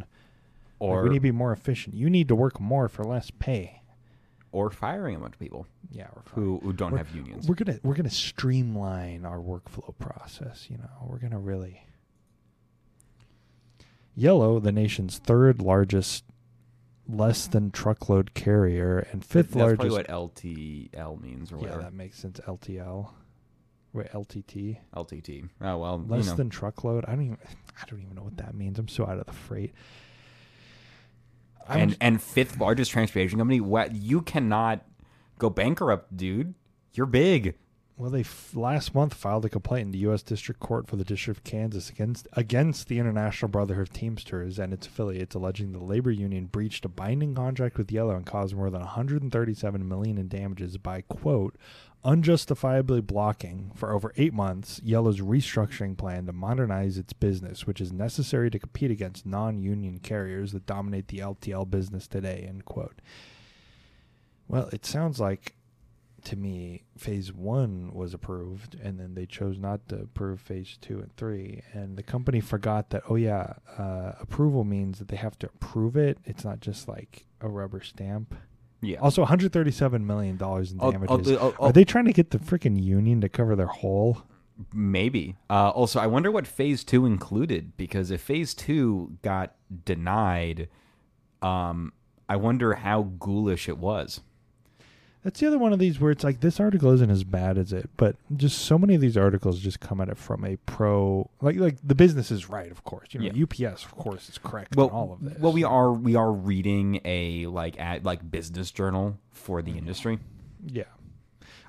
Like, 0.81 0.91
Or 0.91 1.03
we 1.03 1.11
need 1.11 1.17
to 1.17 1.21
be 1.21 1.31
more 1.33 1.53
efficient. 1.53 1.95
You 1.95 2.09
need 2.09 2.29
to 2.29 2.35
work 2.35 2.59
more 2.59 2.89
for 2.89 3.05
less 3.05 3.31
pay. 3.39 3.83
or 4.51 4.71
firing 4.71 5.15
a 5.17 5.19
bunch 5.19 5.35
of 5.35 5.39
people 5.41 5.67
Yeah, 5.91 6.07
who, 6.35 6.59
who 6.63 6.73
don't 6.73 6.93
We're- 6.93 7.05
have 7.05 7.15
unions. 7.15 7.47
We're 7.47 7.55
gonna 7.57 7.79
we're 7.83 7.95
gonna 7.97 8.09
streamline 8.09 9.27
our 9.27 9.39
workflow 9.39 9.93
process. 9.99 10.69
You 10.71 10.79
know, 10.79 10.89
we're 11.07 11.19
gonna 11.19 11.39
really. 11.39 11.83
Yellow, 14.19 14.59
the 14.59 14.73
nation's 14.73 15.19
third 15.19 15.63
largest, 15.63 16.25
less 17.09 17.47
than 17.47 17.71
truckload 17.71 18.35
carrier, 18.35 19.07
and 19.13 19.25
fifth 19.25 19.51
That's 19.51 19.57
largest. 19.57 19.81
probably 19.81 19.97
what 19.97 20.09
LTL 20.09 21.23
means 21.23 21.53
or 21.53 21.55
yeah, 21.55 21.61
whatever. 21.61 21.81
Yeah, 21.81 21.85
that 21.85 21.95
makes 21.95 22.19
sense. 22.19 22.41
LTL, 22.41 23.11
wait, 23.93 24.11
LTT, 24.11 24.79
LTT. 24.97 25.49
Oh 25.61 25.79
well, 25.79 26.05
less 26.09 26.25
you 26.25 26.31
know. 26.31 26.37
than 26.37 26.51
truckload. 26.51 27.05
I 27.07 27.13
don't 27.13 27.27
even. 27.27 27.39
I 27.81 27.87
don't 27.89 28.03
even 28.03 28.17
know 28.17 28.25
what 28.25 28.39
that 28.39 28.57
means. 28.57 28.81
I'm 28.81 28.89
so 28.89 29.05
out 29.07 29.19
of 29.19 29.27
the 29.27 29.33
freight. 29.33 29.73
I'm 31.69 31.81
and 31.81 31.97
and 32.01 32.23
fifth 32.23 32.59
largest 32.59 32.91
transportation 32.91 33.39
company. 33.39 33.61
What 33.61 33.95
you 33.95 34.23
cannot 34.23 34.85
go 35.39 35.49
bankrupt, 35.49 36.17
dude. 36.17 36.55
You're 36.93 37.07
big. 37.07 37.55
Well, 37.99 38.11
they 38.11 38.21
f- 38.21 38.55
last 38.55 38.95
month 38.95 39.13
filed 39.13 39.45
a 39.45 39.49
complaint 39.49 39.87
in 39.87 39.91
the 39.91 39.99
U.S. 39.99 40.23
District 40.23 40.61
Court 40.61 40.87
for 40.87 40.95
the 40.95 41.05
District 41.05 41.37
of 41.37 41.43
Kansas 41.43 41.91
against 41.91 42.29
against 42.33 42.87
the 42.87 43.01
International 43.01 43.49
Brotherhood 43.49 43.89
of 43.89 43.93
Teamsters 43.93 44.57
and 44.57 44.73
its 44.73 44.87
affiliates, 44.87 45.35
alleging 45.35 45.73
the 45.73 45.83
labor 45.83 46.13
union 46.13 46.47
breached 46.47 46.85
a 46.85 46.89
binding 46.89 47.35
contract 47.35 47.77
with 47.77 47.91
Yellow 47.91 48.15
and 48.15 48.25
caused 48.25 48.55
more 48.55 48.71
than 48.71 48.83
137 48.83 49.89
million 49.89 50.17
in 50.17 50.29
damages 50.29 50.79
by 50.79 51.01
quote 51.01 51.57
unjustifiably 52.05 53.01
blocking 53.01 53.73
for 53.75 53.93
over 53.93 54.13
eight 54.17 54.33
months 54.33 54.81
Yellow's 54.85 55.21
restructuring 55.21 55.99
plan 55.99 56.27
to 56.27 56.33
modernize 56.33 56.99
its 56.99 57.13
business, 57.13 57.67
which 57.67 57.81
is 57.81 57.93
necessary 57.93 58.49
to 58.49 58.61
compete 58.61 58.93
against 58.93 59.27
non-union 59.27 59.99
carriers 59.99 60.53
that 60.53 60.67
dominate 60.67 61.09
the 61.09 61.19
LTL 61.19 61.69
business 61.69 62.07
today. 62.07 62.47
End 62.49 62.65
quote. 62.65 63.01
Well, 64.47 64.69
it 64.73 64.87
sounds 64.87 65.19
like 65.19 65.55
to 66.29 66.37
me, 66.37 66.85
phase 66.97 67.33
one 67.33 67.91
was 67.93 68.15
approved, 68.15 68.77
and 68.83 68.99
then 68.99 69.15
they 69.15 69.27
chose 69.27 69.59
not 69.59 69.89
to 69.89 69.97
approve 70.03 70.41
phase 70.41 70.79
two 70.81 70.99
and 71.01 71.15
three. 71.17 71.63
And 71.73 71.97
the 71.97 72.03
company 72.03 72.41
forgot 72.41 72.91
that, 72.91 73.03
oh, 73.09 73.17
yeah, 73.17 73.55
uh, 73.79 74.13
approval 74.21 74.65
means 74.65 74.99
that 74.99 75.09
they 75.09 75.17
have 75.17 75.39
to 75.41 75.47
approve 75.47 75.97
it. 75.97 76.19
It's 76.25 76.45
not 76.45 76.61
just 76.61 76.87
like 76.89 77.25
a 77.41 77.49
rubber 77.49 77.81
stamp. 77.83 78.35
Yeah. 78.81 78.99
Also, 79.01 79.25
$137 79.25 80.03
million 80.05 80.35
in 80.37 80.39
damages. 80.39 81.33
I'll- 81.33 81.39
I'll- 81.39 81.55
I'll- 81.61 81.67
Are 81.69 81.73
they 81.73 81.85
trying 81.85 82.05
to 82.05 82.13
get 82.13 82.31
the 82.31 82.39
freaking 82.39 82.81
union 82.83 83.21
to 83.23 83.29
cover 83.29 83.57
their 83.57 83.67
hole? 83.67 84.23
Maybe. 84.73 85.37
Uh, 85.49 85.71
also, 85.71 85.99
I 86.01 86.07
wonder 86.07 86.31
what 86.31 86.47
phase 86.47 86.85
two 86.85 87.07
included 87.07 87.77
because 87.77 88.11
if 88.11 88.21
phase 88.21 88.55
two 88.55 89.17
got 89.23 89.55
denied, 89.85 90.69
um, 91.43 91.93
I 92.29 92.37
wonder 92.37 92.75
how 92.75 93.03
ghoulish 93.19 93.69
it 93.69 93.79
was. 93.79 94.21
That's 95.25 95.41
the 95.41 95.47
other 95.49 95.59
one 95.59 95.73
of 95.73 95.79
these 95.81 95.99
where 96.01 96.11
it's 96.13 96.23
like 96.25 96.41
this 96.41 96.61
article 96.61 96.93
isn't 96.93 97.11
as 97.11 97.25
bad 97.25 97.59
as 97.59 97.73
it, 97.73 97.91
but 97.97 98.17
just 98.37 98.59
so 98.59 98.79
many 98.79 98.95
of 98.95 99.01
these 99.01 99.17
articles 99.17 99.59
just 99.61 99.81
come 99.81 100.01
at 100.01 100.09
it 100.09 100.17
from 100.17 100.45
a 100.45 100.57
pro 100.59 101.29
like 101.41 101.57
like 101.57 101.77
the 101.83 101.95
business 101.97 102.31
is 102.31 102.49
right, 102.49 102.71
of 102.71 102.85
course. 102.85 103.09
You 103.13 103.21
know, 103.21 103.27
Yeah. 103.35 103.43
UPS 103.69 103.85
of 103.85 103.93
course 103.97 104.29
is 104.29 104.39
correct 104.39 104.77
Well, 104.77 104.87
in 104.89 104.93
all 104.95 105.13
of 105.13 105.21
this. 105.25 105.39
well, 105.39 105.53
we 105.53 105.65
are 105.65 105.93
we 105.93 106.15
are 106.15 106.33
reading 106.33 107.01
a 107.05 107.47
like 107.47 107.79
ad, 107.81 108.05
like 108.05 108.31
business 108.31 108.71
journal 108.71 109.19
for 109.33 109.61
the 109.61 109.73
industry. 109.77 110.19
Yeah. 110.65 110.85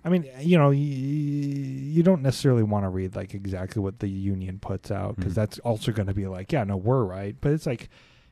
I 0.05 0.09
mean, 0.09 0.29
you 0.39 0.57
know, 0.57 0.69
you, 0.69 0.85
you 0.85 2.03
don't 2.03 2.21
necessarily 2.21 2.63
want 2.63 2.85
to 2.85 2.89
read 2.89 3.15
like 3.15 3.33
exactly 3.33 3.81
what 3.81 3.99
the 3.99 4.07
union 4.07 4.59
puts 4.59 4.91
out 4.91 5.15
because 5.17 5.33
Mhm. 5.33 5.35
that's 5.35 5.59
also 5.59 5.91
going 5.91 6.07
to 6.07 6.13
be 6.13 6.27
like, 6.27 6.51
yeah, 6.51 6.63
no, 6.63 6.77
we're 6.77 7.03
right. 7.03 7.35
But 7.41 7.51
it's 7.51 7.65
like, 7.65 7.89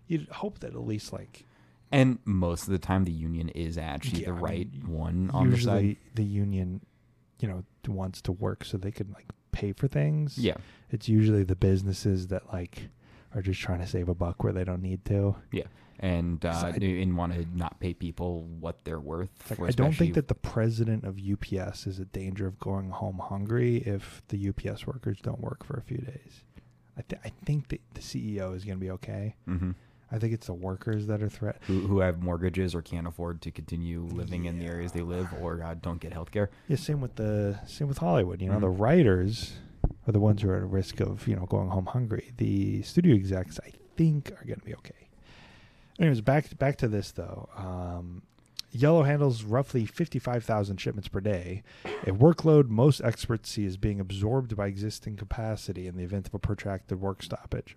you'd 0.07 0.29
hope 0.29 0.59
that 0.59 0.71
at 0.73 0.85
least 0.87 1.11
like 1.11 1.45
And 1.91 2.19
most 2.25 2.63
of 2.63 2.69
the 2.69 2.79
time, 2.79 3.05
the 3.05 3.11
union 3.11 3.49
is 3.49 3.77
actually 3.77 4.21
Yeah, 4.21 4.31
the 4.31 4.37
I 4.37 4.39
right 4.39 4.71
mean, 4.71 4.87
one 4.93 5.29
on 5.33 5.49
the 5.49 5.55
usually 5.55 5.93
side. 5.93 5.97
the 6.15 6.23
union, 6.23 6.81
you 7.39 7.47
know, 7.47 7.63
wants 7.87 8.21
to 8.23 8.31
work 8.33 8.65
so 8.65 8.77
they 8.77 8.91
can 8.91 9.11
like 9.13 9.27
pay 9.53 9.71
for 9.71 9.87
things. 9.87 10.37
Yeah, 10.37 10.55
It's 10.91 11.07
usually 11.07 11.43
the 11.43 11.55
businesses 11.55 12.27
that 12.27 12.51
like 12.51 12.89
are 13.33 13.41
just 13.41 13.61
trying 13.61 13.79
to 13.79 13.87
save 13.87 14.09
a 14.09 14.13
buck 14.15 14.43
where 14.43 14.51
they 14.53 14.65
don't 14.65 14.81
need 14.81 15.05
to. 15.05 15.35
Yeah, 15.53 15.63
and 15.99 16.43
uh, 16.45 16.73
I- 16.75 16.77
and 16.83 17.15
want 17.17 17.33
to 17.33 17.45
not 17.57 17.79
pay 17.79 17.93
people 17.93 18.43
what 18.59 18.83
they're 18.83 18.99
worth. 18.99 19.29
Like, 19.49 19.57
for 19.59 19.67
I 19.67 19.71
don't 19.71 19.93
think 19.95 20.15
that 20.15 20.27
the 20.27 20.35
president 20.35 21.05
of 21.05 21.17
UPS 21.17 21.87
is 21.87 21.99
a 21.99 22.05
danger 22.05 22.45
of 22.47 22.59
going 22.59 22.89
home 22.89 23.19
hungry 23.19 23.77
if 23.77 24.21
the 24.27 24.49
UPS 24.49 24.85
workers 24.85 25.19
don't 25.21 25.39
work 25.39 25.63
for 25.63 25.77
a 25.77 25.81
few 25.81 25.99
days. 25.99 26.43
I, 26.97 27.03
th- 27.03 27.21
I 27.23 27.29
think 27.45 27.69
that 27.69 27.79
the 27.93 28.01
CEO 28.01 28.53
is 28.55 28.65
going 28.65 28.77
to 28.77 28.81
be 28.83 28.91
okay. 28.91 29.35
Mhm. 29.47 29.75
I 30.11 30.19
think 30.19 30.33
it's 30.33 30.47
the 30.47 30.53
workers 30.53 31.07
that 31.07 31.21
are 31.21 31.29
threat. 31.29 31.57
who 31.67 31.81
who 31.87 31.99
have 31.99 32.21
mortgages 32.23 32.73
or 32.73 32.81
can't 32.81 33.07
afford 33.07 33.41
to 33.41 33.51
continue 33.51 34.01
living 34.03 34.45
in 34.45 34.57
the 34.59 34.65
areas 34.65 34.91
they 34.93 35.01
live 35.01 35.27
or 35.41 35.61
uh, 35.63 35.73
don't 35.75 35.99
get 35.99 36.13
health 36.13 36.31
care. 36.31 36.49
Yeah, 36.67 36.77
same 36.77 37.01
with 37.01 37.15
the 37.15 37.59
same 37.65 37.87
with 37.87 37.97
Hollywood. 37.97 38.41
You 38.41 38.49
know, 38.49 38.57
Mhm. 38.57 38.61
the 38.61 38.69
writers 38.69 39.53
are 40.07 40.11
the 40.13 40.19
ones 40.19 40.41
who 40.41 40.49
are 40.49 40.57
at 40.57 40.63
risk 40.69 40.99
of 41.01 41.27
you 41.27 41.35
know 41.35 41.45
going 41.45 41.69
home 41.69 41.87
hungry. 41.87 42.31
The 42.37 42.81
studio 42.83 43.15
execs, 43.15 43.59
I 43.65 43.71
think, 43.97 44.31
are 44.31 44.45
going 44.45 44.59
to 44.59 44.65
be 44.65 44.75
okay. 44.75 45.09
Anyways, 45.99 46.21
back 46.21 46.57
back 46.57 46.77
to 46.77 46.87
this 46.87 47.11
though. 47.11 47.49
Um, 47.57 48.21
Yellow 48.71 49.03
handles 49.03 49.43
roughly 49.43 49.85
fifty-five 49.85 50.43
thousand 50.43 50.77
shipments 50.79 51.07
per 51.07 51.19
day, 51.21 51.63
a 52.05 52.11
workload 52.11 52.67
most 52.67 53.01
experts 53.01 53.49
see 53.49 53.65
as 53.65 53.75
being 53.77 53.99
absorbed 53.99 54.55
by 54.55 54.67
existing 54.67 55.15
capacity 55.15 55.87
in 55.87 55.95
the 55.97 56.03
event 56.03 56.27
of 56.27 56.33
a 56.33 56.39
protracted 56.39 56.99
work 57.01 57.23
stoppage. 57.23 57.75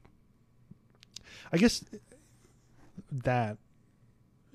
I 1.53 1.57
guess 1.59 1.85
that 3.11 3.59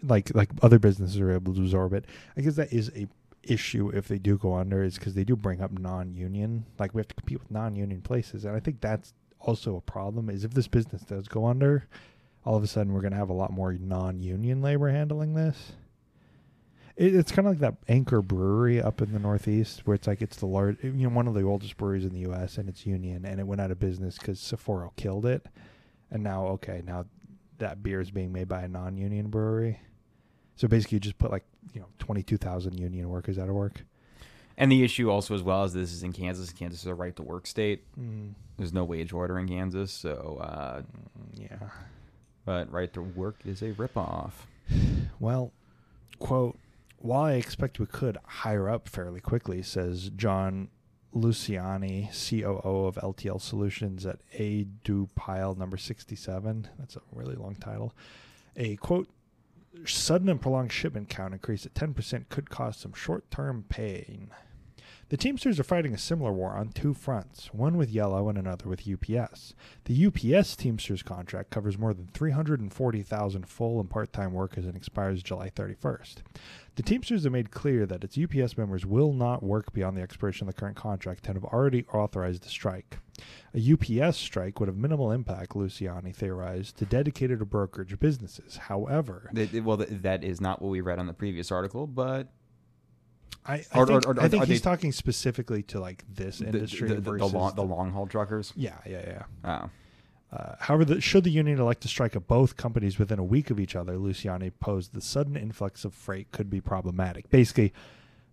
like 0.03 0.33
like 0.35 0.49
other 0.61 0.79
businesses 0.79 1.19
are 1.19 1.31
able 1.31 1.53
to 1.53 1.61
absorb 1.61 1.93
it. 1.93 2.05
I 2.37 2.41
guess 2.41 2.55
that 2.55 2.71
is 2.71 2.91
a 2.95 3.07
issue 3.43 3.89
if 3.89 4.07
they 4.07 4.17
do 4.17 4.37
go 4.37 4.55
under 4.55 4.83
is 4.83 4.97
because 4.97 5.13
they 5.13 5.23
do 5.23 5.35
bring 5.35 5.61
up 5.61 5.71
non-union. 5.71 6.65
Like 6.79 6.93
we 6.93 6.99
have 6.99 7.07
to 7.09 7.15
compete 7.15 7.39
with 7.39 7.51
non-union 7.51 8.01
places, 8.01 8.45
and 8.45 8.55
I 8.55 8.59
think 8.59 8.81
that's 8.81 9.13
also 9.39 9.75
a 9.75 9.81
problem. 9.81 10.29
Is 10.29 10.43
if 10.43 10.53
this 10.53 10.67
business 10.67 11.03
does 11.03 11.27
go 11.27 11.45
under, 11.45 11.87
all 12.43 12.55
of 12.55 12.63
a 12.63 12.67
sudden 12.67 12.93
we're 12.93 13.01
going 13.01 13.13
to 13.13 13.17
have 13.17 13.29
a 13.29 13.33
lot 13.33 13.51
more 13.51 13.73
non-union 13.73 14.61
labor 14.61 14.89
handling 14.89 15.33
this. 15.33 15.73
It, 16.95 17.15
it's 17.15 17.31
kind 17.31 17.47
of 17.47 17.53
like 17.53 17.59
that 17.59 17.75
Anchor 17.87 18.21
Brewery 18.21 18.81
up 18.81 19.01
in 19.01 19.11
the 19.11 19.19
Northeast, 19.19 19.85
where 19.85 19.95
it's 19.95 20.07
like 20.07 20.21
it's 20.21 20.37
the 20.37 20.45
large, 20.45 20.77
you 20.83 20.91
know, 20.91 21.09
one 21.09 21.27
of 21.27 21.33
the 21.33 21.43
oldest 21.43 21.77
breweries 21.77 22.05
in 22.05 22.13
the 22.13 22.21
U.S. 22.21 22.57
and 22.57 22.69
it's 22.69 22.85
union, 22.85 23.25
and 23.25 23.39
it 23.39 23.47
went 23.47 23.61
out 23.61 23.71
of 23.71 23.79
business 23.79 24.17
because 24.17 24.39
Sapporo 24.39 24.95
killed 24.95 25.25
it, 25.25 25.45
and 26.11 26.23
now 26.23 26.45
okay, 26.47 26.81
now 26.85 27.05
that 27.59 27.81
beer 27.83 28.01
is 28.01 28.11
being 28.11 28.31
made 28.31 28.47
by 28.47 28.61
a 28.63 28.67
non-union 28.67 29.27
brewery. 29.27 29.79
So 30.55 30.67
basically, 30.67 30.97
you 30.97 30.99
just 31.01 31.17
put 31.17 31.31
like 31.31 31.43
you 31.73 31.81
know 31.81 31.87
twenty 31.99 32.23
two 32.23 32.37
thousand 32.37 32.77
union 32.79 33.09
workers 33.09 33.37
out 33.37 33.49
of 33.49 33.55
work. 33.55 33.83
And 34.57 34.71
the 34.71 34.83
issue 34.85 35.09
also 35.09 35.35
as 35.35 35.43
well 35.43 35.65
is 35.65 35.73
this 35.73 35.91
is 35.91 36.01
in 36.03 36.13
Kansas. 36.13 36.51
Kansas 36.53 36.79
is 36.81 36.85
a 36.87 36.93
right 36.95 37.13
to 37.17 37.23
work 37.23 37.45
state. 37.45 37.83
Mm, 37.99 38.35
There's 38.57 38.71
no 38.71 38.85
wage 38.85 39.11
order 39.11 39.37
in 39.37 39.49
Kansas, 39.49 39.91
so 39.91 40.39
uh, 40.41 40.81
yeah. 41.33 41.57
but 42.45 42.71
right 42.71 42.91
to 42.93 43.01
work 43.01 43.35
is 43.45 43.61
a 43.61 43.71
ripoff. 43.73 44.31
Well, 45.19 45.51
quote, 46.19 46.57
while 46.99 47.21
I 47.23 47.33
expect 47.33 47.79
we 47.79 47.85
could 47.85 48.17
hire 48.25 48.69
up 48.69 48.89
fairly 48.89 49.21
quickly, 49.21 49.61
says 49.61 50.09
John 50.15 50.69
Luciani, 51.15 52.09
COO 52.11 52.85
of 52.85 52.95
LTL 52.95 53.41
Solutions 53.41 54.05
at 54.05 54.19
A. 54.33 54.65
Duie 54.83 55.07
Pyle 55.15 55.55
number 55.55 55.77
67. 55.77 56.67
That's 56.77 56.97
a 56.97 57.01
really 57.13 57.35
long 57.35 57.55
title. 57.55 57.93
A 58.57 58.75
quote, 58.75 59.07
sudden 59.85 60.29
and 60.29 60.41
prolonged 60.41 60.71
shipment 60.71 61.09
count 61.09 61.33
increase 61.33 61.65
at 61.65 61.73
10% 61.73 62.29
could 62.29 62.49
cause 62.49 62.77
some 62.77 62.93
short 62.93 63.29
term 63.31 63.65
pain. 63.69 64.29
The 65.09 65.17
Teamsters 65.17 65.59
are 65.59 65.63
fighting 65.63 65.93
a 65.93 65.99
similar 65.99 66.33
war 66.33 66.53
on 66.53 66.69
two 66.69 66.95
fronts, 66.95 67.53
one 67.53 67.77
with 67.77 67.91
Yellow 67.91 68.27
and 68.27 68.39
another 68.39 68.67
with 68.67 68.89
UPS. 68.91 69.53
The 69.83 70.07
UPS 70.07 70.55
Teamsters 70.55 71.03
contract 71.03 71.51
covers 71.51 71.77
more 71.77 71.93
than 71.93 72.07
340,000 72.07 73.47
full 73.47 73.79
and 73.79 73.87
part 73.87 74.11
time 74.11 74.33
workers 74.33 74.65
and 74.65 74.75
expires 74.75 75.21
July 75.21 75.51
31st. 75.51 76.15
The 76.73 76.81
Teamsters 76.81 77.23
have 77.23 77.33
made 77.33 77.51
clear 77.51 77.85
that 77.85 78.03
its 78.03 78.17
UPS 78.17 78.57
members 78.57 78.83
will 78.83 79.13
not 79.13 79.43
work 79.43 79.71
beyond 79.73 79.95
the 79.95 80.01
expiration 80.01 80.47
of 80.47 80.55
the 80.55 80.59
current 80.59 80.75
contract 80.75 81.27
and 81.27 81.35
have 81.35 81.45
already 81.45 81.85
authorized 81.93 82.43
a 82.47 82.49
strike. 82.49 82.97
A 83.53 83.73
UPS 83.73 84.17
strike 84.17 84.59
would 84.59 84.67
have 84.69 84.75
minimal 84.75 85.11
impact, 85.11 85.51
Luciani 85.51 86.15
theorized, 86.15 86.77
to 86.77 86.85
dedicated 86.85 87.43
or 87.43 87.45
brokerage 87.45 87.99
businesses. 87.99 88.57
However, 88.57 89.29
well, 89.63 89.77
th- 89.77 90.01
that 90.01 90.23
is 90.23 90.41
not 90.41 90.63
what 90.63 90.69
we 90.69 90.81
read 90.81 90.97
on 90.97 91.05
the 91.05 91.13
previous 91.13 91.51
article, 91.51 91.85
but 91.85 92.27
I, 93.45 93.53
I 93.71 93.79
Or- 93.79 93.85
think, 93.87 94.07
or- 94.07 94.11
or 94.17 94.21
I 94.21 94.27
think 94.27 94.45
he's 94.45 94.61
they- 94.61 94.69
talking 94.69 94.91
specifically 94.91 95.63
to 95.63 95.79
like 95.79 96.03
this 96.13 96.41
industry 96.41 96.89
the, 96.89 96.95
the, 96.95 97.01
the, 97.01 97.11
versus 97.11 97.33
long, 97.33 97.49
the 97.49 97.55
the- 97.55 97.63
long 97.63 97.91
haul 97.91 98.07
truckers. 98.07 98.53
Yeah, 98.55 98.77
yeah, 98.85 99.23
yeah. 99.43 99.61
Oh. 99.63 99.69
Uh, 100.35 100.55
however, 100.59 100.83
the, 100.83 100.99
should 101.01 101.23
the 101.23 101.29
union 101.29 101.59
elect 101.59 101.81
to 101.81 101.87
strike 101.87 102.15
at 102.15 102.27
both 102.27 102.57
companies 102.57 102.99
within 102.99 103.19
a 103.19 103.23
week 103.23 103.49
of 103.51 103.59
each 103.59 103.75
other, 103.75 103.93
Luciani 103.95 104.51
posed 104.59 104.93
the 104.93 104.99
sudden 105.01 105.37
influx 105.37 105.85
of 105.85 105.93
freight 105.93 106.31
could 106.31 106.49
be 106.49 106.59
problematic. 106.59 107.29
Basically, 107.29 107.71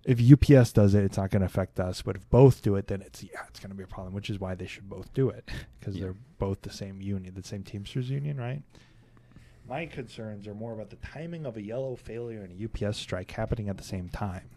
if 0.04 0.18
UPS 0.18 0.72
does 0.72 0.94
it, 0.94 1.04
it's 1.04 1.16
not 1.16 1.30
going 1.30 1.40
to 1.42 1.46
affect 1.46 1.78
us, 1.78 2.02
but 2.02 2.16
if 2.16 2.28
both 2.28 2.60
do 2.62 2.74
it, 2.74 2.88
then 2.88 3.02
it's 3.02 3.22
yeah, 3.22 3.42
it's 3.48 3.60
going 3.60 3.70
to 3.70 3.76
be 3.76 3.84
a 3.84 3.86
problem. 3.86 4.14
Which 4.14 4.30
is 4.30 4.40
why 4.40 4.56
they 4.56 4.66
should 4.66 4.88
both 4.88 5.12
do 5.14 5.28
it 5.28 5.48
because 5.78 5.94
Yeah. 5.94 6.04
they're 6.06 6.16
both 6.38 6.62
the 6.62 6.72
same 6.72 7.00
union, 7.00 7.34
the 7.34 7.42
same 7.44 7.62
Teamsters 7.62 8.10
union, 8.10 8.36
right? 8.36 8.62
My 9.68 9.86
concerns 9.86 10.46
are 10.46 10.54
more 10.54 10.72
about 10.72 10.90
the 10.90 10.96
timing 10.96 11.46
of 11.46 11.56
a 11.56 11.62
yellow 11.62 11.96
failure 11.96 12.42
and 12.42 12.52
a 12.52 12.86
UPS 12.86 12.98
strike 12.98 13.30
happening 13.30 13.68
at 13.68 13.76
the 13.76 13.84
same 13.84 14.08
time. 14.08 14.50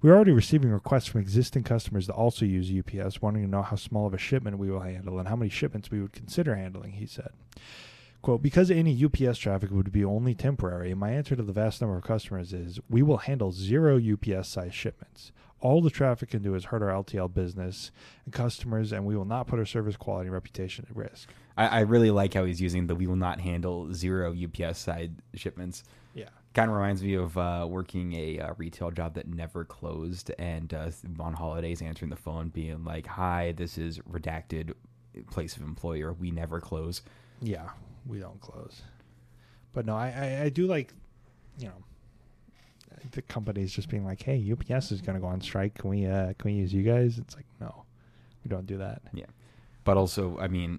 We're 0.00 0.14
already 0.14 0.32
receiving 0.32 0.70
requests 0.70 1.06
from 1.06 1.20
existing 1.20 1.64
customers 1.64 2.06
to 2.06 2.12
also 2.12 2.44
use 2.44 2.70
UPS, 2.70 3.20
wanting 3.20 3.42
to 3.42 3.48
know 3.48 3.62
how 3.62 3.76
small 3.76 4.06
of 4.06 4.14
a 4.14 4.18
shipment 4.18 4.58
we 4.58 4.70
will 4.70 4.80
handle 4.80 5.18
and 5.18 5.28
how 5.28 5.36
many 5.36 5.50
shipments 5.50 5.90
we 5.90 6.00
would 6.00 6.12
consider 6.12 6.54
handling, 6.54 6.92
he 6.92 7.06
said. 7.06 7.30
Quote, 8.22 8.42
because 8.42 8.70
any 8.70 9.04
UPS 9.04 9.38
traffic 9.38 9.70
would 9.70 9.92
be 9.92 10.04
only 10.04 10.34
temporary, 10.34 10.94
my 10.94 11.10
answer 11.10 11.36
to 11.36 11.42
the 11.42 11.52
vast 11.52 11.80
number 11.80 11.96
of 11.96 12.04
customers 12.04 12.54
is 12.54 12.80
we 12.88 13.02
will 13.02 13.18
handle 13.18 13.52
zero 13.52 14.00
UPS 14.00 14.48
size 14.48 14.74
shipments. 14.74 15.30
All 15.60 15.82
the 15.82 15.90
traffic 15.90 16.30
can 16.30 16.42
do 16.42 16.54
is 16.54 16.66
hurt 16.66 16.82
our 16.82 16.88
LTL 16.88 17.34
business 17.34 17.90
and 18.24 18.32
customers, 18.32 18.92
and 18.92 19.04
we 19.04 19.16
will 19.16 19.24
not 19.24 19.46
put 19.46 19.58
our 19.58 19.66
service 19.66 19.96
quality 19.96 20.28
and 20.28 20.34
reputation 20.34 20.86
at 20.88 20.96
risk. 20.96 21.30
I, 21.56 21.66
I 21.66 21.80
really 21.80 22.10
like 22.10 22.34
how 22.34 22.44
he's 22.44 22.60
using 22.60 22.86
the 22.86 22.94
"we 22.94 23.06
will 23.06 23.16
not 23.16 23.40
handle 23.40 23.92
zero 23.92 24.34
UPS 24.34 24.78
side 24.78 25.16
shipments." 25.34 25.84
Yeah. 26.14 26.28
Kind 26.54 26.70
of 26.70 26.76
reminds 26.76 27.02
me 27.02 27.14
of 27.14 27.36
uh, 27.36 27.66
working 27.68 28.12
a 28.14 28.38
uh, 28.38 28.54
retail 28.56 28.90
job 28.90 29.14
that 29.14 29.26
never 29.26 29.64
closed, 29.64 30.30
and 30.38 30.72
uh, 30.72 30.90
on 31.18 31.34
holidays 31.34 31.82
answering 31.82 32.10
the 32.10 32.16
phone, 32.16 32.48
being 32.48 32.84
like, 32.84 33.06
"Hi, 33.06 33.52
this 33.52 33.78
is 33.78 33.98
redacted 34.00 34.72
place 35.30 35.56
of 35.56 35.62
employer. 35.62 36.12
We 36.12 36.30
never 36.30 36.60
close." 36.60 37.02
Yeah, 37.40 37.68
we 38.06 38.18
don't 38.18 38.40
close. 38.40 38.82
But 39.72 39.86
no, 39.86 39.96
I, 39.96 40.08
I, 40.08 40.42
I 40.44 40.48
do 40.48 40.66
like, 40.66 40.94
you 41.58 41.66
know, 41.66 41.84
the 43.10 43.22
companies 43.22 43.72
just 43.72 43.88
being 43.88 44.04
like, 44.04 44.22
"Hey, 44.22 44.52
UPS 44.52 44.92
is 44.92 45.00
going 45.00 45.14
to 45.14 45.20
go 45.20 45.26
on 45.26 45.40
strike. 45.40 45.74
Can 45.74 45.90
we 45.90 46.06
uh, 46.06 46.32
can 46.38 46.50
we 46.50 46.52
use 46.52 46.72
you 46.72 46.82
guys?" 46.82 47.18
It's 47.18 47.34
like, 47.34 47.46
no, 47.60 47.84
we 48.44 48.48
don't 48.48 48.66
do 48.66 48.78
that. 48.78 49.02
Yeah, 49.12 49.26
but 49.84 49.96
also, 49.96 50.38
I 50.38 50.48
mean, 50.48 50.78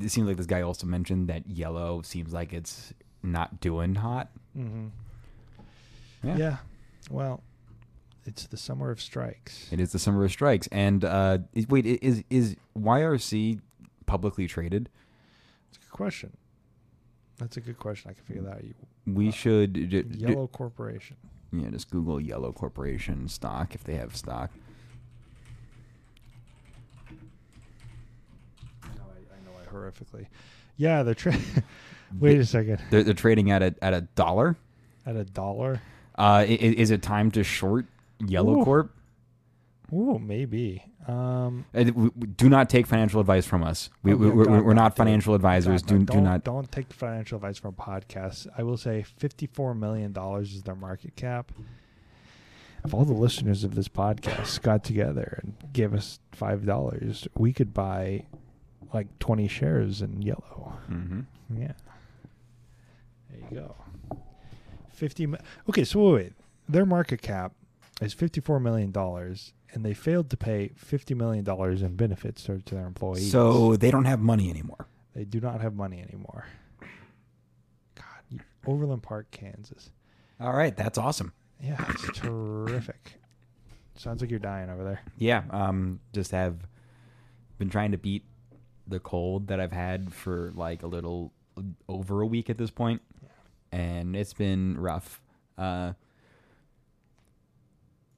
it 0.00 0.10
seems 0.10 0.26
like 0.28 0.36
this 0.36 0.46
guy 0.46 0.62
also 0.62 0.86
mentioned 0.86 1.28
that 1.28 1.48
yellow 1.48 2.02
seems 2.02 2.32
like 2.32 2.52
it's 2.52 2.92
not 3.22 3.60
doing 3.60 3.94
hot. 3.96 4.30
Mm-hmm. 4.56 4.86
Yeah. 6.22 6.36
Yeah. 6.36 6.56
Well, 7.10 7.42
it's 8.24 8.46
the 8.46 8.56
summer 8.56 8.90
of 8.90 9.00
strikes. 9.00 9.68
It 9.72 9.80
is 9.80 9.92
the 9.92 9.98
summer 9.98 10.24
of 10.24 10.30
strikes, 10.30 10.68
and 10.70 11.04
uh, 11.04 11.38
is, 11.52 11.66
wait, 11.68 11.84
is 11.86 12.22
is 12.30 12.54
YRC 12.78 13.60
publicly 14.06 14.46
traded? 14.46 14.88
It's 15.68 15.78
a 15.78 15.80
good 15.80 15.90
question. 15.90 16.36
That's 17.38 17.56
a 17.56 17.60
good 17.60 17.78
question. 17.78 18.10
I 18.10 18.14
can 18.14 18.22
figure 18.24 18.42
that 18.42 18.52
out. 18.58 18.64
You- 18.64 18.74
We 19.06 19.28
Uh, 19.30 19.32
should 19.32 19.90
j- 19.90 20.04
Yellow 20.10 20.46
Corporation. 20.46 21.16
yeah, 21.50 21.70
just 21.70 21.90
Google 21.90 22.20
Yellow 22.20 22.52
Corporation 22.52 23.26
stock 23.28 23.74
if 23.74 23.82
they 23.82 23.94
have 23.96 24.14
stock. 24.16 24.50
I 28.84 28.86
know 28.96 29.02
I, 29.10 29.34
I 29.34 29.44
know 29.44 29.52
I 29.60 29.61
horrifically. 29.72 30.26
Yeah, 30.76 31.02
they're 31.02 31.14
tra- 31.14 31.36
Wait 32.18 32.38
a 32.38 32.44
second. 32.46 32.80
They're, 32.90 33.02
they're 33.02 33.14
trading 33.14 33.50
at 33.50 33.62
a 33.62 33.74
at 33.82 33.94
a 33.94 34.02
dollar. 34.02 34.56
At 35.06 35.16
a 35.16 35.24
dollar. 35.24 35.80
Uh, 36.18 36.44
i- 36.46 36.58
i- 36.60 36.74
is 36.76 36.90
it 36.90 37.02
time 37.02 37.30
to 37.32 37.42
short 37.42 37.86
Yellow 38.26 38.60
Ooh. 38.60 38.64
Corp? 38.64 38.94
Ooh, 39.92 40.18
maybe. 40.18 40.84
Um, 41.06 41.64
Do 42.36 42.48
not 42.48 42.70
take 42.70 42.86
financial 42.86 43.20
advice 43.20 43.44
from 43.44 43.62
us. 43.64 43.90
We, 44.02 44.12
Oh, 44.12 44.16
we, 44.16 44.26
yeah, 44.28 44.32
we're, 44.32 44.44
don't- 44.44 44.64
we're 44.64 44.74
not 44.74 44.92
it. 44.92 44.96
financial 44.96 45.34
advisors. 45.34 45.82
Do, 45.82 45.96
don't, 45.98 46.16
do 46.16 46.20
not. 46.20 46.44
don't 46.44 46.70
take 46.70 46.92
financial 46.92 47.36
advice 47.36 47.58
from 47.58 47.72
podcasts. 47.74 48.46
I 48.56 48.62
will 48.62 48.76
say 48.76 49.02
fifty-four 49.02 49.74
million 49.74 50.12
dollars 50.12 50.54
is 50.54 50.62
their 50.62 50.76
market 50.76 51.16
cap. 51.16 51.50
If 52.84 52.94
all 52.94 53.04
the 53.04 53.12
listeners 53.12 53.64
of 53.64 53.74
this 53.74 53.88
podcast 53.88 54.60
got 54.62 54.82
together 54.84 55.40
and 55.42 55.54
gave 55.72 55.92
us 55.94 56.18
five 56.32 56.64
dollars, 56.66 57.26
we 57.36 57.52
could 57.52 57.72
buy 57.74 58.26
like 58.92 59.18
twenty 59.18 59.48
shares 59.48 60.02
in 60.02 60.22
yellow. 60.22 60.74
hmm 60.86 61.20
Yeah. 61.54 61.72
There 63.30 63.40
you 63.50 63.56
go. 63.56 63.76
Fifty. 64.90 65.26
mi- 65.26 65.38
Okay, 65.68 65.84
so 65.84 66.00
wait, 66.00 66.14
wait. 66.14 66.32
Their 66.68 66.86
market 66.86 67.22
cap 67.22 67.52
is 68.00 68.12
fifty-four 68.14 68.60
million 68.60 68.90
dollars, 68.92 69.52
and 69.72 69.84
they 69.84 69.94
failed 69.94 70.30
to 70.30 70.36
pay 70.36 70.68
fifty 70.76 71.14
million 71.14 71.44
dollars 71.44 71.82
in 71.82 71.96
benefits 71.96 72.44
to, 72.44 72.58
to 72.60 72.74
their 72.74 72.86
employees. 72.86 73.30
So 73.30 73.76
they 73.76 73.90
don't 73.90 74.04
have 74.04 74.20
money 74.20 74.50
anymore. 74.50 74.86
They 75.14 75.24
do 75.24 75.40
not 75.40 75.60
have 75.60 75.74
money 75.74 76.00
anymore. 76.00 76.46
God, 77.94 78.40
Overland 78.66 79.02
Park, 79.02 79.30
Kansas. 79.30 79.90
All 80.40 80.52
right, 80.52 80.74
that's 80.76 80.98
awesome. 80.98 81.32
Yeah, 81.60 81.84
it's 81.90 82.04
terrific. 82.18 83.14
Sounds 83.94 84.20
like 84.20 84.30
you're 84.30 84.38
dying 84.40 84.70
over 84.70 84.82
there. 84.84 85.00
Yeah, 85.18 85.42
um, 85.50 86.00
just 86.12 86.30
have 86.32 86.56
been 87.58 87.68
trying 87.70 87.92
to 87.92 87.98
beat 87.98 88.24
the 88.86 88.98
cold 89.00 89.46
that 89.48 89.60
I've 89.60 89.72
had 89.72 90.12
for 90.12 90.52
like 90.54 90.82
a 90.82 90.86
little 90.86 91.32
over 91.88 92.20
a 92.20 92.26
week 92.26 92.50
at 92.50 92.58
this 92.58 92.70
point, 92.70 93.02
and 93.70 94.16
it's 94.16 94.32
been 94.32 94.78
rough. 94.78 95.20
Uh, 95.58 95.92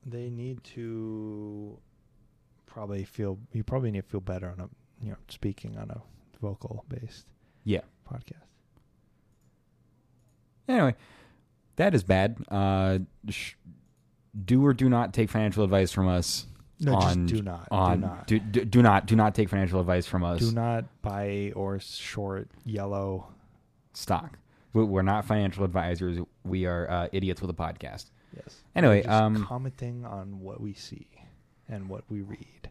They 0.07 0.31
need 0.31 0.63
to 0.75 1.79
probably 2.67 3.05
feel. 3.05 3.39
You 3.53 3.65
probably 3.65 3.91
need 3.91 4.03
to 4.03 4.09
feel 4.09 4.21
better 4.21 4.49
on 4.51 4.61
a 4.61 4.69
you 5.05 5.11
know 5.11 5.17
speaking 5.29 5.77
on 5.79 5.91
a 5.91 6.01
vocal 6.41 6.85
based 6.89 7.27
yeah. 7.65 7.81
podcast. 8.11 8.47
Anyway, 10.69 10.95
that 11.77 11.95
is 11.95 12.05
bad. 12.05 12.37
Uh, 12.49 12.99
sh- 13.29 13.55
do 14.45 14.65
or 14.65 14.73
do 14.75 14.89
not 14.89 15.13
take 15.13 15.31
financial 15.31 15.63
advice 15.65 15.93
from 15.93 16.09
us. 16.09 16.47
No, 16.81 16.95
on, 16.97 17.27
just 17.29 17.35
do 17.37 17.43
not. 17.43 17.69
On, 17.71 18.01
do 18.01 18.07
not. 18.07 18.27
Do, 18.27 18.39
do, 18.41 18.65
do 18.65 18.83
not 18.83 19.07
do 19.07 19.15
not 19.17 19.35
take 19.35 19.49
financial 19.49 19.81
advice 19.81 20.07
from 20.07 20.25
us. 20.25 20.41
Do 20.41 20.51
not 20.53 20.85
buy 21.03 21.53
or 21.55 21.79
short 21.81 22.49
yellow. 22.65 23.29
stock. 23.93 24.39
We- 24.73 24.85
We're 24.85 25.03
not 25.03 25.25
financial 25.25 25.65
advisors. 25.65 26.19
We 26.45 26.67
are 26.67 26.91
uh, 26.91 27.09
idiots 27.13 27.41
with 27.41 27.51
a 27.51 27.55
podcast. 27.55 28.07
Yes. 28.37 28.57
Anyway, 28.75 29.03
just 29.03 29.13
um, 29.13 29.45
commenting 29.47 30.05
on 30.05 30.41
what 30.41 30.61
we 30.61 30.75
see 30.75 31.07
and 31.69 31.89
what 31.89 32.03
we 32.09 32.23
read. 32.23 32.69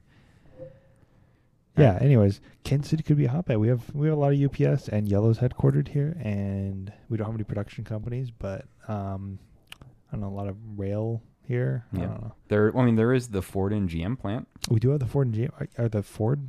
Yeah. 1.77 1.97
Anyways, 2.01 2.39
Kansas 2.63 2.89
City 2.91 3.01
could 3.03 3.17
be 3.17 3.25
a 3.25 3.29
hotbed. 3.29 3.57
We 3.57 3.67
have 3.69 3.83
we 3.95 4.07
have 4.07 4.17
a 4.17 4.19
lot 4.19 4.33
of 4.33 4.39
UPS 4.41 4.89
and 4.89 5.07
Yellow's 5.09 5.39
headquartered 5.39 5.87
here, 5.87 6.15
and 6.21 6.91
we 7.09 7.17
don't 7.17 7.25
have 7.25 7.35
any 7.35 7.43
production 7.45 7.83
companies, 7.83 8.29
but 8.29 8.65
um, 8.87 9.39
I 9.81 10.11
don't 10.11 10.21
know 10.21 10.27
a 10.27 10.29
lot 10.37 10.47
of 10.47 10.57
rail 10.77 11.21
here. 11.47 11.85
I 11.93 11.97
Yeah. 11.97 12.05
don't 12.07 12.21
know. 12.21 12.33
There, 12.47 12.77
I 12.77 12.85
mean, 12.85 12.95
there 12.95 13.13
is 13.13 13.29
the 13.29 13.41
Ford 13.41 13.73
and 13.73 13.89
GM 13.89 14.17
plant. 14.19 14.47
We 14.69 14.79
do 14.79 14.89
have 14.89 14.99
the 14.99 15.05
Ford 15.05 15.27
and 15.27 15.35
GM. 15.35 15.67
Are, 15.77 15.89
the 15.89 16.03
Ford? 16.03 16.41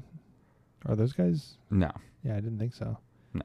Are 0.86 0.94
those 0.96 1.12
guys? 1.12 1.56
No, 1.70 1.90
Yeah, 2.22 2.32
I 2.32 2.40
didn't 2.40 2.58
think 2.58 2.74
so. 2.74 2.98
No. 3.32 3.42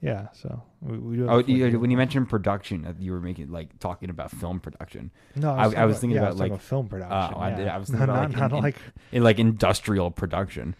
Yeah. 0.00 0.28
So 0.32 0.62
we, 0.82 0.98
we 0.98 1.16
do. 1.16 1.22
Have 1.22 1.30
oh, 1.32 1.38
you, 1.38 1.80
when 1.80 1.90
you 1.90 1.96
mentioned 1.96 2.28
production, 2.28 2.84
uh, 2.84 2.92
you 2.98 3.12
were 3.12 3.20
making 3.20 3.50
like 3.50 3.78
talking 3.78 4.10
about 4.10 4.30
film 4.30 4.60
production, 4.60 5.10
no, 5.34 5.50
I- 5.52 5.54
I 5.54 5.64
was 5.64 5.74
talking 5.74 5.94
thinking 5.94 6.10
yeah, 6.16 6.16
I 6.16 6.22
about, 6.24 6.30
was 6.32 6.38
talking 6.40 6.52
like- 6.52 6.60
film 6.60 6.88
production. 6.88 7.34
Oh, 7.36 7.40
I 7.40 7.48
yeah. 7.50 7.56
did- 7.56 7.68
I 7.68 7.78
was 7.78 7.88
thinking 7.90 8.04
about, 8.04 8.30
not, 8.30 8.30
like, 8.30 8.50
not 8.50 8.52
in- 8.58 8.62
like 8.62 8.76
in 9.12 9.22
like 9.24 9.38
industrial 9.38 10.10
production. 10.10 10.76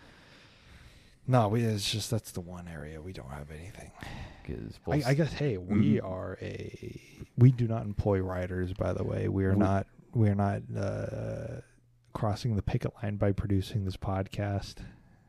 No, 1.27 1.49
we, 1.49 1.63
it's 1.63 1.91
just 1.91 2.11
that's 2.11 2.33
the 2.33 2.41
one 2.41 2.69
area 2.69 3.01
we 3.01 3.13
don't 3.13 3.31
have 3.31 3.51
anything. 3.51 3.91
'Cause 4.47 4.79
I, 4.87 5.11
I 5.11 5.15
guess 5.15 5.33
hey, 5.33 5.57
we 5.57 5.95
Mhm. 5.97 6.05
are 6.05 6.37
a 6.43 7.01
we 7.39 7.51
do 7.51 7.67
not 7.67 7.85
employ 7.87 8.21
writers. 8.21 8.75
By 8.75 8.93
the 8.93 9.03
way, 9.05 9.29
we 9.29 9.45
are 9.47 9.53
We- 9.55 9.59
not 9.59 9.87
we 10.13 10.29
are 10.29 10.35
not 10.35 10.63
uh, 10.77 11.61
crossing 12.13 12.55
the 12.57 12.63
picket 12.63 12.93
line 13.03 13.17
by 13.17 13.33
producing 13.33 13.85
this 13.85 13.97
podcast. 13.97 14.81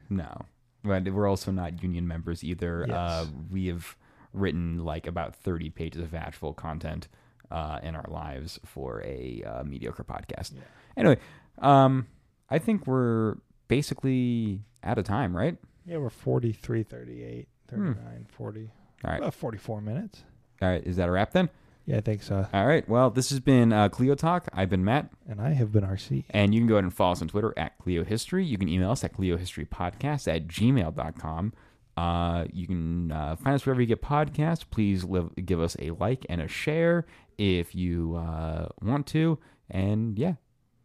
no, 0.10 0.42
but 0.84 1.08
we're 1.10 1.28
also 1.28 1.52
not 1.52 1.82
union 1.82 2.08
members 2.08 2.44
either. 2.44 2.86
Uh, 2.92 3.26
we 3.50 3.68
have 3.68 3.96
written 4.34 4.84
like 4.84 5.08
about 5.08 5.34
thirty 5.34 5.70
pages 5.70 6.02
of 6.02 6.14
actual 6.14 6.54
content 6.54 7.08
uh, 7.52 7.80
in 7.84 7.96
our 7.96 8.06
lives 8.10 8.60
for 8.66 9.02
a 9.06 9.42
uh, 9.44 9.64
mediocre 9.64 10.04
podcast. 10.04 10.54
Yeah. 10.54 10.62
Anyway, 10.98 11.18
um, 11.60 12.08
I 12.50 12.60
think 12.60 12.86
we're 12.86 13.38
basically 13.70 14.62
out 14.84 14.98
of 14.98 15.06
time, 15.06 15.36
right? 15.36 15.58
Yeah, 15.86 15.98
we're 15.98 16.10
43, 16.10 16.84
38, 16.84 17.48
Hmm. 17.70 17.94
39, 17.94 18.26
40. 18.30 18.72
All 19.04 19.12
right. 19.12 19.20
About 19.20 19.34
44 19.34 19.82
minutes. 19.82 20.24
All 20.62 20.70
right, 20.70 20.84
is 20.86 20.96
that 20.98 21.08
a 21.10 21.12
wrap 21.12 21.32
then? 21.32 21.50
Yeah, 21.86 21.98
I 21.98 22.02
think 22.02 22.24
so. 22.24 22.48
All 22.52 22.66
right. 22.66 22.88
Well, 22.90 23.12
this 23.12 23.30
has 23.30 23.40
been 23.40 23.72
uh, 23.72 23.90
Kleio 23.90 24.18
Talk. 24.18 24.48
I've 24.54 24.70
been 24.72 24.84
Matt, 24.84 25.12
And 25.30 25.40
I 25.40 25.52
have 25.52 25.72
been 25.72 25.84
RC. 25.84 26.24
and 26.32 26.52
you 26.56 26.60
can 26.62 26.68
go 26.68 26.76
ahead 26.76 26.84
and 26.86 26.94
follow 26.94 27.12
us 27.12 27.22
on 27.22 27.28
Twitter 27.28 27.54
at 27.58 27.78
Kleio 27.80 28.04
History. 28.06 28.44
You 28.44 28.58
can 28.58 28.68
email 28.68 28.90
us 28.90 29.04
at 29.04 29.14
KleioHistoryPodcast 29.16 30.28
at 30.34 30.48
gmail.com. 30.48 31.54
Uh, 31.96 32.46
you 32.52 32.66
can 32.68 33.12
uh, 33.12 33.36
find 33.36 33.54
us 33.54 33.66
wherever 33.66 33.80
you 33.82 33.88
get 33.88 34.02
podcasts. 34.02 34.66
Please 34.70 35.04
live, 35.04 35.30
give 35.46 35.62
us 35.62 35.76
a 35.80 35.92
like 35.92 36.26
and 36.28 36.42
a 36.42 36.48
share 36.48 37.06
if 37.38 37.76
you 37.76 38.16
uh, 38.16 38.70
want 38.82 39.06
to. 39.08 39.38
And 39.70 40.18
yeah, 40.18 40.34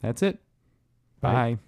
that's 0.03 0.22
it. 0.22 0.38
Bye. 1.22 1.32
Bye. 1.32 1.59